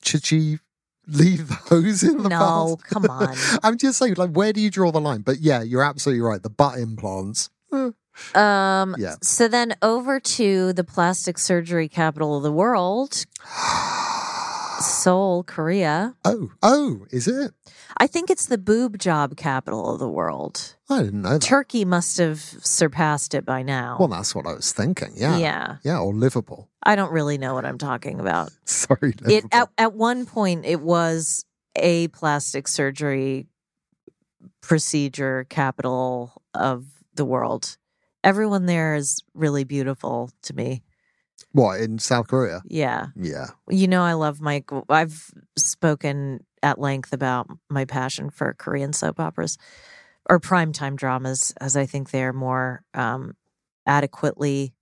Should 0.03 0.25
she 0.25 0.59
leave 1.07 1.51
those 1.71 2.03
in 2.03 2.23
the 2.23 2.29
No, 2.29 2.77
past? 2.79 2.85
come 2.85 3.05
on. 3.11 3.35
I'm 3.63 3.79
just 3.79 3.99
saying, 3.99 4.15
like, 4.17 4.31
where 4.31 4.53
do 4.53 4.61
you 4.61 4.71
draw 4.71 4.91
the 4.93 5.01
line? 5.01 5.23
But 5.23 5.41
yeah, 5.41 5.63
you're 5.63 5.83
absolutely 5.83 6.21
right. 6.21 6.43
The 6.43 6.51
butt 6.51 6.79
implants. 6.79 7.49
eh, 7.73 7.91
Um 8.35 8.95
Yeah. 8.99 9.17
so 9.23 9.49
then 9.49 9.75
over 9.83 10.21
to 10.21 10.73
the 10.73 10.85
plastic 10.85 11.39
surgery 11.39 11.89
capital 11.89 12.37
of 12.37 12.43
the 12.43 12.53
world, 12.53 13.25
Seoul, 14.81 15.45
Korea. 15.45 16.15
Oh, 16.25 16.51
oh, 16.63 17.07
is 17.11 17.29
it? 17.29 17.53
I 17.97 18.07
think 18.07 18.29
it's 18.29 18.47
the 18.47 18.59
boob 18.59 18.99
job 18.99 19.37
capital 19.37 19.93
of 19.93 20.01
the 20.01 20.09
world. 20.09 20.77
I 20.91 21.03
didn't 21.05 21.23
know 21.23 21.39
that. 21.39 21.43
Turkey 21.43 21.85
must 21.85 22.19
have 22.19 22.41
surpassed 22.41 23.35
it 23.35 23.45
by 23.45 23.63
now. 23.63 23.97
Well, 23.99 24.09
that's 24.09 24.35
what 24.35 24.47
I 24.47 24.53
was 24.53 24.73
thinking. 24.73 25.13
Yeah. 25.15 25.39
Yeah. 25.39 25.77
Yeah, 25.85 25.99
or 26.01 26.13
Liverpool. 26.13 26.69
I 26.83 26.97
don't 26.97 27.13
really 27.13 27.39
know 27.39 27.55
what 27.55 27.65
I'm 27.65 27.79
talking 27.79 28.19
about. 28.21 28.51
Sorry, 28.65 29.15
Liverpool. 29.21 29.31
It 29.31 29.45
at, 29.53 29.71
at 29.79 29.95
one 29.95 30.27
point 30.27 30.65
it 30.67 30.81
was 30.81 31.45
a 31.77 32.09
plastic 32.09 32.67
surgery 32.69 33.47
procedure 34.61 35.47
capital 35.49 36.43
of 36.53 36.85
the 37.15 37.25
world. 37.25 37.77
Everyone 38.25 38.67
there 38.67 38.95
is 38.97 39.23
really 39.35 39.65
beautiful 39.65 40.31
to 40.43 40.55
me. 40.55 40.83
what, 41.53 41.81
in 41.81 41.99
South 41.99 42.27
Korea? 42.27 42.63
Yeah. 42.67 43.09
Yeah. 43.15 43.49
You 43.69 43.87
know 43.87 44.03
I 44.03 44.15
love 44.15 44.41
Mike. 44.41 44.71
I've 44.89 45.31
spoken 45.57 46.45
at 46.63 46.81
length 46.81 47.13
about 47.13 47.47
my 47.69 47.85
passion 47.85 48.31
for 48.31 48.55
Korean 48.55 48.93
soap 48.93 49.21
operas 49.21 49.59
or 50.29 50.41
primetime 50.41 50.97
dramas 50.97 51.53
as 51.61 51.77
I 51.77 51.85
think 51.87 52.11
they're 52.11 52.33
more 52.33 52.83
um 52.95 53.37
adequately 53.87 54.73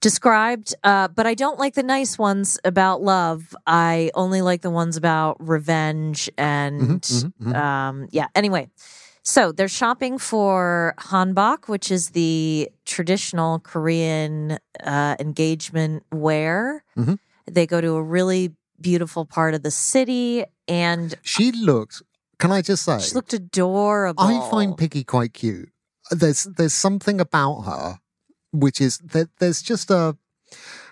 described. 0.00 0.74
Uh, 0.82 1.08
but 1.08 1.26
I 1.26 1.34
don't 1.34 1.58
like 1.58 1.74
the 1.74 1.82
nice 1.82 2.18
ones 2.18 2.58
about 2.64 3.02
love. 3.02 3.54
I 3.66 4.10
only 4.14 4.42
like 4.42 4.62
the 4.62 4.70
ones 4.70 4.96
about 4.96 5.36
revenge 5.40 6.30
and 6.38 7.00
mhm, 7.02 7.32
mhm. 7.40 7.54
um, 7.54 8.08
yeah. 8.10 8.26
Anyway, 8.34 8.68
so 9.22 9.52
they're 9.52 9.68
shopping 9.68 10.18
for 10.18 10.94
hanbok, 10.98 11.68
which 11.68 11.90
is 11.90 12.10
the 12.10 12.68
traditional 12.84 13.58
Korean 13.60 14.58
uh, 14.82 15.16
engagement 15.20 16.02
wear. 16.12 16.84
Mhm. 16.96 17.18
They 17.50 17.66
go 17.66 17.80
to 17.80 17.94
a 17.96 18.02
really 18.02 18.52
beautiful 18.80 19.24
part 19.26 19.54
of 19.54 19.62
the 19.62 19.70
city, 19.70 20.44
and 20.68 21.14
She 21.22 21.52
looked. 21.52 22.02
Can 22.38 22.50
I 22.52 22.62
just 22.62 22.84
say? 22.84 22.98
she 23.00 23.14
looked 23.14 23.34
adorable. 23.34 24.22
I 24.22 24.48
find 24.50 24.76
Piggy 24.76 25.04
quite 25.04 25.34
cute. 25.34 25.68
There's 26.10 26.44
there's 26.56 26.74
something 26.74 27.20
about 27.20 27.62
her 27.62 27.98
which 28.52 28.80
is 28.80 28.98
that 29.12 29.28
there's 29.38 29.62
just 29.62 29.90
a 29.90 30.16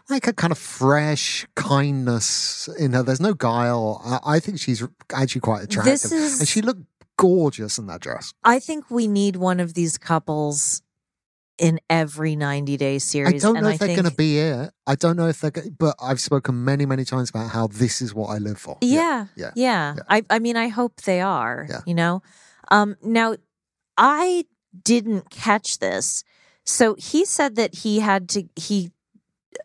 like 0.08 0.26
a 0.28 0.32
kind 0.32 0.52
of 0.52 0.58
fresh 0.58 1.44
kindness 1.56 2.68
in 2.78 2.92
her. 2.92 3.02
There's 3.02 3.20
no 3.20 3.34
guile. 3.34 4.00
I, 4.04 4.36
I 4.36 4.40
think 4.40 4.58
she's 4.60 4.82
actually 5.12 5.40
quite 5.40 5.64
attractive, 5.64 5.92
This 5.92 6.12
is- 6.12 6.38
and 6.40 6.48
she 6.48 6.62
looked 6.62 6.82
gorgeous 7.18 7.76
in 7.78 7.86
that 7.88 8.00
dress. 8.00 8.32
I 8.44 8.58
think 8.60 8.90
we 8.90 9.06
need 9.06 9.36
one 9.36 9.60
of 9.60 9.74
these 9.74 9.98
couples 9.98 10.80
in 11.58 11.80
every 11.90 12.36
90 12.36 12.76
day 12.76 12.98
series. 12.98 13.44
I 13.44 13.46
don't 13.46 13.56
and 13.56 13.64
know 13.64 13.70
I 13.70 13.72
if 13.74 13.80
they're 13.80 13.88
think, 13.88 14.00
going 14.00 14.10
to 14.10 14.16
be 14.16 14.38
it. 14.38 14.70
I 14.86 14.94
don't 14.94 15.16
know 15.16 15.26
if 15.28 15.40
they're. 15.40 15.50
go- 15.50 15.62
But 15.76 15.96
I've 16.00 16.20
spoken 16.20 16.64
many, 16.64 16.86
many 16.86 17.04
times 17.04 17.30
about 17.30 17.50
how 17.50 17.66
this 17.66 18.00
is 18.00 18.14
what 18.14 18.28
I 18.28 18.38
live 18.38 18.58
for. 18.58 18.78
Yeah, 18.80 19.26
yeah, 19.36 19.50
yeah. 19.56 19.94
yeah. 19.96 20.02
I, 20.08 20.22
I 20.30 20.38
mean, 20.38 20.56
I 20.56 20.68
hope 20.68 21.02
they 21.02 21.20
are. 21.20 21.66
Yeah. 21.68 21.80
You 21.84 21.94
know, 21.94 22.22
um, 22.70 22.96
now 23.02 23.34
I 23.96 24.44
didn't 24.84 25.30
catch 25.30 25.80
this. 25.80 26.22
So 26.64 26.94
he 26.94 27.24
said 27.24 27.56
that 27.56 27.74
he 27.76 27.98
had 28.00 28.28
to 28.30 28.44
he 28.54 28.92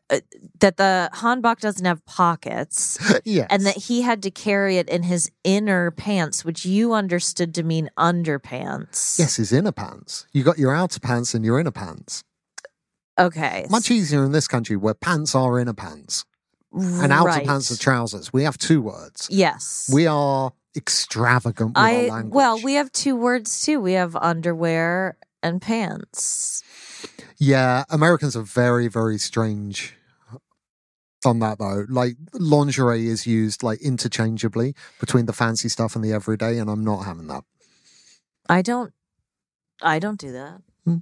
uh, 0.09 0.19
that 0.59 0.77
the 0.77 1.09
hanbok 1.13 1.59
doesn't 1.59 1.85
have 1.85 2.05
pockets. 2.05 2.97
yes. 3.25 3.47
And 3.49 3.65
that 3.65 3.77
he 3.77 4.01
had 4.01 4.21
to 4.23 4.31
carry 4.31 4.77
it 4.77 4.89
in 4.89 5.03
his 5.03 5.31
inner 5.43 5.91
pants, 5.91 6.43
which 6.43 6.65
you 6.65 6.93
understood 6.93 7.53
to 7.55 7.63
mean 7.63 7.89
underpants. 7.97 9.17
yes, 9.19 9.37
his 9.37 9.53
inner 9.53 9.71
pants. 9.71 10.27
You 10.33 10.43
got 10.43 10.57
your 10.57 10.75
outer 10.75 10.99
pants 10.99 11.33
and 11.33 11.45
your 11.45 11.59
inner 11.59 11.71
pants. 11.71 12.23
Okay. 13.17 13.67
Much 13.69 13.91
easier 13.91 14.25
in 14.25 14.31
this 14.31 14.47
country 14.47 14.75
where 14.75 14.93
pants 14.93 15.35
are 15.35 15.59
inner 15.59 15.73
pants 15.73 16.25
and 16.73 17.11
outer 17.11 17.45
pants 17.45 17.71
are 17.71 17.77
trousers. 17.77 18.33
We 18.33 18.43
have 18.43 18.57
two 18.57 18.81
words. 18.81 19.27
Yes. 19.31 19.89
We 19.93 20.07
are 20.07 20.51
extravagant 20.75 21.69
with 21.71 21.77
our 21.77 21.83
I 21.83 22.07
language. 22.07 22.33
well, 22.33 22.61
we 22.61 22.73
have 22.75 22.91
two 22.91 23.15
words 23.15 23.63
too. 23.63 23.79
We 23.79 23.93
have 23.93 24.15
underwear 24.15 25.17
and 25.41 25.61
pants. 25.61 26.63
Yeah, 27.43 27.83
Americans 27.89 28.37
are 28.37 28.41
very, 28.43 28.87
very 28.87 29.17
strange 29.17 29.95
on 31.25 31.39
that 31.39 31.59
though. 31.59 31.85
Like 31.89 32.15
lingerie 32.31 33.07
is 33.07 33.27
used 33.27 33.63
like 33.63 33.81
interchangeably 33.81 34.75
between 35.01 35.25
the 35.25 35.33
fancy 35.33 35.67
stuff 35.67 35.93
and 35.97 36.05
the 36.05 36.13
everyday, 36.13 36.57
and 36.57 36.69
I'm 36.69 36.85
not 36.85 37.01
having 37.03 37.27
that. 37.27 37.43
I 38.47 38.61
don't 38.61 38.93
I 39.81 39.99
don't 39.99 40.17
do 40.17 40.31
that. 40.31 40.61
I 40.87 41.01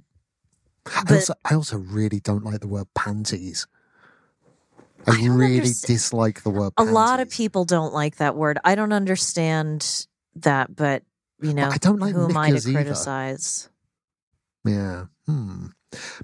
But- 1.06 1.12
also, 1.12 1.34
I 1.44 1.54
also 1.54 1.76
really 1.78 2.18
don't 2.18 2.44
like 2.44 2.58
the 2.60 2.66
word 2.66 2.88
panties. 2.96 3.68
I, 5.06 5.12
I 5.22 5.26
really 5.28 5.60
underst- 5.60 5.86
dislike 5.86 6.42
the 6.42 6.50
word. 6.50 6.72
A 6.76 6.82
lot 6.82 7.20
of 7.20 7.30
people 7.30 7.64
don't 7.64 7.94
like 7.94 8.16
that 8.16 8.34
word. 8.34 8.58
I 8.64 8.74
don't 8.74 8.92
understand 8.92 10.06
that, 10.36 10.74
but 10.74 11.04
you 11.40 11.54
know, 11.54 11.68
I 11.68 11.78
don't 11.78 12.00
like 12.00 12.14
who 12.14 12.28
am 12.28 12.36
I 12.36 12.50
to 12.50 12.56
either. 12.56 12.72
criticize? 12.72 13.68
Yeah. 14.64 15.06
Hmm. 15.26 15.66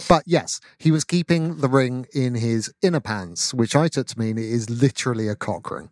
But 0.08 0.22
yes, 0.26 0.60
he 0.78 0.90
was 0.90 1.04
keeping 1.04 1.58
the 1.58 1.68
ring 1.68 2.06
in 2.14 2.34
his 2.34 2.72
inner 2.82 3.00
pants, 3.00 3.52
which 3.52 3.76
I 3.76 3.88
took 3.88 4.06
to 4.08 4.18
mean 4.18 4.38
it 4.38 4.44
is 4.44 4.70
literally 4.70 5.28
a 5.28 5.36
cock 5.36 5.70
ring. 5.70 5.90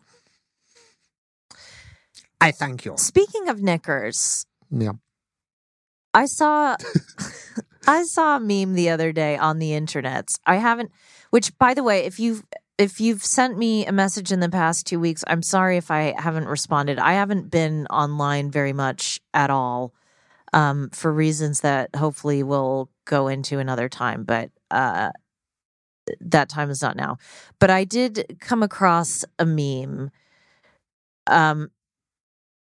I 2.39 2.51
thank 2.51 2.85
you. 2.85 2.95
Speaking 2.97 3.49
of 3.49 3.61
knickers, 3.61 4.45
Yeah. 4.69 4.93
I 6.13 6.25
saw 6.25 6.75
I 7.87 8.03
saw 8.03 8.37
a 8.37 8.39
meme 8.39 8.73
the 8.73 8.89
other 8.89 9.11
day 9.11 9.37
on 9.37 9.59
the 9.59 9.73
internet. 9.73 10.29
I 10.45 10.57
haven't 10.57 10.91
which 11.29 11.57
by 11.57 11.73
the 11.73 11.83
way, 11.83 12.05
if 12.05 12.19
you've 12.19 12.43
if 12.77 13.01
you've 13.01 13.23
sent 13.23 13.57
me 13.57 13.87
a 13.87 13.91
message 13.91 14.31
in 14.31 14.39
the 14.39 14.49
past 14.49 14.85
2 14.85 14.99
weeks, 14.99 15.23
I'm 15.25 15.41
sorry 15.41 15.77
if 15.77 15.89
I 15.89 16.13
haven't 16.15 16.47
responded. 16.47 16.99
I 16.99 17.13
haven't 17.13 17.49
been 17.49 17.87
online 17.87 18.51
very 18.51 18.73
much 18.73 19.19
at 19.33 19.49
all. 19.49 19.93
Um, 20.53 20.89
for 20.91 21.11
reasons 21.11 21.61
that 21.61 21.95
hopefully 21.95 22.43
we'll 22.43 22.89
go 23.07 23.27
into 23.27 23.59
another 23.59 23.89
time, 23.89 24.23
but 24.23 24.51
uh 24.69 25.09
that 26.21 26.47
time 26.47 26.69
is 26.69 26.81
not 26.81 26.95
now. 26.95 27.17
But 27.59 27.69
I 27.69 27.83
did 27.83 28.37
come 28.39 28.63
across 28.63 29.25
a 29.39 29.45
meme. 29.45 30.11
Um 31.25 31.71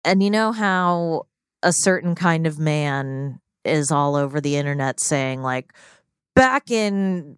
and 0.04 0.22
you 0.22 0.30
know 0.30 0.52
how 0.52 1.26
a 1.64 1.74
certain 1.74 2.14
kind 2.16 2.46
of 2.46 2.60
man 2.60 3.40
is 3.64 3.92
all 3.92 4.16
over 4.16 4.40
the 4.40 4.56
internet 4.56 5.00
saying 5.00 5.42
like 5.42 5.74
back 6.36 6.70
in 6.70 7.38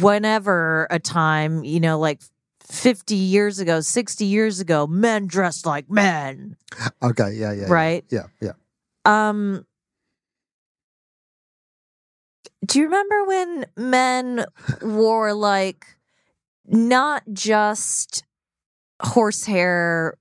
whenever 0.00 0.88
a 0.90 0.98
time, 0.98 1.62
you 1.62 1.78
know, 1.78 1.98
like 1.98 2.20
50 2.64 3.14
years 3.14 3.60
ago, 3.60 3.80
60 3.80 4.24
years 4.24 4.58
ago, 4.60 4.86
men 4.86 5.26
dressed 5.26 5.64
like 5.64 5.88
men, 5.88 6.56
Okay. 7.02 7.32
Yeah. 7.34 7.52
Yeah. 7.52 7.60
yeah. 7.60 7.72
right? 7.72 8.04
Yeah. 8.10 8.26
Yeah. 8.40 8.52
Um 9.04 9.64
Do 12.66 12.78
you 12.78 12.84
remember 12.86 13.24
when 13.24 13.66
men 13.76 14.44
wore 14.82 15.32
like 15.32 15.86
not 16.66 17.22
just 17.32 18.24
horsehair 19.02 20.16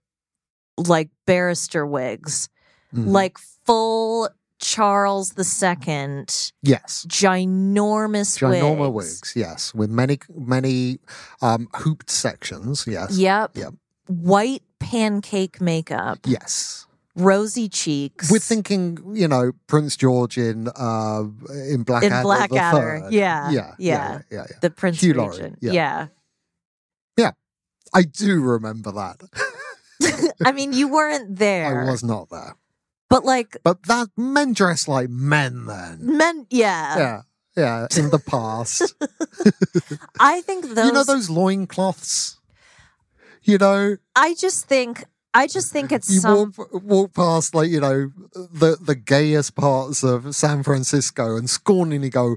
like 0.78 1.10
barrister 1.26 1.86
wigs, 1.86 2.50
Mhm. 2.94 3.08
like 3.08 3.38
full 3.66 4.30
Charles 4.60 5.34
II 5.38 6.26
yes. 6.64 7.06
ginormous 7.08 8.38
Ginormous 8.40 8.92
wigs. 8.94 9.22
wigs. 9.22 9.34
Yes, 9.36 9.74
with 9.74 9.90
many 9.90 10.20
many 10.36 11.00
um 11.42 11.68
hooped 11.76 12.10
sections. 12.10 12.86
Yes. 12.88 13.18
Yep. 13.18 13.52
Yep. 13.58 13.74
White 14.08 14.64
pancake 14.80 15.60
makeup, 15.60 16.20
Yes. 16.26 16.87
Rosy 17.18 17.68
cheeks. 17.68 18.32
We're 18.32 18.40
thinking, 18.40 19.00
you 19.14 19.28
know, 19.28 19.52
Prince 19.68 19.96
George 19.98 20.38
in 20.38 20.70
uh 20.76 21.24
in 21.72 21.84
Blackadder. 21.84 22.16
in 22.16 22.24
Blackadder. 22.24 22.78
Third. 22.78 23.14
Yeah. 23.14 23.50
Yeah. 23.52 23.74
Yeah. 23.78 24.22
Yeah. 24.32 24.46
yeah. 24.50 24.58
The 24.62 24.70
Prince 24.70 25.02
Hugh 25.02 25.14
Laurie, 25.14 25.38
Regent. 25.38 25.58
yeah. 25.62 26.08
yeah. 27.18 27.32
I 27.94 28.04
do 28.04 28.42
remember 28.42 28.92
that. 28.92 29.22
I 30.46 30.52
mean, 30.52 30.74
you 30.74 30.88
weren't 30.88 31.38
there. 31.38 31.82
I 31.88 31.90
was 31.92 32.04
not 32.04 32.30
there. 32.30 32.56
But 33.10 33.26
like 33.26 33.58
But 33.64 33.84
that 33.84 34.10
men 34.18 34.54
dress 34.54 34.88
like 34.88 35.10
men 35.10 35.66
then. 35.66 36.00
men, 36.18 36.46
yeah. 36.50 36.98
Yeah. 36.98 37.22
Yeah. 37.56 37.88
In 37.98 38.10
the 38.12 38.20
past. 38.20 38.94
I 40.20 40.42
think 40.42 40.76
those. 40.76 40.86
you 40.86 40.92
know 40.94 41.04
those 41.04 41.30
loincloths? 41.30 42.38
You 43.44 43.58
know, 43.58 43.98
I 44.16 44.36
just 44.36 44.66
think. 44.68 45.06
I 45.38 45.48
just 45.48 45.72
think 45.72 45.92
it's 45.92 46.10
you 46.10 46.20
some. 46.20 46.54
walk, 46.58 46.70
walk 46.84 47.14
past 47.14 47.54
like, 47.56 47.70
you 47.70 47.80
know, 47.80 48.12
the 48.34 48.78
the 48.82 48.96
gayest 48.96 49.56
parts 49.56 50.04
of 50.04 50.36
San 50.36 50.64
Francisco 50.64 51.38
and 51.38 51.50
scorningly 51.50 52.10
go, 52.10 52.36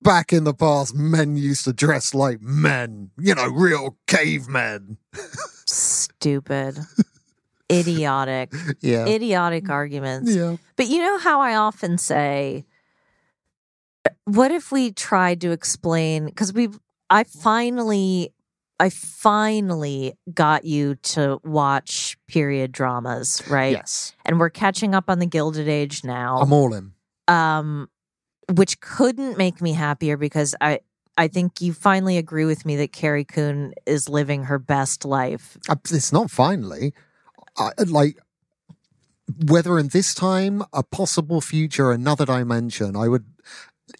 back 0.00 0.32
in 0.32 0.44
the 0.44 0.54
past, 0.54 0.94
men 0.94 1.36
used 1.36 1.64
to 1.64 1.72
dress 1.72 2.14
like 2.14 2.40
men, 2.40 3.10
you 3.18 3.34
know, 3.34 3.48
real 3.48 3.96
cavemen. 4.06 4.98
stupid, 5.66 6.78
idiotic, 7.72 8.52
Yeah. 8.80 9.06
idiotic 9.06 9.68
arguments. 9.70 10.34
yeah. 10.34 10.56
But 10.76 10.88
you 10.88 10.98
know 10.98 11.18
how 11.18 11.40
I 11.40 11.54
often 11.54 11.98
say, 11.98 12.64
what 14.24 14.50
if 14.50 14.72
we 14.72 14.92
tried 14.92 15.40
to 15.42 15.50
explain? 15.52 16.26
Because 16.26 16.52
we, 16.52 16.68
I 17.10 17.24
finally, 17.24 18.32
I 18.80 18.90
finally 18.90 20.14
got 20.34 20.64
you 20.64 20.96
to 20.96 21.38
watch 21.44 22.16
period 22.26 22.72
dramas, 22.72 23.42
right? 23.48 23.72
Yes. 23.72 24.14
And 24.24 24.40
we're 24.40 24.50
catching 24.50 24.94
up 24.94 25.04
on 25.08 25.18
the 25.20 25.26
Gilded 25.26 25.68
Age 25.68 26.02
now. 26.04 26.38
I'm 26.38 26.52
all 26.52 26.74
in. 26.74 26.92
um, 27.28 27.88
which 28.52 28.80
couldn't 28.80 29.38
make 29.38 29.62
me 29.62 29.72
happier 29.72 30.16
because 30.16 30.54
I, 30.60 30.80
I 31.16 31.28
think 31.28 31.60
you 31.60 31.72
finally 31.72 32.18
agree 32.18 32.44
with 32.44 32.66
me 32.66 32.76
that 32.76 32.92
Carrie 32.92 33.24
Coon 33.24 33.72
is 33.86 34.08
living 34.08 34.44
her 34.44 34.58
best 34.58 35.04
life. 35.04 35.56
Uh, 35.68 35.76
It's 35.90 36.12
not 36.12 36.30
finally. 36.30 36.92
I, 37.56 37.70
like, 37.86 38.18
whether 39.46 39.78
in 39.78 39.88
this 39.88 40.12
time, 40.14 40.62
a 40.72 40.82
possible 40.82 41.40
future, 41.40 41.92
another 41.92 42.26
dimension, 42.26 42.96
I 42.96 43.08
would, 43.08 43.24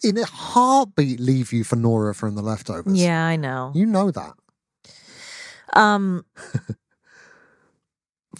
in 0.03 0.17
a 0.17 0.25
heartbeat, 0.25 1.19
leave 1.19 1.53
you 1.53 1.63
for 1.63 1.75
Nora 1.77 2.13
from 2.13 2.35
the 2.35 2.41
leftovers. 2.41 3.01
Yeah, 3.01 3.25
I 3.25 3.37
know. 3.37 3.71
You 3.73 3.85
know 3.85 4.11
that. 4.11 4.33
Um, 5.73 6.25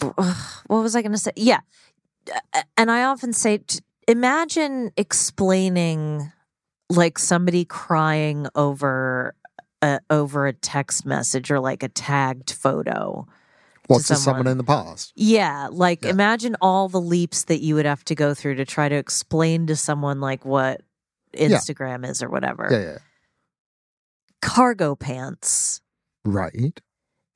what 0.00 0.68
was 0.68 0.96
I 0.96 1.02
going 1.02 1.12
to 1.12 1.18
say? 1.18 1.32
Yeah, 1.36 1.60
and 2.76 2.90
I 2.90 3.04
often 3.04 3.32
say, 3.32 3.60
imagine 4.08 4.92
explaining 4.96 6.32
like 6.90 7.18
somebody 7.18 7.64
crying 7.64 8.46
over 8.54 9.34
a, 9.82 10.00
over 10.10 10.46
a 10.46 10.52
text 10.52 11.06
message 11.06 11.50
or 11.50 11.60
like 11.60 11.82
a 11.82 11.88
tagged 11.88 12.52
photo. 12.52 13.26
What's 13.86 14.08
to 14.08 14.14
to 14.14 14.20
someone 14.20 14.46
in 14.46 14.56
the 14.56 14.64
past? 14.64 15.12
Yeah, 15.14 15.68
like 15.70 16.04
Yeah. 16.04 16.10
imagine 16.10 16.56
all 16.60 16.88
the 16.88 17.00
leaps 17.00 17.44
that 17.44 17.60
you 17.60 17.74
would 17.74 17.84
have 17.84 18.04
to 18.06 18.14
go 18.14 18.32
through 18.32 18.54
to 18.56 18.64
try 18.64 18.88
to 18.88 18.94
explain 18.94 19.66
to 19.66 19.76
someone 19.76 20.20
like 20.20 20.44
what 20.44 20.80
Instagram 21.34 22.08
is 22.08 22.22
or 22.22 22.30
whatever. 22.30 22.68
Yeah, 22.70 22.78
yeah. 22.78 22.98
Cargo 24.40 24.94
pants. 24.94 25.80
Right. 26.24 26.80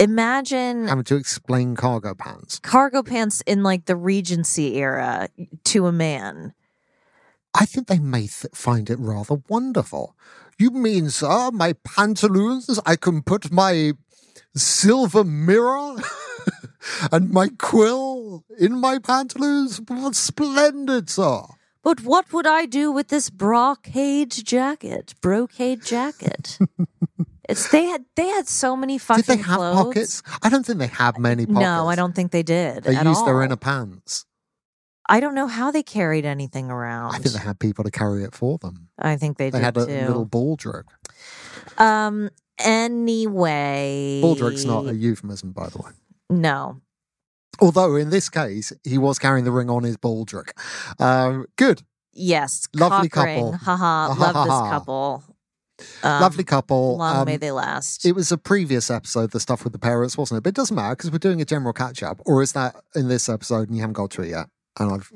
Imagine 0.00 0.86
Having 0.86 1.04
to 1.04 1.16
explain 1.16 1.74
cargo 1.74 2.14
pants. 2.14 2.60
cargo 2.60 3.02
pants 3.02 3.42
in 3.46 3.62
like 3.62 3.86
the 3.86 3.96
Regency 3.96 4.76
era 4.76 5.28
to 5.64 5.86
a 5.86 5.92
man. 5.92 6.54
I 7.54 7.64
think 7.64 7.88
they 7.88 7.98
may 7.98 8.28
th- 8.28 8.54
find 8.54 8.88
it 8.90 8.98
rather 9.00 9.36
wonderful. 9.48 10.14
You 10.58 10.70
mean, 10.70 11.10
sir, 11.10 11.50
my 11.52 11.72
pantaloons? 11.84 12.78
I 12.86 12.94
can 12.96 13.22
put 13.22 13.50
my 13.50 13.92
silver 14.54 15.24
mirror 15.24 15.96
and 17.12 17.30
my 17.30 17.48
quill 17.58 18.44
in 18.58 18.80
my 18.80 18.98
pantaloons? 19.00 19.80
Splendid, 20.12 21.10
sir. 21.10 21.42
But 21.82 22.02
what 22.02 22.32
would 22.32 22.46
I 22.46 22.66
do 22.66 22.92
with 22.92 23.08
this 23.08 23.30
brocade 23.30 24.30
jacket? 24.30 25.14
Brocade 25.20 25.84
jacket. 25.84 26.58
it's 27.48 27.70
they 27.70 27.84
had 27.84 28.04
they 28.16 28.28
had 28.28 28.46
so 28.48 28.76
many 28.76 28.98
fucking 28.98 29.22
Did 29.22 29.38
they 29.38 29.42
have 29.42 29.56
clothes. 29.56 29.84
pockets? 29.86 30.22
I 30.42 30.48
don't 30.50 30.64
think 30.66 30.78
they 30.78 30.86
had 30.86 31.18
many 31.18 31.46
pockets. 31.46 31.60
No, 31.60 31.88
I 31.88 31.94
don't 31.96 32.14
think 32.14 32.30
they 32.32 32.42
did. 32.42 32.84
They 32.84 32.92
used 33.02 33.26
their 33.26 33.42
inner 33.42 33.56
pants. 33.56 34.26
I 35.10 35.20
don't 35.20 35.34
know 35.34 35.46
how 35.46 35.70
they 35.70 35.82
carried 35.82 36.26
anything 36.26 36.70
around. 36.70 37.14
I 37.14 37.18
think 37.18 37.34
they 37.34 37.40
had 37.40 37.58
people 37.58 37.82
to 37.84 37.90
carry 37.90 38.24
it 38.24 38.34
for 38.34 38.58
them. 38.58 38.88
I 38.98 39.16
think 39.16 39.38
they, 39.38 39.46
did. 39.46 39.54
They 39.54 39.60
had 39.64 39.76
a 39.78 39.86
too. 39.86 40.06
little 40.06 40.26
baldrick. 40.26 40.84
Um. 41.78 42.28
Anyway, 42.60 44.20
Baldrick's 44.22 44.64
not 44.64 44.86
a 44.86 44.94
euphemism, 44.94 45.52
by 45.52 45.68
the 45.68 45.78
way. 45.78 45.90
no. 46.30 46.80
Although 47.60 47.96
in 47.96 48.10
this 48.10 48.28
case, 48.28 48.72
he 48.84 48.98
was 48.98 49.18
carrying 49.18 49.44
the 49.44 49.50
ring 49.50 49.68
on 49.68 49.82
his 49.82 49.96
baldrick. 49.96 50.50
Um, 51.00 51.46
good. 51.56 51.82
Yes, 52.12 52.68
Lovely 52.74 53.02
ring. 53.02 53.10
couple. 53.10 53.52
Haha, 53.52 53.84
Ah, 53.84 54.06
love 54.16 54.34
ha, 54.34 54.44
this 54.44 54.52
ha. 54.52 54.70
couple. 54.70 55.24
Um, 56.02 56.20
Lovely 56.22 56.44
couple. 56.44 56.96
Long 56.96 57.24
may 57.24 57.34
Um, 57.34 57.38
they 57.40 57.50
last. 57.50 58.04
It 58.04 58.12
was 58.12 58.32
a 58.32 58.38
previous 58.38 58.90
episode, 58.90 59.30
the 59.30 59.40
stuff 59.40 59.64
with 59.64 59.72
the 59.72 59.78
parents, 59.78 60.16
wasn't 60.16 60.38
it? 60.38 60.40
But 60.42 60.50
it 60.50 60.54
doesn't 60.56 60.74
matter 60.74 60.96
because 60.96 61.10
we're 61.10 61.18
doing 61.18 61.40
a 61.40 61.44
general 61.44 61.72
catch 61.72 62.02
up. 62.02 62.20
Or 62.26 62.42
is 62.42 62.52
that 62.52 62.76
in 62.94 63.08
this 63.08 63.28
episode 63.28 63.68
and 63.68 63.76
you 63.76 63.82
haven't 63.82 63.94
got 63.94 64.10
to 64.12 64.22
it 64.22 64.30
yet? 64.30 64.46
And 64.80 64.92
I've 64.92 65.10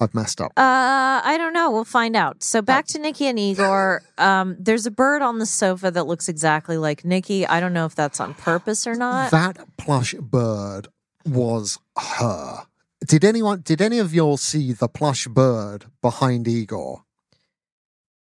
I've 0.00 0.14
messed 0.14 0.40
up. 0.40 0.52
Uh, 0.56 1.20
I 1.24 1.36
don't 1.38 1.52
know. 1.54 1.70
We'll 1.70 1.84
find 1.84 2.14
out. 2.14 2.42
So 2.44 2.60
back 2.62 2.86
to 2.88 2.98
Nikki 2.98 3.26
and 3.26 3.38
Igor. 3.38 4.02
Um, 4.18 4.54
there's 4.60 4.84
a 4.86 4.90
bird 4.90 5.22
on 5.22 5.38
the 5.38 5.46
sofa 5.46 5.90
that 5.90 6.06
looks 6.06 6.28
exactly 6.28 6.76
like 6.76 7.04
Nikki. 7.04 7.46
I 7.46 7.58
don't 7.58 7.72
know 7.72 7.86
if 7.86 7.94
that's 7.94 8.20
on 8.20 8.34
purpose 8.34 8.86
or 8.86 8.94
not. 8.94 9.30
that 9.30 9.58
plush 9.78 10.14
bird 10.20 10.88
was 11.26 11.78
her. 11.96 12.66
Did 13.06 13.24
anyone 13.24 13.62
did 13.64 13.80
any 13.80 13.98
of 13.98 14.12
y'all 14.14 14.36
see 14.36 14.72
the 14.72 14.88
plush 14.88 15.26
bird 15.26 15.86
behind 16.02 16.46
Igor? 16.46 17.04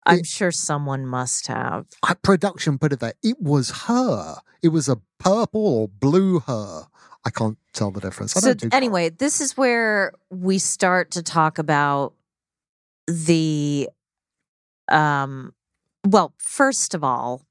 I'm 0.07 0.23
sure 0.23 0.51
someone 0.51 1.05
must 1.05 1.47
have. 1.47 1.85
Production 2.23 2.77
put 2.77 2.93
it 2.93 2.99
there. 2.99 3.13
It 3.23 3.41
was 3.41 3.69
her. 3.87 4.37
It 4.61 4.69
was 4.69 4.89
a 4.89 4.97
purple 5.19 5.65
or 5.65 5.87
blue 5.87 6.39
her. 6.39 6.87
I 7.25 7.29
can't 7.29 7.57
tell 7.73 7.91
the 7.91 7.99
difference. 7.99 8.35
I 8.37 8.39
So 8.39 8.53
do 8.53 8.69
anyway, 8.71 9.09
this 9.09 9.41
is 9.41 9.57
where 9.57 10.13
we 10.29 10.59
start 10.59 11.11
to 11.11 11.23
talk 11.23 11.59
about 11.59 12.13
the 13.07 13.89
um 14.89 15.53
well, 16.05 16.33
first 16.37 16.93
of 16.93 17.03
all, 17.03 17.45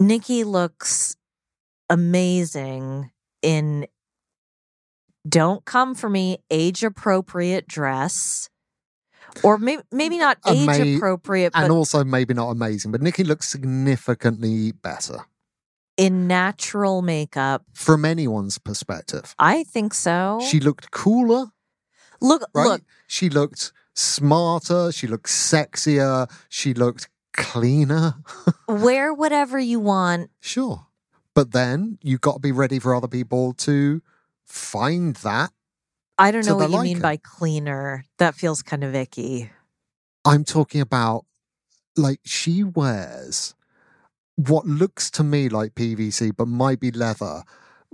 Nikki 0.00 0.42
looks 0.42 1.16
amazing 1.88 3.10
in 3.42 3.86
don't 5.28 5.64
come 5.64 5.94
for 5.94 6.08
me 6.08 6.38
age 6.50 6.82
appropriate 6.82 7.68
dress 7.68 8.48
or 9.42 9.58
maybe 9.58 9.82
maybe 9.90 10.18
not 10.18 10.38
age 10.48 10.68
Ama- 10.68 10.96
appropriate 10.96 11.52
but 11.52 11.64
and 11.64 11.72
also 11.72 12.04
maybe 12.04 12.34
not 12.34 12.50
amazing, 12.50 12.92
but 12.92 13.02
Nikki 13.02 13.24
looks 13.24 13.48
significantly 13.48 14.72
better 14.72 15.18
in 15.96 16.26
natural 16.26 17.02
makeup. 17.02 17.62
from 17.74 18.04
anyone's 18.04 18.58
perspective. 18.58 19.34
I 19.38 19.64
think 19.64 19.94
so. 19.94 20.40
She 20.48 20.60
looked 20.60 20.90
cooler, 20.90 21.46
look 22.20 22.42
right? 22.54 22.66
look 22.66 22.82
She 23.06 23.28
looked 23.28 23.72
smarter. 23.94 24.92
She 24.92 25.06
looked 25.06 25.26
sexier. 25.28 26.30
She 26.48 26.74
looked 26.74 27.08
cleaner. 27.32 28.14
wear 28.68 29.12
whatever 29.12 29.58
you 29.58 29.80
want 29.80 30.30
sure. 30.40 30.86
But 31.34 31.52
then 31.52 31.98
you've 32.02 32.20
got 32.20 32.34
to 32.34 32.40
be 32.40 32.52
ready 32.52 32.78
for 32.78 32.94
other 32.94 33.08
people 33.08 33.52
to 33.54 34.02
find 34.44 35.16
that. 35.16 35.52
I 36.20 36.30
don't 36.30 36.46
know 36.46 36.56
what 36.56 36.70
you 36.70 36.76
like 36.76 36.84
mean 36.84 36.96
it. 36.98 37.02
by 37.02 37.16
cleaner. 37.16 38.04
That 38.18 38.34
feels 38.34 38.62
kind 38.62 38.84
of 38.84 38.94
icky. 38.94 39.50
I'm 40.24 40.44
talking 40.44 40.80
about 40.80 41.24
like 41.96 42.20
she 42.24 42.62
wears 42.62 43.54
what 44.36 44.66
looks 44.66 45.10
to 45.12 45.24
me 45.24 45.48
like 45.48 45.74
PVC, 45.74 46.30
but 46.36 46.46
might 46.48 46.80
be 46.80 46.90
leather. 46.90 47.42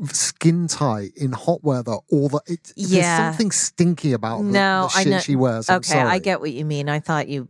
Skin 0.08 0.68
tight 0.68 1.12
in 1.16 1.32
hot 1.32 1.64
weather, 1.64 1.96
all 2.10 2.28
the 2.28 2.40
it, 2.46 2.72
Yeah. 2.76 3.00
there's 3.16 3.30
something 3.32 3.50
stinky 3.50 4.12
about 4.12 4.38
the, 4.38 4.44
No, 4.44 4.88
the 4.92 4.98
I 4.98 5.02
shit 5.04 5.10
know- 5.12 5.18
she 5.20 5.36
wears. 5.36 5.70
I'm 5.70 5.76
okay, 5.78 6.00
I 6.00 6.18
get 6.18 6.40
what 6.40 6.52
you 6.52 6.64
mean. 6.66 6.88
I 6.88 7.00
thought 7.00 7.28
you 7.28 7.48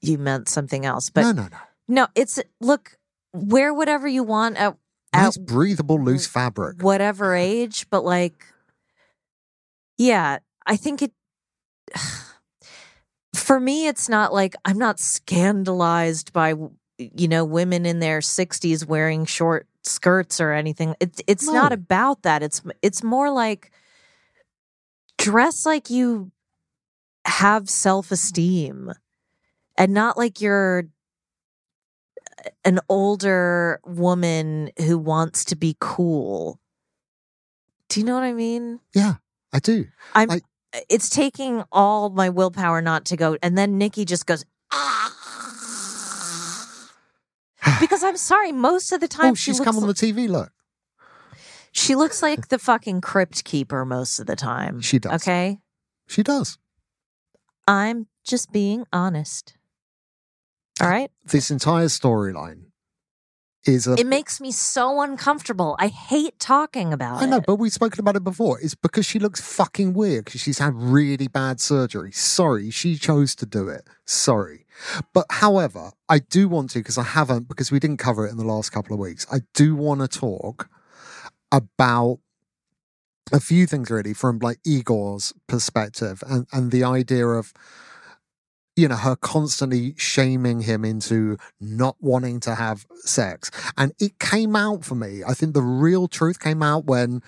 you 0.00 0.16
meant 0.16 0.48
something 0.48 0.86
else, 0.86 1.10
but 1.10 1.22
no, 1.22 1.32
no, 1.32 1.42
no. 1.48 1.58
no, 1.88 2.06
it's 2.14 2.38
look 2.60 2.96
wear 3.34 3.74
whatever 3.74 4.06
you 4.08 4.22
want 4.22 4.56
at 4.56 4.76
Nice 5.12 5.36
at 5.36 5.44
breathable, 5.46 6.00
loose 6.00 6.26
fabric. 6.28 6.80
whatever 6.82 7.34
age, 7.34 7.86
but 7.90 8.04
like, 8.04 8.44
yeah, 10.00 10.38
I 10.66 10.76
think 10.76 11.02
it. 11.02 11.12
For 13.34 13.60
me, 13.60 13.86
it's 13.86 14.08
not 14.08 14.32
like 14.32 14.54
I'm 14.64 14.78
not 14.78 14.98
scandalized 14.98 16.32
by 16.32 16.54
you 16.96 17.28
know 17.28 17.44
women 17.44 17.84
in 17.84 18.00
their 18.00 18.20
60s 18.20 18.86
wearing 18.86 19.26
short 19.26 19.68
skirts 19.82 20.40
or 20.40 20.52
anything. 20.52 20.94
It's 21.00 21.20
it's 21.26 21.46
not 21.46 21.72
about 21.72 22.22
that. 22.22 22.42
It's 22.42 22.62
it's 22.80 23.02
more 23.02 23.30
like 23.30 23.72
dress 25.18 25.66
like 25.66 25.90
you 25.90 26.32
have 27.26 27.68
self 27.68 28.10
esteem, 28.10 28.92
and 29.76 29.92
not 29.92 30.16
like 30.16 30.40
you're 30.40 30.88
an 32.64 32.80
older 32.88 33.80
woman 33.84 34.70
who 34.78 34.96
wants 34.96 35.44
to 35.46 35.56
be 35.56 35.76
cool. 35.78 36.58
Do 37.88 38.00
you 38.00 38.06
know 38.06 38.14
what 38.14 38.24
I 38.24 38.32
mean? 38.32 38.80
Yeah, 38.94 39.16
I 39.52 39.58
do. 39.58 39.86
I'm 40.14 40.30
I- 40.30 40.40
it's 40.88 41.08
taking 41.08 41.64
all 41.72 42.10
my 42.10 42.28
willpower 42.28 42.80
not 42.80 43.04
to 43.06 43.16
go 43.16 43.36
and 43.42 43.58
then 43.58 43.76
Nikki 43.76 44.04
just 44.04 44.26
goes 44.26 44.44
because 47.80 48.04
I'm 48.04 48.16
sorry, 48.16 48.52
most 48.52 48.92
of 48.92 49.00
the 49.00 49.06
oh, 49.06 49.08
time 49.08 49.32
oh, 49.32 49.34
she's 49.34 49.58
looks 49.58 49.64
come 49.64 49.76
on 49.76 49.82
li- 49.82 49.92
the 49.92 49.94
TV. 49.94 50.28
Look, 50.28 50.52
she 51.72 51.96
looks 51.96 52.22
like 52.22 52.48
the 52.48 52.58
fucking 52.58 53.00
crypt 53.00 53.44
keeper 53.44 53.84
most 53.84 54.20
of 54.20 54.26
the 54.26 54.36
time. 54.36 54.80
She 54.80 54.98
does. 54.98 55.22
Okay? 55.22 55.58
she 56.06 56.22
does. 56.22 56.58
I'm 57.66 58.06
just 58.24 58.52
being 58.52 58.86
honest. 58.92 59.54
All 60.80 60.88
right? 60.88 61.10
This 61.24 61.50
entire 61.50 61.86
storyline 61.86 62.69
is 63.66 63.86
a. 63.86 63.94
It 63.94 64.06
makes 64.06 64.40
me 64.40 64.50
so 64.52 65.00
uncomfortable. 65.00 65.76
I 65.78 65.88
hate 65.88 66.38
talking 66.38 66.92
about 66.92 67.20
it. 67.20 67.24
I 67.24 67.28
know, 67.28 67.36
it. 67.38 67.44
but 67.46 67.56
we've 67.56 67.72
spoken 67.72 68.00
about 68.00 68.16
it 68.16 68.24
before. 68.24 68.60
It's 68.60 68.74
because 68.74 69.06
she 69.06 69.18
looks 69.18 69.40
fucking 69.40 69.94
weird 69.94 70.24
because 70.24 70.40
she's 70.40 70.58
had 70.58 70.74
really 70.74 71.28
bad 71.28 71.60
surgery. 71.60 72.12
Sorry, 72.12 72.70
she 72.70 72.96
chose 72.96 73.34
to 73.36 73.46
do 73.46 73.68
it. 73.68 73.86
Sorry. 74.04 74.66
But 75.12 75.26
however, 75.30 75.90
I 76.08 76.20
do 76.20 76.48
want 76.48 76.70
to, 76.70 76.78
because 76.78 76.98
I 76.98 77.02
haven't, 77.02 77.48
because 77.48 77.70
we 77.70 77.78
didn't 77.78 77.98
cover 77.98 78.26
it 78.26 78.30
in 78.30 78.38
the 78.38 78.44
last 78.44 78.70
couple 78.70 78.94
of 78.94 79.00
weeks, 79.00 79.26
I 79.30 79.40
do 79.54 79.76
want 79.76 80.00
to 80.00 80.08
talk 80.08 80.68
about 81.52 82.18
a 83.32 83.40
few 83.40 83.66
things 83.66 83.90
really 83.90 84.14
from 84.14 84.38
like 84.38 84.58
Igor's 84.64 85.32
perspective 85.46 86.22
and, 86.26 86.46
and 86.52 86.70
the 86.70 86.84
idea 86.84 87.26
of 87.26 87.52
you 88.76 88.88
know 88.88 88.96
her 88.96 89.16
constantly 89.16 89.94
shaming 89.96 90.60
him 90.62 90.84
into 90.84 91.36
not 91.60 91.96
wanting 92.00 92.40
to 92.40 92.54
have 92.54 92.86
sex. 92.94 93.50
And 93.76 93.92
it 93.98 94.18
came 94.18 94.56
out 94.56 94.84
for 94.84 94.94
me. 94.94 95.22
I 95.26 95.34
think 95.34 95.54
the 95.54 95.62
real 95.62 96.08
truth 96.08 96.40
came 96.40 96.62
out 96.62 96.84
when 96.84 97.22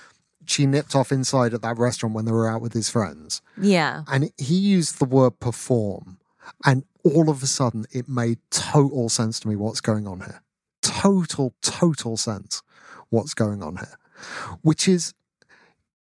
she 0.47 0.67
nipped 0.67 0.95
off 0.97 1.13
inside 1.13 1.55
at 1.55 1.63
that 1.63 1.79
restaurant 1.79 2.15
when 2.15 2.25
they 2.25 2.33
were 2.33 2.49
out 2.49 2.61
with 2.63 2.73
his 2.73 2.89
friends. 2.89 3.43
Yeah. 3.61 4.03
and 4.09 4.31
he 4.39 4.57
used 4.57 4.99
the 4.99 5.05
word 5.05 5.39
perform 5.41 6.19
and 6.65 6.85
all 7.05 7.31
of 7.31 7.43
a 7.43 7.47
sudden 7.47 7.87
it 7.93 8.09
made 8.09 8.39
total 8.51 9.09
sense 9.09 9.41
to 9.41 9.49
me 9.49 9.57
what's 9.57 9.81
going 9.81 10.07
on 10.07 10.21
here. 10.21 10.43
Total 10.83 11.53
total 11.63 12.17
sense 12.17 12.63
what's 13.11 13.35
going 13.35 13.63
on 13.63 13.77
here. 13.77 13.99
Which 14.63 14.89
is 14.89 15.15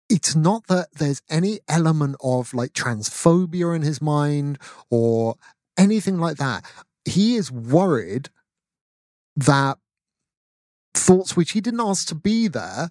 it's 0.09 0.35
not 0.35 0.67
that 0.67 0.87
there's 0.93 1.21
any 1.29 1.59
element 1.67 2.15
of 2.23 2.53
like 2.53 2.73
transphobia 2.73 3.75
in 3.75 3.83
his 3.83 4.01
mind 4.01 4.57
or 4.89 5.35
anything 5.77 6.17
like 6.17 6.37
that. 6.37 6.65
He 7.05 7.35
is 7.35 7.51
worried 7.51 8.29
that 9.35 9.77
thoughts 10.93 11.35
which 11.37 11.51
he 11.51 11.61
didn't 11.61 11.79
ask 11.79 12.07
to 12.07 12.15
be 12.15 12.47
there 12.47 12.89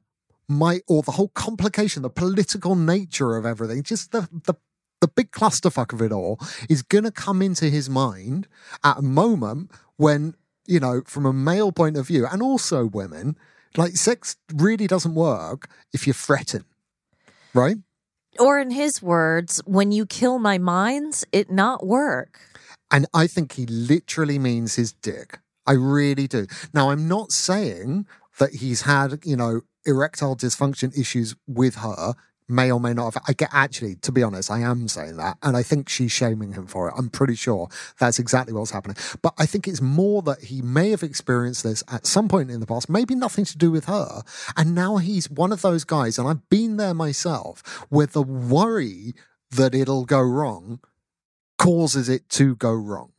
might, 0.49 0.83
or 0.89 1.03
the 1.03 1.13
whole 1.13 1.29
complication, 1.29 2.03
the 2.03 2.09
political 2.09 2.75
nature 2.75 3.37
of 3.37 3.45
everything, 3.45 3.83
just 3.83 4.13
the, 4.13 4.29
the, 4.45 4.55
the 5.01 5.09
big 5.09 5.31
clusterfuck 5.31 5.93
of 5.93 6.01
it 6.01 6.11
all 6.11 6.41
is 6.71 6.83
going 6.83 7.05
to 7.05 7.11
come 7.11 7.43
into 7.43 7.67
his 7.67 7.91
mind 7.91 8.49
at 8.83 8.99
a 8.99 9.03
moment 9.03 9.71
when, 9.97 10.35
you 10.67 10.81
know, 10.81 11.03
from 11.05 11.27
a 11.27 11.33
male 11.33 11.71
point 11.71 11.97
of 11.97 12.07
view, 12.07 12.27
and 12.27 12.41
also 12.41 12.87
women, 12.87 13.37
like 13.77 13.97
sex 13.97 14.37
really 14.55 14.87
doesn't 14.87 15.15
work 15.15 15.69
if 15.93 16.07
you're 16.07 16.15
fretting, 16.15 16.65
right? 17.59 17.77
Or 18.39 18.61
in 18.61 18.71
his 18.71 19.03
words, 19.03 19.61
when 19.67 19.91
you 19.91 20.07
kill 20.07 20.39
my 20.39 20.59
minds, 20.59 21.25
it 21.33 21.51
not 21.51 21.85
work. 21.85 22.41
And 22.91 23.07
I 23.13 23.27
think 23.27 23.53
he 23.53 23.67
literally 23.67 24.39
means 24.39 24.77
his 24.77 24.93
dick. 24.93 25.39
I 25.67 25.73
really 25.73 26.29
do. 26.29 26.47
Now, 26.73 26.91
I'm 26.91 27.09
not 27.09 27.33
saying 27.33 28.07
that 28.39 28.55
he's 28.55 28.83
had, 28.83 29.21
you 29.25 29.37
know, 29.37 29.63
erectile 29.85 30.37
dysfunction 30.37 30.97
issues 30.97 31.35
with 31.47 31.77
her, 31.77 32.15
may 32.49 32.71
or 32.73 32.81
may 32.81 32.93
not 32.95 33.15
have. 33.15 33.23
I 33.29 33.33
get 33.33 33.51
actually, 33.53 33.97
to 33.97 34.13
be 34.13 34.23
honest, 34.23 34.51
I 34.51 34.61
am 34.61 34.89
saying 34.89 35.17
that. 35.17 35.37
And 35.43 35.57
I 35.57 35.63
think 35.63 35.89
she's 35.89 36.13
shaming 36.13 36.53
him 36.53 36.67
for 36.67 36.89
it. 36.89 36.95
I'm 36.97 37.11
pretty 37.11 37.35
sure 37.35 37.69
that's 37.99 38.19
exactly 38.19 38.55
what's 38.55 38.71
happening. 38.71 38.97
But 39.23 39.35
I 39.39 39.47
think 39.47 39.69
it's 39.69 39.81
more 39.81 40.23
that 40.23 40.45
he 40.45 40.63
may 40.63 40.91
have 40.91 41.03
experienced 41.03 41.63
this 41.63 41.85
at 41.93 42.07
some 42.07 42.29
point 42.29 42.51
in 42.51 42.61
the 42.61 42.67
past, 42.67 42.89
maybe 42.89 43.15
nothing 43.15 43.45
to 43.47 43.59
do 43.59 43.71
with 43.71 43.85
her. 43.87 44.23
And 44.57 44.75
now 44.75 44.97
he's 44.97 45.31
one 45.31 45.53
of 45.53 45.63
those 45.63 45.85
guys, 45.85 46.19
and 46.19 46.29
I've 46.29 46.49
been 46.49 46.77
there 46.77 46.95
myself, 46.95 47.63
where 47.89 48.07
the 48.07 48.23
worry 48.23 49.15
that 49.51 49.75
it'll 49.75 50.05
go 50.05 50.21
wrong 50.21 50.81
causes 51.59 52.09
it 52.09 52.29
to 52.31 52.57
go 52.57 52.73
wrong. 52.73 53.13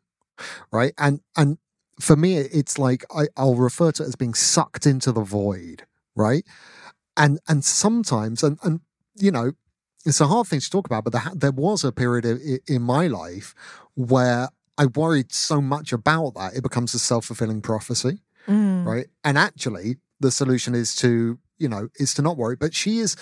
Right. 0.71 0.93
And, 0.97 1.21
and, 1.35 1.57
for 1.99 2.15
me, 2.15 2.37
it's 2.37 2.79
like 2.79 3.03
I, 3.13 3.27
I'll 3.35 3.55
refer 3.55 3.91
to 3.91 4.03
it 4.03 4.07
as 4.07 4.15
being 4.15 4.33
sucked 4.33 4.85
into 4.85 5.11
the 5.11 5.21
void, 5.21 5.83
right? 6.15 6.45
And 7.17 7.39
and 7.47 7.63
sometimes, 7.63 8.41
and 8.41 8.57
and 8.63 8.79
you 9.19 9.31
know, 9.31 9.51
it's 10.05 10.21
a 10.21 10.27
hard 10.27 10.47
thing 10.47 10.59
to 10.61 10.69
talk 10.69 10.85
about, 10.85 11.03
but 11.03 11.13
there, 11.13 11.31
there 11.35 11.51
was 11.51 11.83
a 11.83 11.91
period 11.91 12.25
in, 12.25 12.59
in 12.67 12.81
my 12.81 13.07
life 13.07 13.53
where 13.95 14.49
I 14.77 14.85
worried 14.85 15.33
so 15.33 15.59
much 15.61 15.91
about 15.91 16.35
that 16.35 16.55
it 16.55 16.63
becomes 16.63 16.93
a 16.93 16.99
self 16.99 17.25
fulfilling 17.25 17.61
prophecy, 17.61 18.21
Mm. 18.47 18.85
right? 18.85 19.07
And 19.23 19.37
actually, 19.37 19.97
the 20.19 20.31
solution 20.31 20.73
is 20.73 20.95
to 20.97 21.37
you 21.57 21.67
know 21.69 21.89
is 21.99 22.13
to 22.15 22.21
not 22.21 22.37
worry. 22.37 22.55
But 22.55 22.73
she 22.73 22.99
is 22.99 23.15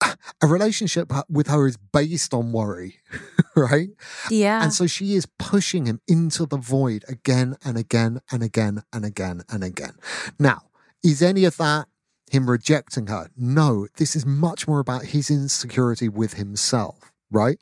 a 0.42 0.46
relationship 0.46 1.12
with 1.28 1.46
her 1.48 1.66
is 1.66 1.76
based 1.92 2.34
on 2.34 2.52
worry, 2.52 2.96
right? 3.56 3.90
Yeah. 4.30 4.62
And 4.62 4.72
so 4.72 4.86
she 4.86 5.14
is 5.14 5.26
pushing 5.38 5.86
him 5.86 6.00
into 6.08 6.46
the 6.46 6.56
void 6.56 7.04
again 7.08 7.56
and 7.64 7.76
again 7.78 8.20
and 8.30 8.42
again 8.42 8.82
and 8.92 9.04
again 9.04 9.42
and 9.48 9.62
again. 9.62 9.94
Now, 10.38 10.62
is 11.02 11.22
any 11.22 11.44
of 11.44 11.56
that 11.58 11.86
him 12.30 12.48
rejecting 12.48 13.06
her? 13.08 13.30
No, 13.36 13.88
this 13.96 14.14
is 14.14 14.24
much 14.24 14.68
more 14.68 14.80
about 14.80 15.06
his 15.06 15.30
insecurity 15.30 16.08
with 16.08 16.34
himself, 16.34 17.12
right? 17.30 17.58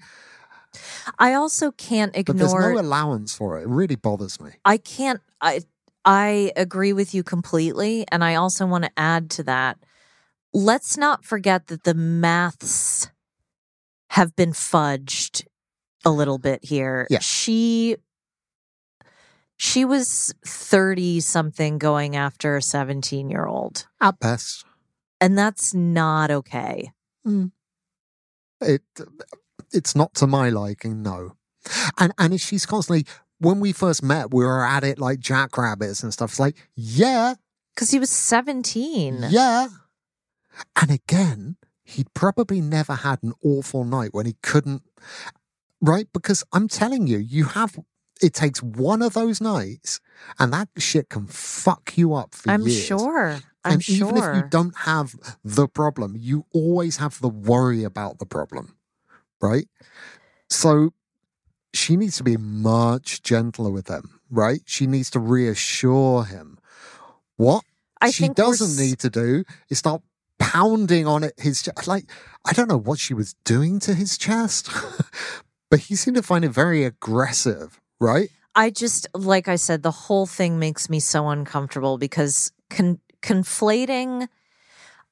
I 1.19 1.35
also 1.35 1.71
can't 1.73 2.12
But 2.12 2.37
there's 2.37 2.53
ignore 2.53 2.75
no 2.75 2.81
allowance 2.81 3.35
for 3.35 3.59
it. 3.59 3.62
It 3.62 3.69
really 3.69 3.97
bothers 3.97 4.41
me. 4.41 4.51
I 4.64 4.77
can't 4.77 5.21
I 5.41 5.62
I 6.05 6.53
agree 6.57 6.93
with 6.93 7.14
you 7.14 7.23
completely 7.23 8.05
and 8.12 8.23
I 8.23 8.35
also 8.35 8.66
want 8.66 8.85
to 8.85 8.91
add 8.97 9.31
to 9.31 9.43
that. 9.45 9.79
Let's 10.53 10.97
not 10.97 11.25
forget 11.25 11.69
that 11.69 11.85
the 11.85 11.95
maths 11.95 13.11
have 14.11 14.37
been 14.37 14.53
fudged 14.53 15.47
a 16.05 16.11
little 16.11 16.39
bit 16.39 16.64
here. 16.64 17.07
Yeah. 17.11 17.19
She 17.21 17.97
she 19.59 19.85
was 19.85 20.33
30 20.47 21.21
something 21.21 21.79
going 21.79 22.17
after 22.17 22.57
a 22.57 22.63
17 22.63 23.29
year 23.29 23.45
old. 23.45 23.87
At 24.01 24.19
best, 24.21 24.65
And 25.21 25.37
that's 25.37 25.75
not 25.75 26.31
okay. 26.31 26.93
Mm. 27.27 27.51
it 28.63 28.83
it's 29.73 29.95
not 29.95 30.15
to 30.15 30.27
my 30.27 30.49
liking, 30.49 31.03
no. 31.03 31.37
And 31.99 32.13
and 32.17 32.41
she's 32.41 32.65
constantly 32.65 33.05
when 33.39 33.61
we 33.61 33.73
first 33.73 34.03
met, 34.03 34.33
we 34.33 34.45
were 34.45 34.65
at 34.65 34.85
it 34.85 34.99
like 34.99 35.19
jackrabbits 35.19 36.03
and 36.03 36.13
stuff. 36.13 36.31
It's 36.31 36.41
like, 36.41 36.57
yeah, 36.75 37.35
Cuz 37.77 37.91
he 37.91 37.99
was 37.99 38.11
17. 38.11 39.27
Yeah. 39.29 39.69
And 40.81 40.91
again, 40.91 41.57
he'd 41.85 42.15
probably 42.15 42.61
never 42.61 42.95
had 42.95 43.23
an 43.23 43.33
awful 43.45 43.85
night 43.85 44.15
when 44.15 44.27
he 44.27 44.37
couldn't, 44.43 44.83
right? 45.81 46.09
Because 46.13 46.45
I'm 46.53 46.69
telling 46.69 47.07
you, 47.07 47.19
you 47.19 47.45
have, 47.45 47.79
it 48.21 48.35
takes 48.35 48.62
one 48.62 49.03
of 49.03 49.14
those 49.14 49.41
nights 49.41 50.01
and 50.39 50.53
that 50.53 50.69
shit 50.79 51.09
can 51.09 51.27
fuck 51.27 51.97
you 51.97 52.14
up 52.14 52.35
for 52.35 52.51
years. 52.51 52.61
I'm 52.61 52.66
years. 52.66 52.87
sure. 52.87 53.41
I'm 53.64 53.73
and 53.75 53.85
sure. 53.85 53.97
even 53.97 54.16
if 54.16 54.37
you 54.37 54.45
don't 54.51 54.77
have 54.79 55.14
the 55.45 55.69
problem, 55.69 56.16
you 56.16 56.47
always 56.53 56.99
have 56.99 57.21
the 57.21 57.29
worry 57.29 57.85
about 57.85 58.19
the 58.19 58.27
problem, 58.27 58.77
right? 59.41 59.69
So 60.49 60.93
she 61.75 61.97
needs 61.97 62.16
to 62.16 62.25
be 62.25 62.37
much 62.37 63.23
gentler 63.23 63.71
with 63.71 63.89
him, 63.89 64.21
right? 64.31 64.61
She 64.64 64.87
needs 64.87 65.11
to 65.11 65.21
reassure 65.21 66.25
him. 66.25 66.59
What 67.37 67.64
I 68.01 68.11
she 68.11 68.29
doesn't 68.29 68.83
need 68.83 68.99
to 69.01 69.11
do 69.11 69.45
is 69.69 69.79
start 69.79 70.03
pounding 70.39 71.07
on 71.07 71.25
it 71.25 71.35
his 71.37 71.62
chest. 71.62 71.87
Like 71.87 72.11
I 72.45 72.53
don't 72.53 72.69
know 72.69 72.79
what 72.79 72.99
she 72.99 73.14
was 73.14 73.35
doing 73.45 73.79
to 73.81 73.95
his 73.95 74.16
chest, 74.16 74.71
but 75.71 75.81
he 75.81 75.97
seemed 75.97 76.16
to 76.16 76.23
find 76.23 76.45
it 76.45 76.51
very 76.51 76.85
aggressive, 76.85 77.81
right? 78.01 78.28
I 78.55 78.70
just, 78.70 79.07
like 79.14 79.49
I 79.49 79.57
said, 79.57 79.82
the 79.82 79.90
whole 79.90 80.26
thing 80.26 80.59
makes 80.59 80.90
me 80.90 81.01
so 81.01 81.28
uncomfortable 81.28 81.99
because 81.99 82.53
con- 82.70 83.01
conflating, 83.22 84.28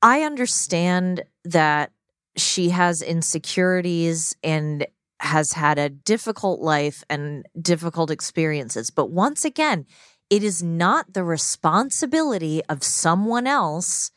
I 0.03 0.23
understand 0.23 1.25
that 1.45 1.93
she 2.37 2.71
has 2.71 3.03
insecurities 3.03 4.37
and 4.43 4.87
has 5.21 5.53
had 5.53 5.79
a 5.79 5.89
difficult 5.89 6.61
life 6.61 7.03
and 7.09 7.47
difficult 7.61 8.11
experiences. 8.11 8.91
But 8.91 9.11
once 9.11 9.45
again, 9.45 9.87
it 10.29 10.43
is 10.43 10.63
not 10.63 11.15
the 11.15 11.25
responsibility 11.25 12.63
of 12.69 12.83
someone 12.83 13.47
else 13.47 14.11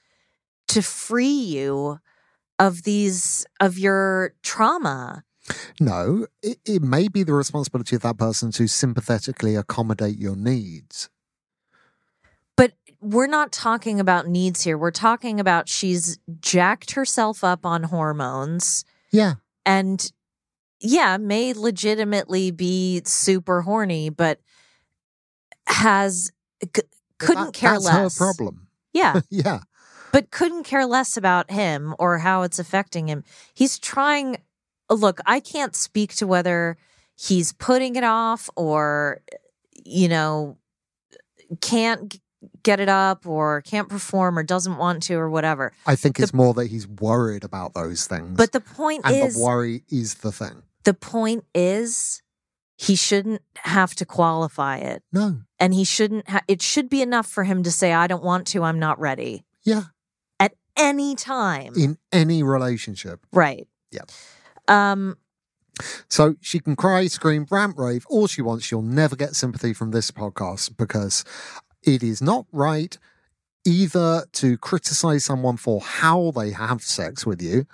to 0.70 0.82
free 0.82 1.28
you 1.28 1.99
of 2.57 2.84
these, 2.84 3.45
of 3.59 3.78
your 3.78 4.34
trauma. 4.43 5.24
No, 5.80 6.28
it, 6.41 6.58
it 6.66 6.82
may 6.82 7.08
be 7.08 7.24
the 7.24 7.34
responsibility 7.34 7.95
of 7.95 8.02
that 8.04 8.18
person 8.18 8.52
to 8.52 8.68
sympathetically 8.68 9.56
accommodate 9.56 10.18
your 10.18 10.36
needs. 10.36 11.10
But 12.58 12.74
we're 13.02 13.28
not 13.28 13.52
talking 13.52 14.00
about 14.00 14.28
needs 14.28 14.62
here. 14.64 14.78
We're 14.78 14.91
talking 14.91 15.39
about 15.39 15.70
she's 15.70 16.20
jacked 16.41 16.91
herself 16.91 17.43
up 17.43 17.66
on 17.66 17.84
hormones 17.84 18.84
Yeah, 19.12 19.36
and 19.66 20.12
yeah, 20.82 21.18
may 21.18 21.54
legitimately 21.54 22.52
be 22.52 23.02
super 23.06 23.62
horny, 23.62 24.10
but 24.10 24.39
has 25.68 26.32
c- 26.64 26.84
couldn't 27.18 27.45
that- 27.45 27.54
care 27.54 27.72
that's 27.74 27.86
less. 27.86 28.18
her 28.18 28.26
problem. 28.26 28.68
Yeah, 28.93 29.22
yeah, 29.30 29.60
but 30.12 30.32
couldn't 30.32 30.64
care 30.64 30.86
less 30.86 31.16
about 31.18 31.52
him 31.52 31.95
or 32.00 32.18
how 32.20 32.41
it's 32.41 32.60
affecting 32.60 33.08
him. 33.08 33.24
He's 33.54 33.80
trying. 33.80 34.38
Look, 34.90 35.20
I 35.26 35.40
can't 35.40 35.76
speak 35.76 36.16
to 36.16 36.28
whether 36.28 36.78
he's 37.16 37.54
putting 37.54 37.96
it 37.96 38.04
off 38.04 38.50
or, 38.56 39.22
you 39.86 40.08
know, 40.08 40.58
can't 41.62 42.20
get 42.64 42.80
it 42.80 42.90
up 42.90 43.26
or 43.28 43.62
can't 43.62 43.90
perform 43.90 44.38
or 44.38 44.44
doesn't 44.44 44.78
want 44.78 45.04
to 45.04 45.16
or 45.16 45.30
whatever. 45.30 45.74
I 45.86 45.96
think 45.96 46.18
The- 46.18 46.24
it's 46.24 46.34
more 46.34 46.54
that 46.54 46.68
he's 46.68 46.88
worried 46.88 47.44
about 47.44 47.74
those 47.74 48.08
things. 48.08 48.38
But 48.38 48.52
the 48.54 48.62
point 48.62 49.02
and 49.06 49.16
is, 49.16 49.36
the 49.36 49.42
worry 49.42 49.84
is 49.90 50.16
the 50.16 50.32
thing. 50.32 50.64
the 50.86 50.94
point 50.94 51.46
is, 51.54 52.22
he 52.78 52.96
shouldn't 52.96 53.42
have 53.58 53.94
to 53.96 54.06
qualify 54.06 54.78
it, 54.78 55.04
No, 55.12 55.42
and 55.60 55.74
he 55.74 55.84
shouldn't. 55.84 56.30
Ha- 56.30 56.44
it 56.48 56.62
should 56.62 56.90
be 56.90 57.02
enough 57.02 57.28
for 57.28 57.44
him 57.44 57.62
to 57.64 57.72
say, 57.72 57.92
"I 57.92 58.08
don't 58.08 58.24
want 58.24 58.48
to. 58.48 58.64
I'm 58.64 58.80
not 58.80 58.98
ready." 59.00 59.44
yeah, 59.66 59.84
At 60.40 60.54
any 60.78 61.14
time, 61.16 61.74
in 61.76 61.98
any 62.14 62.42
relationship. 62.42 63.26
right? 63.34 63.68
Yeah. 63.92 64.04
Um. 64.70 65.17
So 66.09 66.36
she 66.41 66.59
can 66.59 66.76
cry, 66.76 67.07
scream, 67.07 67.45
rant, 67.49 67.78
rave, 67.78 68.05
all 68.09 68.28
she 68.28 68.41
wants. 68.41 68.65
She'll 68.65 68.82
never 68.82 69.15
get 69.15 69.36
sympathy 69.36 69.74
from 69.74 69.91
this 69.91 70.11
podcast 70.11 70.76
because 70.78 71.24
it 71.84 72.03
is 72.03 72.22
not 72.22 72.45
right 72.51 72.97
either 73.65 74.26
to 74.34 74.57
criticize 74.57 75.26
someone 75.26 75.57
for 75.57 75.80
how 75.82 76.32
they 76.32 76.51
have 76.51 76.82
sex 76.82 77.26
with 77.26 77.41
you 77.41 77.65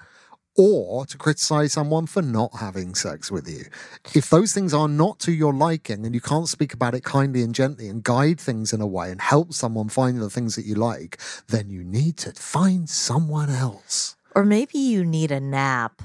or 0.57 1.05
to 1.05 1.17
criticize 1.17 1.73
someone 1.73 2.05
for 2.05 2.21
not 2.21 2.55
having 2.59 2.95
sex 2.95 3.29
with 3.29 3.47
you. 3.47 3.65
If 4.13 4.29
those 4.29 4.53
things 4.53 4.73
are 4.73 4.87
not 4.87 5.19
to 5.19 5.31
your 5.31 5.53
liking 5.53 6.05
and 6.05 6.15
you 6.15 6.21
can't 6.21 6.47
speak 6.47 6.73
about 6.73 6.95
it 6.95 7.03
kindly 7.03 7.41
and 7.41 7.53
gently 7.53 7.89
and 7.89 8.03
guide 8.03 8.39
things 8.39 8.71
in 8.71 8.81
a 8.81 8.87
way 8.87 9.11
and 9.11 9.19
help 9.19 9.53
someone 9.53 9.89
find 9.89 10.21
the 10.21 10.29
things 10.29 10.55
that 10.55 10.65
you 10.65 10.75
like, 10.75 11.19
then 11.47 11.69
you 11.69 11.83
need 11.83 12.17
to 12.17 12.31
find 12.31 12.89
someone 12.89 13.49
else. 13.49 14.15
Or 14.33 14.45
maybe 14.45 14.79
you 14.79 15.03
need 15.03 15.31
a 15.31 15.39
nap. 15.39 16.01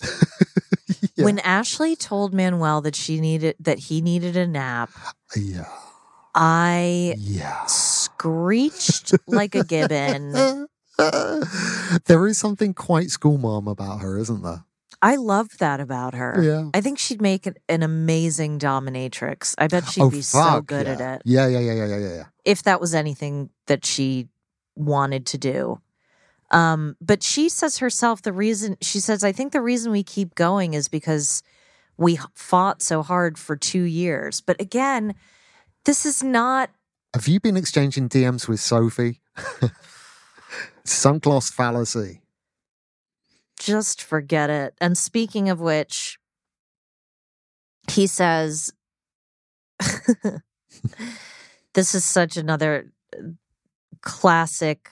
Yeah. 1.16 1.26
When 1.26 1.38
Ashley 1.40 1.94
told 1.94 2.34
Manuel 2.34 2.80
that 2.80 2.96
she 2.96 3.20
needed 3.20 3.54
that 3.60 3.78
he 3.78 4.00
needed 4.00 4.36
a 4.36 4.48
nap, 4.48 4.90
Yeah. 5.36 5.66
I 6.34 7.14
Yeah. 7.18 7.64
screeched 7.66 9.14
like 9.28 9.54
a 9.54 9.62
gibbon. 9.62 10.66
there 12.06 12.26
is 12.26 12.38
something 12.38 12.74
quite 12.74 13.08
schoolmom 13.08 13.70
about 13.70 14.00
her, 14.00 14.18
isn't 14.18 14.42
there? 14.42 14.64
I 15.00 15.16
love 15.16 15.58
that 15.58 15.80
about 15.80 16.14
her. 16.14 16.42
Yeah. 16.42 16.70
I 16.72 16.80
think 16.80 16.98
she'd 16.98 17.20
make 17.20 17.46
an, 17.46 17.82
amazing 17.82 18.58
dominatrix. 18.58 19.54
I 19.58 19.66
bet 19.68 19.86
she'd 19.88 20.00
oh, 20.00 20.10
be 20.10 20.22
so 20.22 20.62
good 20.62 20.86
yeah. 20.86 20.92
at 20.92 21.00
it. 21.00 21.22
Yeah, 21.24 21.46
yeah, 21.46 21.60
yeah, 21.60 21.74
yeah, 21.74 21.86
yeah, 21.86 21.98
yeah. 21.98 22.24
if 22.44 22.62
that 22.64 22.80
was 22.80 22.94
anything 22.94 23.50
that 23.66 23.84
she 23.84 24.28
wanted 24.74 25.26
to 25.26 25.38
do. 25.38 25.80
Um, 26.50 26.96
but 27.00 27.22
she 27.22 27.48
says 27.48 27.78
herself 27.78 28.22
the 28.22 28.32
reason 28.32 28.76
she 28.80 29.00
says, 29.00 29.24
I 29.24 29.32
think 29.32 29.52
the 29.52 29.60
reason 29.60 29.92
we 29.92 30.02
keep 30.02 30.34
going 30.34 30.74
is 30.74 30.88
because 30.88 31.42
we 31.96 32.18
fought 32.34 32.82
so 32.82 33.02
hard 33.02 33.38
for 33.38 33.56
two 33.56 33.82
years. 33.82 34.40
But 34.40 34.60
again, 34.60 35.14
this 35.84 36.06
is 36.06 36.22
not 36.22 36.70
Have 37.14 37.28
you 37.28 37.40
been 37.40 37.56
exchanging 37.56 38.08
DMs 38.08 38.48
with 38.48 38.60
Sophie? 38.60 39.20
Sunk 40.84 41.24
cost 41.24 41.54
fallacy. 41.54 42.20
just 43.58 44.02
forget 44.02 44.50
it. 44.50 44.74
And 44.80 44.98
speaking 44.98 45.48
of 45.48 45.60
which, 45.60 46.18
he 47.90 48.06
says, 48.06 48.72
This 51.74 51.94
is 51.94 52.04
such 52.04 52.36
another 52.36 52.92
uh, 53.12 53.30
classic. 54.00 54.90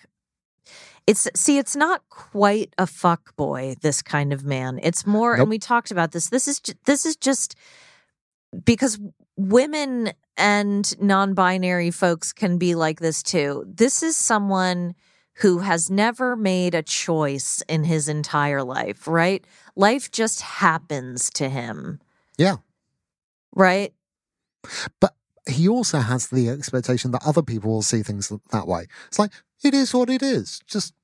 It's 1.06 1.28
see, 1.34 1.58
it's 1.58 1.74
not 1.74 2.02
quite 2.10 2.72
a 2.78 2.86
fuck 2.86 3.34
boy. 3.36 3.74
This 3.80 4.02
kind 4.02 4.32
of 4.32 4.44
man. 4.44 4.78
It's 4.82 5.06
more, 5.06 5.32
Nope. 5.32 5.40
and 5.42 5.50
we 5.50 5.58
talked 5.58 5.90
about 5.90 6.12
this. 6.12 6.28
This 6.28 6.46
is 6.46 6.60
this 6.84 7.04
is 7.04 7.16
just 7.16 7.56
because 8.64 8.98
women 9.36 10.12
and 10.36 11.00
non-binary 11.00 11.90
folks 11.90 12.32
can 12.32 12.58
be 12.58 12.74
like 12.74 13.00
this 13.00 13.22
too. 13.22 13.64
This 13.66 14.02
is 14.02 14.16
someone 14.16 14.94
who 15.36 15.58
has 15.58 15.90
never 15.90 16.36
made 16.36 16.74
a 16.74 16.82
choice 16.82 17.62
in 17.68 17.84
his 17.84 18.08
entire 18.08 18.62
life. 18.62 19.08
Right? 19.08 19.44
Life 19.74 20.10
just 20.10 20.40
happens 20.42 21.30
to 21.30 21.48
him. 21.48 22.00
Yeah. 22.38 22.56
Right? 23.54 23.92
But 25.00 25.14
he 25.48 25.68
also 25.68 25.98
has 25.98 26.28
the 26.28 26.48
expectation 26.48 27.10
that 27.12 27.22
other 27.26 27.42
people 27.42 27.70
will 27.70 27.82
see 27.82 28.02
things 28.02 28.32
that 28.50 28.66
way. 28.66 28.86
It's 29.08 29.18
like, 29.18 29.32
it 29.64 29.74
is 29.74 29.92
what 29.94 30.08
it 30.10 30.22
is. 30.22 30.60
Just 30.66 30.94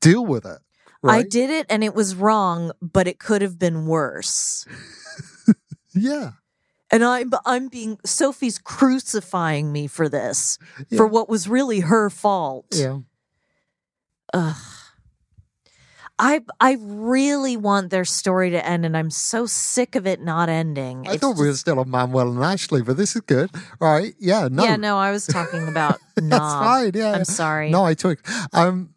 deal 0.00 0.24
with 0.24 0.44
it. 0.44 0.58
I 1.06 1.22
did 1.22 1.50
it 1.50 1.66
and 1.68 1.84
it 1.84 1.94
was 1.94 2.14
wrong, 2.14 2.72
but 2.80 3.06
it 3.06 3.18
could 3.18 3.42
have 3.42 3.58
been 3.58 3.86
worse. 3.86 4.64
Yeah. 5.94 6.32
And 6.90 7.04
I'm 7.04 7.30
I'm 7.46 7.68
being 7.68 7.98
Sophie's 8.04 8.58
crucifying 8.58 9.70
me 9.70 9.86
for 9.86 10.08
this, 10.08 10.58
Yeah. 10.88 10.96
for 10.96 11.06
what 11.06 11.28
was 11.28 11.48
really 11.48 11.80
her 11.80 12.10
fault. 12.10 12.66
Yeah. 12.72 12.98
Ugh. 14.32 14.56
I 16.18 16.42
I 16.60 16.76
really 16.80 17.56
want 17.56 17.90
their 17.90 18.04
story 18.04 18.50
to 18.50 18.64
end, 18.64 18.86
and 18.86 18.96
I'm 18.96 19.10
so 19.10 19.46
sick 19.46 19.96
of 19.96 20.06
it 20.06 20.20
not 20.20 20.48
ending. 20.48 21.08
I 21.08 21.12
It's 21.14 21.20
thought 21.20 21.36
we 21.36 21.46
were 21.48 21.54
still 21.54 21.80
on 21.80 21.90
Manuel 21.90 22.30
and 22.30 22.42
Ashley, 22.44 22.82
but 22.82 22.96
this 22.96 23.16
is 23.16 23.22
good. 23.22 23.50
Right. 23.80 24.14
Yeah. 24.20 24.48
No. 24.50 24.62
Yeah, 24.64 24.76
no, 24.76 24.96
I 24.96 25.10
was 25.10 25.26
talking 25.26 25.66
about 25.66 25.98
That's 26.16 26.38
fine. 26.38 26.92
Yeah. 26.94 27.12
I'm 27.12 27.24
sorry. 27.24 27.70
No, 27.70 27.84
I 27.84 27.94
took. 27.94 28.20
Um, 28.52 28.94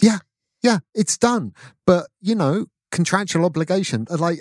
yeah, 0.00 0.18
yeah, 0.62 0.78
it's 0.94 1.18
done. 1.18 1.52
But 1.86 2.06
you 2.22 2.34
know, 2.34 2.66
contractual 2.90 3.44
obligation. 3.44 4.06
uh, 4.10 4.16
Like, 4.16 4.38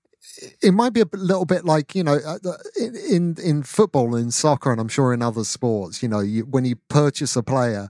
it 0.62 0.72
might 0.72 0.94
be 0.94 1.02
a 1.02 1.06
little 1.12 1.44
bit 1.44 1.66
like 1.66 1.94
you 1.94 2.04
know, 2.04 2.14
uh, 2.26 2.38
in 2.80 2.96
in, 2.96 3.36
in 3.44 3.62
football, 3.64 4.16
in 4.16 4.30
soccer, 4.30 4.72
and 4.72 4.80
I'm 4.80 4.88
sure 4.88 5.12
in 5.12 5.20
other 5.20 5.44
sports. 5.44 6.02
You 6.02 6.08
know, 6.08 6.20
you, 6.20 6.44
when 6.44 6.64
you 6.64 6.76
purchase 6.88 7.36
a 7.36 7.42
player. 7.42 7.88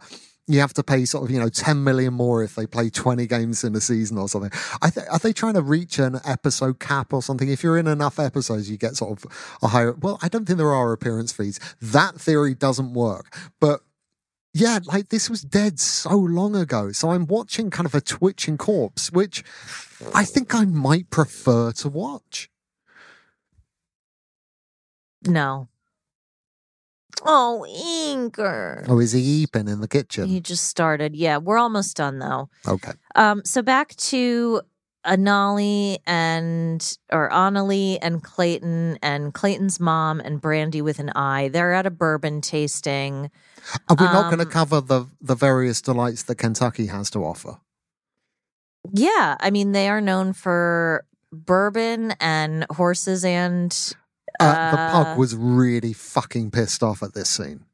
You 0.49 0.61
have 0.61 0.75
to 0.75 0.85
pay 0.85 1.05
sort 1.05 1.25
of, 1.25 1.31
you 1.31 1.41
know, 1.41 1.49
10 1.49 1.83
million 1.83 2.15
more 2.15 2.43
if 2.43 2.55
they 2.55 2.67
play 2.67 2.89
20 2.89 3.27
games 3.27 3.65
in 3.65 3.75
a 3.75 3.81
season 3.81 4.17
or 4.17 4.29
something. 4.29 4.53
Th- 4.95 5.07
are 5.11 5.19
they 5.19 5.33
trying 5.33 5.55
to 5.55 5.63
reach 5.63 5.99
an 5.99 6.21
episode 6.25 6.79
cap 6.79 7.13
or 7.13 7.21
something? 7.21 7.49
If 7.49 7.65
you're 7.65 7.77
in 7.77 7.89
enough 7.89 8.21
episodes, 8.21 8.71
you 8.71 8.77
get 8.77 8.95
sort 8.95 9.25
of 9.25 9.59
a 9.61 9.69
higher. 9.69 9.93
Well, 9.93 10.19
I 10.23 10.29
don't 10.29 10.47
think 10.47 10.59
there 10.59 10.73
are 10.73 10.93
appearance 10.93 11.33
fees. 11.33 11.59
That 11.83 12.21
theory 12.21 12.55
doesn't 12.55 12.95
work. 12.95 13.35
But 13.61 13.81
yeah, 14.55 14.79
like 14.87 15.11
this 15.11 15.29
was 15.29 15.43
dead 15.43 15.79
so 15.79 16.17
long 16.17 16.57
ago. 16.57 16.91
So 16.93 17.11
I'm 17.11 17.27
watching 17.27 17.69
kind 17.69 17.85
of 17.85 17.95
a 17.95 18.01
twitching 18.01 18.57
corpse, 18.57 19.13
which 19.13 19.45
I 20.15 20.25
think 20.25 20.55
I 20.55 20.65
might 20.65 21.11
prefer 21.11 21.73
to 21.73 21.89
watch. 21.91 22.49
No. 25.27 25.69
Oh, 27.25 27.67
Inker. 27.69 28.85
Oh, 28.89 28.99
is 29.01 29.13
he 29.13 29.21
eeping 29.21 29.69
in 29.69 29.81
the 29.81 29.89
kitchen? 29.89 30.27
He 30.27 30.41
just 30.41 30.65
started. 30.65 31.17
Yeah, 31.17 31.39
we're 31.39 31.59
almost 31.59 31.97
done 31.97 32.19
though. 32.19 32.49
Okay. 32.67 32.93
Um, 33.15 33.43
so 33.45 33.63
back 33.63 33.97
to 33.97 34.61
Anali 35.07 35.99
and 36.07 36.99
or 37.13 37.31
Annalie 37.31 37.99
and 38.03 38.23
Clayton 38.23 38.99
and 39.03 39.33
Clayton's 39.33 39.79
mom 39.81 40.21
and 40.21 40.43
Brandi 40.43 40.83
with 40.83 40.99
an 40.99 41.11
i. 41.15 41.49
They're 41.49 41.73
at 41.73 41.87
a 41.87 41.91
bourbon 41.91 42.41
tasting. 42.41 43.31
Are 43.89 43.97
we 43.99 44.05
not 44.05 44.25
going 44.33 44.39
to 44.39 44.45
Um, 44.47 44.51
cover 44.51 44.81
the 44.81 45.07
the 45.21 45.35
various 45.35 45.81
delights 45.81 46.25
that 46.25 46.37
Kentucky 46.37 46.87
has 46.87 47.09
to 47.11 47.21
offer? 47.25 47.59
Yeah, 48.93 49.37
I 49.41 49.51
mean 49.51 49.73
they 49.73 49.89
are 49.89 50.01
known 50.01 50.33
for 50.33 51.05
bourbon 51.33 52.13
and 52.21 52.67
horses 52.71 53.25
and 53.25 53.77
Uh, 54.41 54.71
the 54.71 54.79
uh, 54.81 54.91
pug 55.05 55.19
was 55.19 55.35
really 55.35 55.93
fucking 55.93 56.51
pissed 56.51 56.83
off 56.83 57.03
at 57.03 57.15
this 57.15 57.29
scene. 57.29 57.65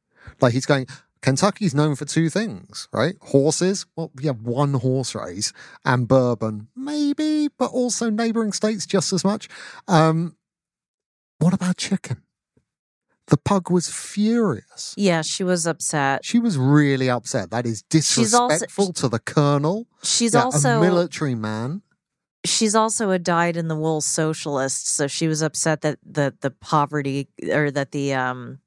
Like 0.40 0.52
he's 0.52 0.66
going, 0.66 0.86
Kentucky's 1.20 1.74
known 1.74 1.94
for 1.94 2.04
two 2.04 2.28
things, 2.28 2.88
right? 2.92 3.14
Horses, 3.20 3.86
well, 3.96 4.10
yeah, 4.20 4.32
one 4.32 4.74
horse 4.74 5.14
race, 5.14 5.52
and 5.84 6.08
bourbon, 6.08 6.68
maybe, 6.74 7.48
but 7.58 7.70
also 7.70 8.10
neighboring 8.10 8.52
states 8.52 8.86
just 8.86 9.12
as 9.12 9.24
much. 9.24 9.48
Um, 9.86 10.36
what 11.38 11.54
about 11.54 11.76
chicken? 11.76 12.22
The 13.28 13.36
pug 13.36 13.70
was 13.70 13.88
furious. 13.88 14.94
Yeah, 14.96 15.22
she 15.22 15.44
was 15.44 15.64
upset. 15.66 16.24
She 16.24 16.38
was 16.40 16.58
really 16.58 17.08
upset. 17.08 17.50
That 17.50 17.66
is 17.66 17.84
She's 17.92 18.34
also- 18.34 18.48
disrespectful 18.48 18.92
to 18.94 19.08
the 19.08 19.20
colonel. 19.20 19.86
She's 20.02 20.34
Yeah, 20.34 20.42
also 20.44 20.78
a 20.78 20.80
military 20.80 21.34
man. 21.36 21.82
She's 22.44 22.74
also 22.74 23.10
a 23.10 23.18
dyed 23.18 23.56
in 23.56 23.68
the 23.68 23.76
wool 23.76 24.00
socialist, 24.00 24.88
so 24.88 25.06
she 25.06 25.28
was 25.28 25.42
upset 25.42 25.82
that 25.82 25.98
the 26.04 26.34
the 26.40 26.50
poverty 26.50 27.28
or 27.48 27.70
that 27.70 27.92
the 27.92 28.14
um 28.14 28.58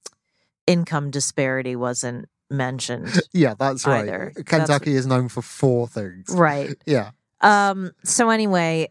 income 0.65 1.11
disparity 1.11 1.75
wasn't 1.75 2.29
mentioned. 2.49 3.09
Yeah, 3.33 3.53
that's 3.59 3.85
right. 3.85 4.03
Either. 4.07 4.31
That's- 4.35 4.45
Kentucky 4.45 4.95
is 4.95 5.05
known 5.05 5.27
for 5.29 5.41
four 5.41 5.87
things. 5.87 6.29
right. 6.29 6.75
Yeah. 6.85 7.11
Um 7.41 7.91
so 8.03 8.29
anyway, 8.29 8.89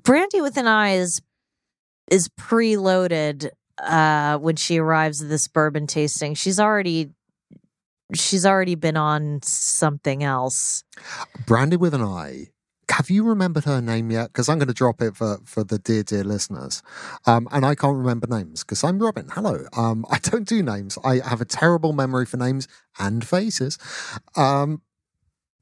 Brandi 0.00 0.40
with 0.42 0.56
an 0.58 0.66
i 0.68 0.90
is 0.92 1.20
is 2.10 2.28
preloaded 2.28 3.50
uh 3.78 4.38
when 4.38 4.54
she 4.56 4.78
arrives 4.78 5.22
at 5.22 5.28
this 5.28 5.48
bourbon 5.48 5.86
tasting. 5.88 6.34
She's 6.34 6.60
already 6.60 7.10
she's 8.14 8.46
already 8.46 8.76
been 8.76 8.96
on 8.96 9.40
something 9.42 10.22
else. 10.22 10.84
Brandi 11.46 11.76
with 11.76 11.94
an 11.94 12.02
i. 12.02 12.46
Have 12.90 13.10
you 13.10 13.24
remembered 13.24 13.64
her 13.64 13.80
name 13.80 14.10
yet? 14.10 14.28
Because 14.28 14.48
I'm 14.48 14.58
going 14.58 14.68
to 14.68 14.74
drop 14.74 15.00
it 15.02 15.16
for, 15.16 15.38
for 15.44 15.62
the 15.62 15.78
dear, 15.78 16.02
dear 16.02 16.24
listeners. 16.24 16.82
Um, 17.26 17.48
and 17.52 17.64
I 17.64 17.74
can't 17.74 17.96
remember 17.96 18.26
names 18.26 18.64
because 18.64 18.82
I'm 18.82 18.98
Robin. 18.98 19.28
Hello. 19.30 19.66
Um, 19.76 20.06
I 20.10 20.18
don't 20.18 20.48
do 20.48 20.62
names. 20.62 20.98
I 21.04 21.20
have 21.20 21.40
a 21.40 21.44
terrible 21.44 21.92
memory 21.92 22.26
for 22.26 22.36
names 22.36 22.66
and 22.98 23.26
faces. 23.26 23.78
Um, 24.36 24.82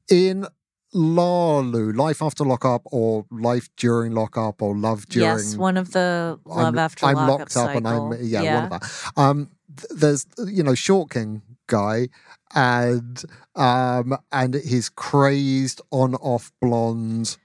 in 0.09 0.47
Lalu, 0.93 1.91
Life 1.93 2.21
After 2.21 2.43
Lockup 2.43 2.81
or 2.85 3.25
Life 3.29 3.69
During 3.75 4.13
Lockup 4.13 4.61
or 4.61 4.75
Love 4.75 5.07
During. 5.07 5.37
yes, 5.37 5.55
one 5.55 5.77
of 5.77 5.91
the 5.91 6.39
love 6.45 6.67
I'm, 6.67 6.77
after 6.77 7.05
I'm 7.05 7.15
locked 7.15 7.57
up 7.57 7.75
and. 7.75 7.87
I'm 7.87 8.13
yeah, 8.21 8.55
one 8.55 8.63
of 8.63 8.69
that. 8.69 9.11
Um, 9.17 9.49
th- 9.75 9.99
there's 9.99 10.25
you 10.45 10.63
know 10.63 10.75
Short 10.75 11.09
King 11.09 11.41
guy 11.67 12.09
and 12.55 13.23
um 13.55 14.17
and 14.31 14.53
his 14.53 14.89
crazed 14.89 15.81
on 15.91 16.15
off 16.15 16.51
blonde. 16.61 17.37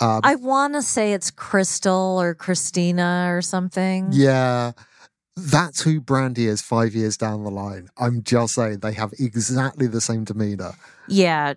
Um, 0.00 0.20
I 0.24 0.36
want 0.36 0.74
to 0.74 0.82
say 0.82 1.12
it's 1.12 1.30
Crystal 1.30 2.18
or 2.18 2.34
Christina 2.34 3.26
or 3.28 3.42
something. 3.42 4.08
yeah, 4.12 4.72
that's 5.36 5.82
who 5.82 6.00
Brandi 6.00 6.46
is 6.48 6.62
five 6.62 6.94
years 6.94 7.18
down 7.18 7.44
the 7.44 7.50
line. 7.50 7.88
I'm 7.98 8.22
just 8.22 8.54
saying 8.54 8.78
they 8.78 8.94
have 8.94 9.12
exactly 9.18 9.86
the 9.86 10.00
same 10.00 10.24
demeanor. 10.24 10.72
Yeah. 11.06 11.54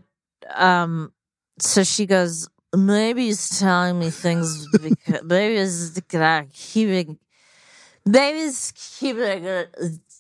Um. 0.54 1.14
So 1.60 1.84
she 1.84 2.06
goes. 2.06 2.50
Maybe 2.76 3.28
he's 3.28 3.60
telling 3.60 4.00
me 4.00 4.10
things 4.10 4.68
because 4.68 5.24
maybe 5.24 5.58
he's 5.58 6.02
keeping. 6.54 7.20
Maybe 8.06 8.40
he's 8.40 8.74
keeping 8.76 9.46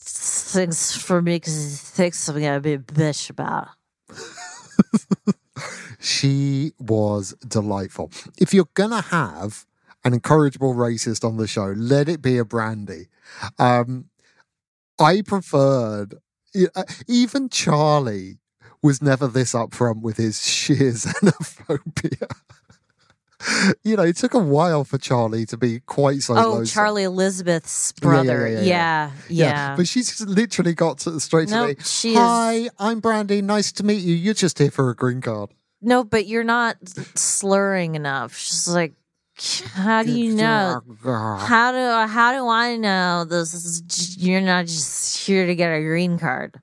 things 0.03 0.95
for 0.95 1.21
me 1.21 1.35
because 1.37 1.79
thinks 1.81 2.27
I'm 2.27 2.39
gonna 2.39 2.59
be 2.59 2.73
a 2.73 2.79
bitch 2.79 3.29
about. 3.29 3.69
She 6.03 6.73
was 6.79 7.33
delightful. 7.47 8.11
If 8.37 8.53
you're 8.53 8.67
gonna 8.73 9.01
have 9.01 9.65
an 10.03 10.13
incorrigible 10.13 10.73
racist 10.73 11.23
on 11.23 11.37
the 11.37 11.47
show, 11.47 11.73
let 11.77 12.09
it 12.09 12.21
be 12.21 12.37
a 12.37 12.43
brandy. 12.43 13.07
Um, 13.57 14.09
I 14.99 15.21
preferred 15.21 16.15
uh, 16.75 16.83
even 17.07 17.47
Charlie 17.47 18.39
was 18.81 19.01
never 19.01 19.27
this 19.27 19.53
upfront 19.53 20.01
with 20.01 20.17
his 20.17 20.45
sheer 20.45 20.91
xenophobia. 20.91 22.29
you 23.83 23.95
know, 23.95 24.03
it 24.03 24.15
took 24.17 24.33
a 24.33 24.39
while 24.39 24.83
for 24.83 24.97
Charlie 24.97 25.45
to 25.47 25.57
be 25.57 25.79
quite 25.81 26.21
so. 26.21 26.35
Oh, 26.37 26.53
loathsome. 26.55 26.65
Charlie 26.73 27.03
Elizabeth's 27.03 27.93
Yeah, 28.01 28.07
yeah, 28.09 28.11
brother. 28.23 28.47
yeah, 28.47 28.59
Yeah, 28.61 29.11
yeah, 29.29 29.45
yeah. 29.47 29.75
But 29.75 29.87
she's 29.87 30.21
literally 30.21 30.73
got 30.73 30.99
to, 30.99 31.19
straight 31.19 31.49
to 31.49 31.53
Nope, 31.55 31.67
me. 31.77 31.83
she 31.83 32.11
is- 32.13 32.17
Hi, 32.19 32.69
I'm 32.79 33.01
Brandi. 33.01 33.43
Nice 33.43 33.71
to 33.73 33.83
meet 33.83 34.01
you. 34.01 34.15
You're 34.15 34.33
just 34.33 34.59
here 34.59 34.71
for 34.71 34.89
a 34.89 34.95
green 34.95 35.21
card. 35.21 35.49
No, 35.81 36.03
but 36.03 36.27
you're 36.27 36.43
not 36.45 36.77
slurring 37.15 37.95
enough. 37.95 38.35
She's 38.37 38.69
like, 38.69 38.93
how 39.73 40.03
do 40.03 40.11
you 40.11 40.33
know? 40.33 40.81
How 41.03 41.71
do 41.71 42.07
how 42.11 42.33
do 42.33 42.47
I 42.47 42.77
know 42.77 43.25
this 43.25 43.53
is? 43.53 44.15
You're 44.17 44.41
not 44.41 44.65
just 44.67 45.17
here 45.25 45.45
to 45.47 45.55
get 45.55 45.73
a 45.73 45.81
green 45.81 46.19
card. 46.19 46.55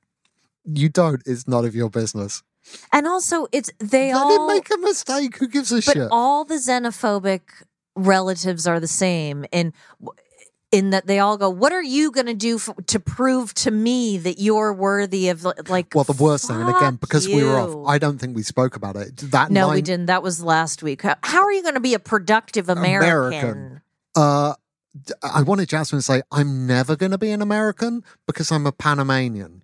You 0.64 0.88
don't. 0.88 1.20
It's 1.26 1.48
none 1.48 1.64
of 1.64 1.74
your 1.74 1.90
business. 1.90 2.42
And 2.92 3.06
also, 3.06 3.46
it's 3.52 3.70
they 3.78 4.12
Let 4.12 4.22
all 4.22 4.48
make 4.48 4.68
a 4.72 4.78
mistake. 4.78 5.36
Who 5.38 5.48
gives 5.48 5.72
a 5.72 5.76
but 5.76 5.94
shit? 5.94 6.08
all 6.10 6.44
the 6.44 6.54
xenophobic 6.56 7.40
relatives 7.96 8.66
are 8.66 8.80
the 8.80 8.88
same 8.88 9.44
in 9.52 9.72
in 10.72 10.90
that 10.90 11.06
they 11.08 11.18
all 11.18 11.36
go 11.36 11.50
what 11.50 11.72
are 11.72 11.82
you 11.82 12.12
going 12.12 12.26
to 12.26 12.34
do 12.34 12.54
f 12.56 12.70
to 12.86 13.00
prove 13.00 13.52
to 13.52 13.70
me 13.70 14.16
that 14.18 14.38
you're 14.38 14.72
worthy 14.72 15.28
of 15.28 15.44
like 15.68 15.92
well, 15.94 16.04
the 16.04 16.12
worst 16.12 16.46
thing, 16.46 16.60
and 16.60 16.70
again, 16.70 16.94
because 16.94 17.26
we 17.26 17.42
were 17.42 17.58
off, 17.58 17.88
I 17.88 17.98
don't 17.98 18.18
think 18.18 18.36
we 18.36 18.44
spoke 18.44 18.76
about 18.76 18.94
it. 18.96 19.16
That 19.16 19.50
no 19.50 19.70
we 19.70 19.82
didn't 19.82 20.06
that 20.06 20.22
was 20.22 20.42
last 20.42 20.82
week 20.82 21.02
how, 21.02 21.16
how 21.24 21.42
are 21.42 21.52
you 21.52 21.62
going 21.62 21.74
to 21.74 21.80
be 21.80 21.94
a 21.94 21.98
productive 21.98 22.68
american, 22.68 23.48
American. 23.48 23.80
Uh, 24.14 24.54
I 25.22 25.42
wanted 25.42 25.68
Jasmine 25.68 26.00
to 26.00 26.02
say, 26.02 26.22
I'm 26.32 26.66
never 26.66 26.96
going 26.96 27.12
to 27.12 27.18
be 27.18 27.30
an 27.30 27.42
American 27.42 28.02
because 28.26 28.50
I'm 28.50 28.66
a 28.66 28.72
Panamanian. 28.72 29.62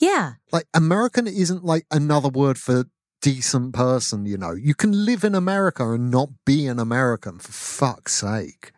Yeah 0.00 0.34
Like, 0.52 0.66
American 0.74 1.26
isn't 1.26 1.64
like 1.64 1.86
another 1.90 2.28
word 2.28 2.58
for 2.58 2.84
decent 3.22 3.72
person, 3.74 4.26
you 4.26 4.36
know. 4.36 4.52
You 4.52 4.74
can 4.74 4.92
live 5.06 5.24
in 5.24 5.34
America 5.34 5.90
and 5.92 6.10
not 6.10 6.28
be 6.44 6.66
an 6.66 6.78
American, 6.78 7.38
for 7.38 7.52
fuck's 7.52 8.12
sake. 8.14 8.72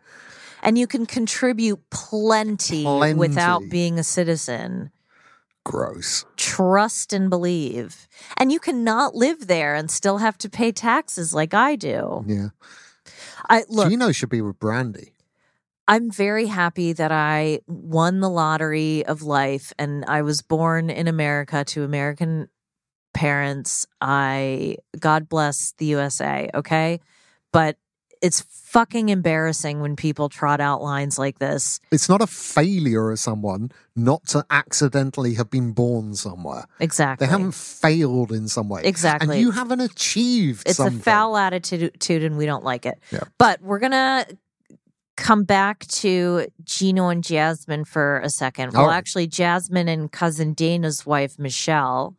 and 0.63 0.77
you 0.77 0.87
can 0.87 1.05
contribute 1.05 1.79
plenty, 1.89 2.83
Plenty. 2.83 3.19
without 3.19 3.63
being 3.69 3.99
a 3.99 4.03
citizen 4.03 4.91
Gross. 5.65 6.25
trust 6.37 7.11
and 7.11 7.29
believe 7.29 8.07
and 8.37 8.51
you 8.53 8.59
cannot 8.59 9.15
live 9.15 9.47
there 9.47 9.75
and 9.75 9.91
still 9.91 10.19
have 10.19 10.37
to 10.37 10.49
pay 10.49 10.71
taxes 10.71 11.33
like 11.33 11.53
i 11.53 11.75
do 11.75 12.23
Yeah. 12.25 12.49
i 13.49 13.65
look 13.67 13.89
Gino 13.89 14.13
should 14.13 14.29
be 14.29 14.41
with 14.41 14.57
Brandi. 14.59 15.11
I'm 15.87 16.11
very 16.11 16.47
happy 16.47 16.93
that 16.93 17.11
I 17.11 17.61
won 17.67 18.19
the 18.19 18.29
lottery 18.29 19.05
of 19.05 19.21
life 19.21 19.71
and 19.79 20.03
I 20.05 20.21
was 20.21 20.41
born 20.41 20.89
in 20.89 21.07
America 21.07 21.63
to 21.65 21.83
American 21.83 22.49
parents. 23.13 23.87
I, 24.01 24.77
God 24.99 25.29
bless 25.29 25.73
the 25.77 25.85
USA, 25.85 26.49
okay? 26.53 26.99
But 27.53 27.77
it's 28.21 28.41
fucking 28.41 29.09
embarrassing 29.09 29.79
when 29.79 29.95
people 29.95 30.27
trot 30.27 30.59
out 30.59 30.81
lines 30.81 31.17
like 31.17 31.39
this. 31.39 31.79
It's 31.91 32.09
not 32.09 32.21
a 32.21 32.27
failure 32.27 33.11
of 33.11 33.19
someone 33.19 33.71
not 33.95 34.25
to 34.27 34.45
accidentally 34.49 35.35
have 35.35 35.49
been 35.49 35.71
born 35.71 36.15
somewhere. 36.15 36.65
Exactly. 36.79 37.25
They 37.25 37.31
haven't 37.31 37.53
failed 37.53 38.31
in 38.31 38.47
some 38.47 38.67
way. 38.67 38.81
Exactly. 38.83 39.35
And 39.35 39.41
you 39.41 39.51
haven't 39.51 39.81
achieved 39.81 40.67
it's 40.67 40.77
something. 40.77 40.99
a 40.99 41.03
foul 41.03 41.37
attitude 41.37 42.23
and 42.23 42.37
we 42.37 42.45
don't 42.45 42.63
like 42.63 42.85
it. 42.85 42.99
Yeah. 43.11 43.23
But 43.37 43.61
we're 43.61 43.79
going 43.79 43.91
to 43.91 44.27
come 45.17 45.43
back 45.43 45.85
to 45.87 46.47
Gino 46.63 47.09
and 47.09 47.23
Jasmine 47.23 47.83
for 47.83 48.19
a 48.21 48.29
second. 48.29 48.71
Well, 48.73 48.87
right. 48.87 48.95
actually 48.95 49.27
Jasmine 49.27 49.89
and 49.89 50.09
cousin 50.11 50.53
Dana's 50.53 51.05
wife 51.05 51.37
Michelle 51.37 52.15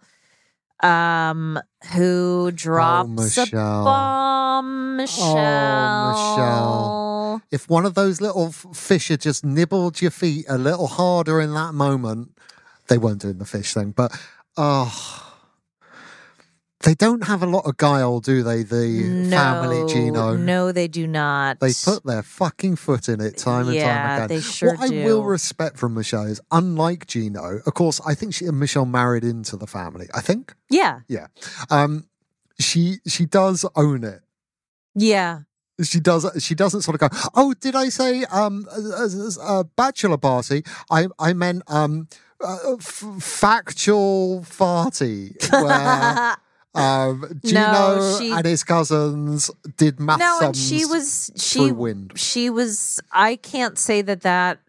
um 0.80 1.58
who 1.92 2.52
drops 2.52 3.08
a 3.08 3.10
Oh, 3.10 3.24
Michelle. 3.24 3.84
bomb 3.84 4.96
Michelle. 4.96 6.12
Michelle. 6.12 7.42
If 7.50 7.68
one 7.68 7.86
of 7.86 7.94
those 7.94 8.20
little 8.20 8.52
fish 8.52 9.08
had 9.08 9.20
just 9.20 9.44
nibbled 9.44 10.00
your 10.00 10.10
feet 10.12 10.44
a 10.48 10.58
little 10.58 10.86
harder 10.86 11.40
in 11.40 11.54
that 11.54 11.72
moment, 11.74 12.36
they 12.88 12.98
weren't 12.98 13.20
doing 13.22 13.38
the 13.38 13.44
fish 13.44 13.74
thing, 13.74 13.90
but 13.92 14.12
oh. 14.56 15.24
They 16.88 16.94
don't 16.94 17.24
have 17.24 17.42
a 17.42 17.46
lot 17.46 17.66
of 17.66 17.76
guile, 17.76 18.18
do 18.20 18.42
they? 18.42 18.62
The 18.62 19.02
No, 19.04 19.36
family 19.36 19.92
Gino. 19.92 20.36
No, 20.38 20.72
they 20.72 20.88
do 20.88 21.06
not. 21.06 21.60
They 21.60 21.72
put 21.84 22.02
their 22.06 22.22
fucking 22.22 22.76
foot 22.76 23.10
in 23.10 23.20
it 23.20 23.36
time 23.36 23.68
and 23.68 23.78
time 23.78 24.14
again. 24.16 24.28
they 24.28 24.40
sure 24.40 24.74
what 24.74 24.90
I 24.90 25.04
will 25.04 25.22
respect 25.22 25.76
from 25.76 25.92
Michelle 25.92 26.24
is, 26.24 26.40
unlike 26.50 27.06
Gino, 27.06 27.60
of 27.66 27.74
course, 27.74 28.00
I 28.06 28.14
think 28.14 28.32
she 28.32 28.46
and 28.46 28.58
Michelle 28.58 28.86
married 28.86 29.22
into 29.22 29.54
the 29.58 29.66
family. 29.66 30.06
I 30.14 30.22
think, 30.22 30.54
Yeah. 30.70 31.00
yeah. 31.08 31.26
Um, 31.68 32.06
she 32.58 33.00
she 33.06 33.26
does 33.26 33.66
own 33.76 34.02
it. 34.02 34.22
Yeah. 34.94 35.40
She 35.82 36.00
does. 36.00 36.26
She 36.42 36.54
doesn't 36.54 36.80
sort 36.82 36.94
of 37.00 37.10
go. 37.10 37.18
Oh, 37.34 37.52
did 37.60 37.76
I 37.76 37.90
say 37.90 38.24
um 38.30 38.66
a, 38.74 38.80
a- 38.80 39.58
a 39.60 39.64
bachelor 39.64 40.16
party? 40.16 40.64
I 40.90 41.08
I 41.18 41.34
meant 41.34 41.64
um 41.66 42.08
uh, 42.42 42.76
f- 42.80 43.04
factual 43.20 44.40
farty 44.40 45.36
where. 45.52 46.36
Um, 46.74 47.40
Gino 47.44 47.60
No, 47.72 48.18
she- 48.20 48.30
and 48.30 48.44
his 48.44 48.62
cousins 48.62 49.50
did 49.76 49.98
math 49.98 50.18
no, 50.20 50.38
and 50.42 50.56
she 50.56 50.84
was 50.84 51.30
she 51.36 51.72
she 52.14 52.50
was. 52.50 53.00
I 53.10 53.36
can't 53.36 53.78
say 53.78 54.02
that 54.02 54.20
that 54.20 54.60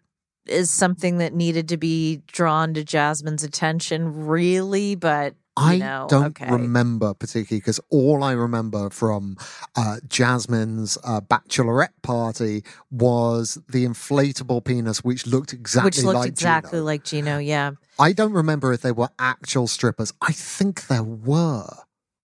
is 0.46 0.70
something 0.70 1.18
that 1.18 1.34
needed 1.34 1.68
to 1.68 1.76
be 1.76 2.22
drawn 2.26 2.74
to 2.74 2.82
Jasmine's 2.82 3.44
attention, 3.44 4.26
really. 4.26 4.94
But 4.94 5.34
you 5.58 5.64
I 5.66 5.78
know, 5.78 6.06
don't 6.08 6.40
okay. 6.40 6.50
remember 6.50 7.12
particularly 7.12 7.60
because 7.60 7.78
all 7.90 8.24
I 8.24 8.32
remember 8.32 8.88
from 8.88 9.36
uh, 9.76 9.98
Jasmine's 10.08 10.96
uh, 11.04 11.20
bachelorette 11.20 11.92
party 12.02 12.64
was 12.90 13.58
the 13.68 13.84
inflatable 13.84 14.64
penis, 14.64 15.04
which 15.04 15.26
looked 15.26 15.52
exactly 15.52 15.88
which 15.88 16.02
looked 16.02 16.14
like 16.18 16.28
exactly 16.28 16.78
Gino. 16.78 16.84
like 16.84 17.04
Gino. 17.04 17.38
Yeah, 17.38 17.72
I 17.98 18.12
don't 18.12 18.32
remember 18.32 18.72
if 18.72 18.80
they 18.80 18.92
were 18.92 19.10
actual 19.18 19.66
strippers. 19.68 20.12
I 20.22 20.32
think 20.32 20.86
there 20.86 21.02
were. 21.04 21.68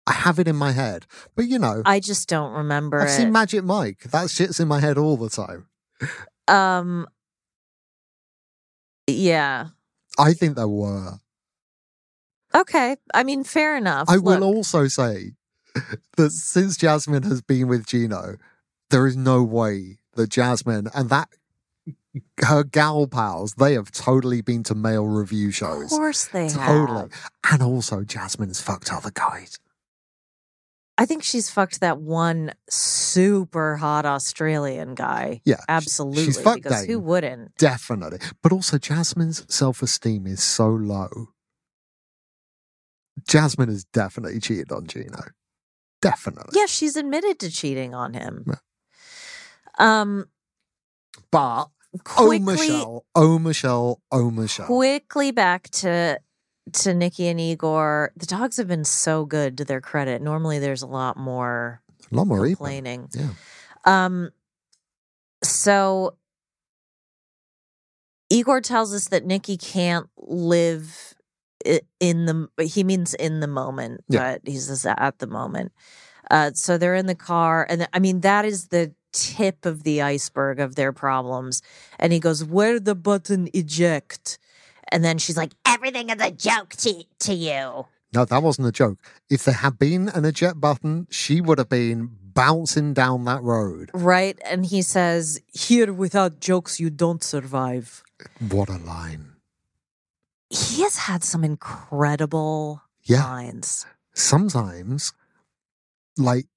I 0.07 0.13
have 0.13 0.37
it 0.39 0.47
in 0.47 0.55
my 0.55 0.71
head, 0.71 1.05
but 1.35 1.47
you 1.47 1.57
know, 1.57 1.81
I 1.85 1.99
just 1.99 2.29
don't 2.29 2.51
remember 2.53 3.01
I've 3.01 3.07
it. 3.09 3.11
seen 3.11 3.31
Magic 3.31 3.63
Mike. 3.63 4.03
That 4.11 4.29
shit's 4.29 4.59
in 4.59 4.67
my 4.67 4.79
head 4.79 4.97
all 4.97 5.17
the 5.17 5.29
time. 5.29 5.67
um, 6.47 7.07
yeah. 9.07 9.67
I 10.17 10.33
think 10.33 10.55
there 10.55 10.67
were. 10.67 11.19
Okay. 12.53 12.95
I 13.13 13.23
mean, 13.23 13.43
fair 13.43 13.75
enough. 13.75 14.09
I 14.09 14.17
will 14.17 14.43
also 14.43 14.87
say 14.87 15.31
that 16.17 16.31
since 16.31 16.77
Jasmine 16.77 17.23
has 17.23 17.41
been 17.41 17.67
with 17.67 17.85
Gino, 17.85 18.35
there 18.91 19.07
is 19.07 19.17
no 19.17 19.43
way 19.43 19.97
that 20.13 20.29
Jasmine 20.29 20.87
and 20.93 21.09
that 21.09 21.29
her 22.45 22.63
gal 22.63 23.07
pals, 23.07 23.55
they 23.55 23.73
have 23.73 23.91
totally 23.91 24.41
been 24.41 24.63
to 24.63 24.75
male 24.75 25.05
revue 25.05 25.51
shows. 25.51 25.83
Of 25.85 25.89
course 25.89 26.25
they 26.27 26.47
Totally. 26.49 26.99
have. 26.99 27.11
And 27.51 27.61
also 27.61 28.03
Jasmine 28.03 28.47
has 28.49 28.61
fucked 28.61 28.91
other 28.93 29.11
guys. 29.11 29.59
I 30.97 31.05
think 31.05 31.23
she's 31.23 31.49
fucked 31.49 31.81
that 31.81 31.99
one 31.99 32.53
super 32.69 33.75
hot 33.75 34.05
Australian 34.05 34.95
guy. 34.95 35.41
Yeah. 35.43 35.57
Absolutely. 35.67 36.23
She's 36.23 36.39
fucked 36.39 36.63
because 36.63 36.85
who 36.85 36.99
wouldn't? 36.99 37.55
Definitely. 37.57 38.19
But 38.41 38.53
also 38.53 38.77
Jasmine's 38.77 39.45
self-esteem 39.53 40.25
is 40.25 40.41
so 40.41 40.69
low. 40.69 41.29
Jasmine 43.27 43.69
has 43.69 43.83
definitely 43.85 44.39
cheated 44.39 44.71
on 44.71 44.87
Gino. 44.87 45.19
Definitely. 46.01 46.59
Yeah, 46.59 46.65
she's 46.67 46.95
admitted 46.95 47.39
to 47.39 47.51
cheating 47.51 47.93
on 47.93 48.13
him. 48.13 48.45
Yeah. 48.47 48.55
Um, 49.77 50.27
But 51.31 51.65
quickly, 52.03 52.37
oh 52.37 52.39
Michelle, 52.39 53.05
oh 53.15 53.39
Michelle, 53.39 54.01
oh 54.11 54.31
Michelle. 54.31 54.67
quickly 54.67 55.31
back 55.31 55.69
to 55.71 56.19
to 56.73 56.93
Nikki 56.93 57.27
and 57.27 57.39
Igor. 57.39 58.11
The 58.15 58.25
dogs 58.25 58.57
have 58.57 58.67
been 58.67 58.85
so 58.85 59.25
good 59.25 59.57
to 59.59 59.65
their 59.65 59.81
credit. 59.81 60.21
Normally, 60.21 60.59
there's 60.59 60.81
a 60.81 60.87
lot 60.87 61.17
more 61.17 61.81
A 62.11 62.15
lot 62.15 62.27
more 62.27 62.45
even. 62.45 62.55
complaining. 62.57 63.09
Yeah. 63.13 63.29
Um, 63.85 64.31
so 65.43 66.17
Igor 68.29 68.61
tells 68.61 68.93
us 68.93 69.09
that 69.09 69.25
Nikki 69.25 69.57
can't 69.57 70.07
live 70.17 71.13
in 71.99 72.25
the. 72.25 72.47
He 72.65 72.83
means 72.83 73.13
in 73.13 73.39
the 73.39 73.47
moment, 73.47 74.03
Yeah. 74.09 74.33
but 74.33 74.41
he 74.51 74.57
says 74.57 74.85
at 74.85 75.19
the 75.19 75.27
moment. 75.27 75.71
Uh, 76.31 76.51
so 76.55 76.77
they're 76.77 76.95
in 76.95 77.05
the 77.05 77.15
car, 77.15 77.65
and 77.69 77.87
I 77.93 77.99
mean 77.99 78.21
that 78.21 78.45
is 78.45 78.67
the 78.69 78.93
tip 79.13 79.65
of 79.65 79.83
the 79.83 80.01
iceberg 80.01 80.59
of 80.59 80.75
their 80.75 80.91
problems. 80.91 81.61
And 81.99 82.11
he 82.11 82.19
goes, 82.19 82.43
"Where 82.43 82.79
the 82.79 82.95
button 82.95 83.47
eject?" 83.53 84.39
And 84.91 85.03
then 85.03 85.17
she's 85.17 85.37
like, 85.37 85.53
"Everything 85.65 86.09
is 86.09 86.21
a 86.21 86.31
joke 86.31 86.71
to 86.77 87.03
to 87.19 87.33
you." 87.33 87.85
No, 88.13 88.23
that 88.25 88.41
wasn't 88.43 88.67
a 88.67 88.71
joke. 88.71 88.99
If 89.29 89.43
there 89.43 89.55
had 89.55 89.77
been 89.77 90.09
an 90.09 90.23
eject 90.25 90.61
button, 90.61 91.07
she 91.09 91.41
would 91.41 91.57
have 91.57 91.69
been 91.69 92.09
bouncing 92.33 92.93
down 92.93 93.25
that 93.25 93.41
road. 93.43 93.89
Right. 93.93 94.39
And 94.45 94.65
he 94.65 94.81
says, 94.81 95.41
Here 95.53 95.91
without 95.91 96.39
jokes, 96.39 96.79
you 96.79 96.89
don't 96.89 97.23
survive. 97.23 98.03
What 98.39 98.69
a 98.69 98.77
line. 98.77 99.33
He 100.49 100.83
has 100.83 100.95
had 100.97 101.23
some 101.23 101.43
incredible 101.43 102.83
Yeah. 103.03 103.23
lines. 103.25 103.85
Sometimes, 104.13 105.11
like 106.17 106.47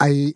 a 0.00 0.32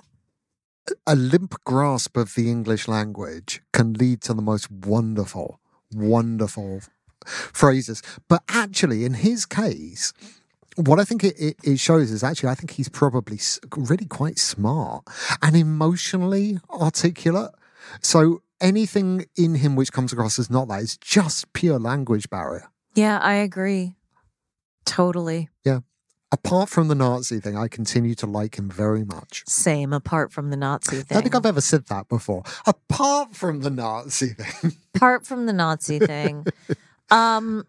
a 1.07 1.15
limp 1.15 1.55
grasp 1.65 2.17
of 2.17 2.35
the 2.35 2.51
English 2.51 2.89
language 2.89 3.63
can 3.73 3.95
lead 3.95 4.21
to 4.23 4.35
the 4.35 4.43
most 4.43 4.71
wonderful, 4.71 5.61
wonderful 5.94 6.81
phrases. 7.27 8.02
But 8.28 8.43
actually, 8.48 9.05
in 9.05 9.14
his 9.14 9.47
case, 9.47 10.12
what 10.77 10.98
I 10.98 11.05
think 11.05 11.24
it, 11.24 11.56
it, 11.62 11.78
shows 11.78 12.10
is 12.10 12.24
actually, 12.24 12.48
I 12.48 12.55
think 12.55 12.73
he's 12.73 12.89
probably 12.89 13.39
really 13.77 14.06
quite 14.06 14.39
smart 14.39 15.05
and 15.43 15.56
emotionally 15.56 16.59
articulate. 16.70 17.51
So 18.01 18.43
anything 18.60 19.27
in 19.36 19.56
him 19.56 19.77
which 19.77 19.93
comes 19.93 20.12
across 20.12 20.39
as 20.39 20.51
not 20.51 20.69
that 20.69 20.82
is 20.82 20.97
just 20.97 21.52
pure 21.52 21.78
language 21.78 22.31
barrier. 22.31 22.69
Yeah, 22.94 23.19
I 23.19 23.35
agree. 23.35 23.97
Totally. 24.85 25.48
Yeah. 25.64 25.81
Apart 26.33 26.71
from 26.71 26.89
the 26.89 26.95
Nazi 26.95 27.41
thing, 27.41 27.59
I 27.59 27.69
continue 27.69 28.15
to 28.15 28.27
like 28.27 28.59
him 28.59 28.71
very 28.71 29.05
much. 29.05 29.45
Same 29.47 29.93
apart 29.93 30.33
from 30.33 30.49
the 30.49 30.57
Nazi 30.57 30.97
thing. 30.97 31.07
I 31.11 31.15
don't 31.15 31.23
think 31.25 31.35
I've 31.35 31.45
ever 31.45 31.61
said 31.61 31.87
that 31.89 32.09
before. 32.09 32.43
Apart 32.67 33.37
from 33.37 33.61
the 33.61 33.69
Nazi 33.69 34.29
thing. 34.39 34.73
apart 34.95 35.27
from 35.27 35.45
the 35.45 35.53
Nazi 35.53 35.99
thing. 35.99 36.47
um 37.11 37.67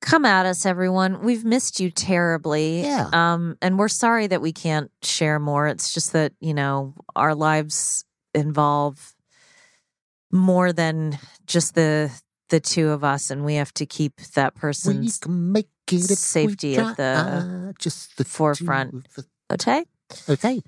come 0.00 0.24
at 0.24 0.44
us 0.44 0.66
everyone. 0.66 1.22
We've 1.22 1.44
missed 1.44 1.78
you 1.78 1.92
terribly. 1.92 2.82
Yeah. 2.82 3.10
Um 3.12 3.56
and 3.62 3.78
we're 3.78 3.88
sorry 3.88 4.26
that 4.26 4.42
we 4.42 4.52
can't 4.52 4.90
share 5.02 5.38
more. 5.38 5.68
It's 5.68 5.94
just 5.94 6.12
that, 6.14 6.32
you 6.40 6.54
know, 6.54 6.94
our 7.14 7.36
lives 7.36 8.04
involve 8.34 9.14
more 10.32 10.72
than 10.72 11.16
just 11.46 11.76
the 11.76 12.10
the 12.48 12.58
two 12.60 12.88
of 12.90 13.04
us 13.04 13.30
and 13.30 13.44
we 13.44 13.54
have 13.54 13.72
to 13.74 13.86
keep 13.86 14.16
that 14.34 14.54
we 14.60 15.10
can 15.20 15.52
make 15.52 15.66
it 15.66 15.68
if 15.68 15.68
we 15.68 15.77
safety 15.96 16.76
at 16.76 16.96
the 16.96 17.12
try. 17.14 17.72
just 17.78 18.16
the 18.16 18.24
forefront. 18.24 19.06
us. 19.16 19.24
okay. 19.52 19.84
Okay. 20.28 20.62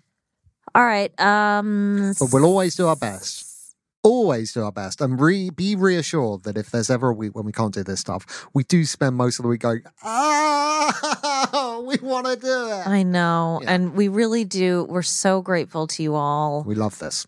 All 0.75 0.85
right. 0.85 1.13
Um 1.21 2.15
But 2.19 2.33
we'll 2.33 2.45
always 2.45 2.77
do 2.77 2.87
our 2.89 2.97
best. 2.97 3.47
Always 4.03 4.53
do 4.55 4.63
our 4.65 4.73
best. 4.73 5.01
And 5.01 5.21
re- 5.21 5.51
be 5.51 5.77
reassured 5.77 6.45
that 6.45 6.57
if 6.57 6.71
there's 6.71 6.89
ever 6.89 7.11
a 7.11 7.13
week 7.13 7.35
when 7.35 7.45
we 7.45 7.53
can't 7.53 7.75
do 7.75 7.83
this 7.83 8.01
stuff, 8.01 8.49
we 8.55 8.65
do 8.65 8.85
spend 8.87 9.17
most 9.17 9.39
of 9.39 9.43
the 9.43 9.49
week 9.49 9.61
going, 9.61 9.83
ah, 10.03 11.83
we 11.87 11.97
want 12.01 12.27
to 12.27 12.37
do 12.37 12.69
it. 12.71 12.87
I 12.87 13.03
know. 13.03 13.61
Yeah. 13.63 13.75
And 13.75 13.95
we 13.95 14.09
really 14.09 14.45
do. 14.47 14.87
We're 14.89 15.03
so 15.03 15.43
grateful 15.43 15.87
to 15.89 16.03
you 16.03 16.15
all. 16.15 16.63
We 16.65 16.75
love 16.75 16.99
this. 16.99 17.27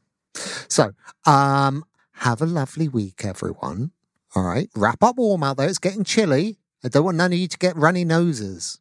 So, 0.68 0.92
um, 1.26 1.84
have 2.12 2.40
a 2.40 2.46
lovely 2.46 2.88
week, 2.88 3.22
everyone. 3.24 3.90
All 4.34 4.44
right. 4.44 4.70
Wrap 4.74 5.02
up 5.02 5.18
warm 5.18 5.42
out 5.42 5.58
there. 5.58 5.68
It's 5.68 5.78
getting 5.78 6.04
chilly. 6.04 6.58
I 6.84 6.88
don't 6.88 7.04
want 7.04 7.16
none 7.16 7.32
of 7.32 7.38
you 7.38 7.48
to 7.48 7.58
get 7.58 7.76
runny 7.76 8.04
noses. 8.04 8.78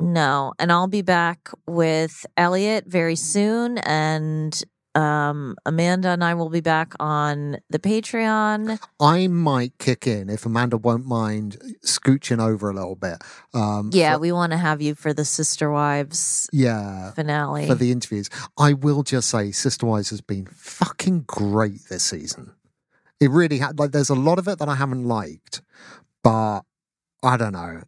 No, 0.00 0.52
and 0.58 0.72
I'll 0.72 0.88
be 0.88 1.02
back 1.02 1.50
with 1.66 2.26
Elliot 2.36 2.84
very 2.86 3.14
soon, 3.14 3.78
and 3.78 4.60
um, 4.94 5.56
Amanda 5.64 6.08
and 6.08 6.24
I 6.24 6.34
will 6.34 6.50
be 6.50 6.60
back 6.60 6.92
on 6.98 7.58
the 7.70 7.78
Patreon. 7.78 8.78
I 9.00 9.26
might 9.28 9.78
kick 9.78 10.06
in 10.06 10.28
if 10.28 10.44
Amanda 10.44 10.76
won't 10.76 11.06
mind 11.06 11.56
scooching 11.84 12.40
over 12.40 12.70
a 12.70 12.74
little 12.74 12.96
bit. 12.96 13.22
Um, 13.54 13.90
Yeah, 13.92 14.14
for- 14.14 14.20
we 14.20 14.32
want 14.32 14.52
to 14.52 14.58
have 14.58 14.82
you 14.82 14.94
for 14.94 15.12
the 15.12 15.24
Sister 15.24 15.70
Wives 15.70 16.48
yeah. 16.52 17.12
finale. 17.12 17.66
For 17.66 17.74
the 17.74 17.92
interviews, 17.92 18.28
I 18.58 18.72
will 18.72 19.02
just 19.02 19.30
say, 19.30 19.50
Sister 19.52 19.86
Wives 19.86 20.10
has 20.10 20.20
been 20.20 20.46
fucking 20.46 21.24
great 21.26 21.88
this 21.88 22.02
season. 22.02 22.52
It 23.20 23.30
really 23.30 23.58
had 23.58 23.78
like. 23.78 23.92
There's 23.92 24.10
a 24.10 24.16
lot 24.16 24.40
of 24.40 24.48
it 24.48 24.58
that 24.58 24.68
I 24.68 24.74
haven't 24.74 25.04
liked, 25.04 25.62
but 26.24 26.62
I 27.22 27.36
don't 27.36 27.52
know. 27.52 27.80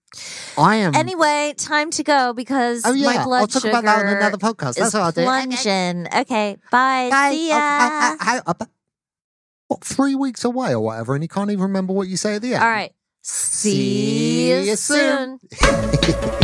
I 0.57 0.77
am 0.77 0.95
anyway, 0.95 1.55
time 1.57 1.91
to 1.93 2.05
go 2.05 2.33
because 2.33 2.83
Oh 2.87 2.93
yeah, 2.93 3.15
my 3.17 3.25
blood 3.25 3.41
I'll 3.41 3.47
talk 3.49 3.63
sugar 3.63 3.71
about 3.71 3.85
that 3.85 4.07
on 4.07 4.17
another 4.17 4.37
podcast. 4.39 4.77
That's 4.77 4.95
what 4.95 5.03
I'll 5.03 5.13
do. 5.13 5.25
plunging. 5.25 6.07
Okay, 6.15 6.57
bye. 6.71 7.09
Guys, 7.11 7.33
See 7.35 7.51
oh, 7.53 7.57
ya. 7.57 8.17
how- 8.21 8.55
what 9.69 9.83
three 9.83 10.15
weeks 10.15 10.45
away 10.45 10.73
or 10.73 10.81
whatever, 10.81 11.15
and 11.15 11.25
you 11.25 11.29
can't 11.29 11.51
even 11.51 11.63
remember 11.63 11.93
what 11.93 12.07
you 12.09 12.17
say 12.17 12.37
at 12.37 12.43
the 12.43 12.55
end. 12.55 12.63
All 12.63 12.71
right. 12.71 12.93
See, 13.23 13.71
See 13.71 14.51
you 14.51 14.57
you 14.59 14.77
soon. 14.77 15.41
soon. 15.53 16.35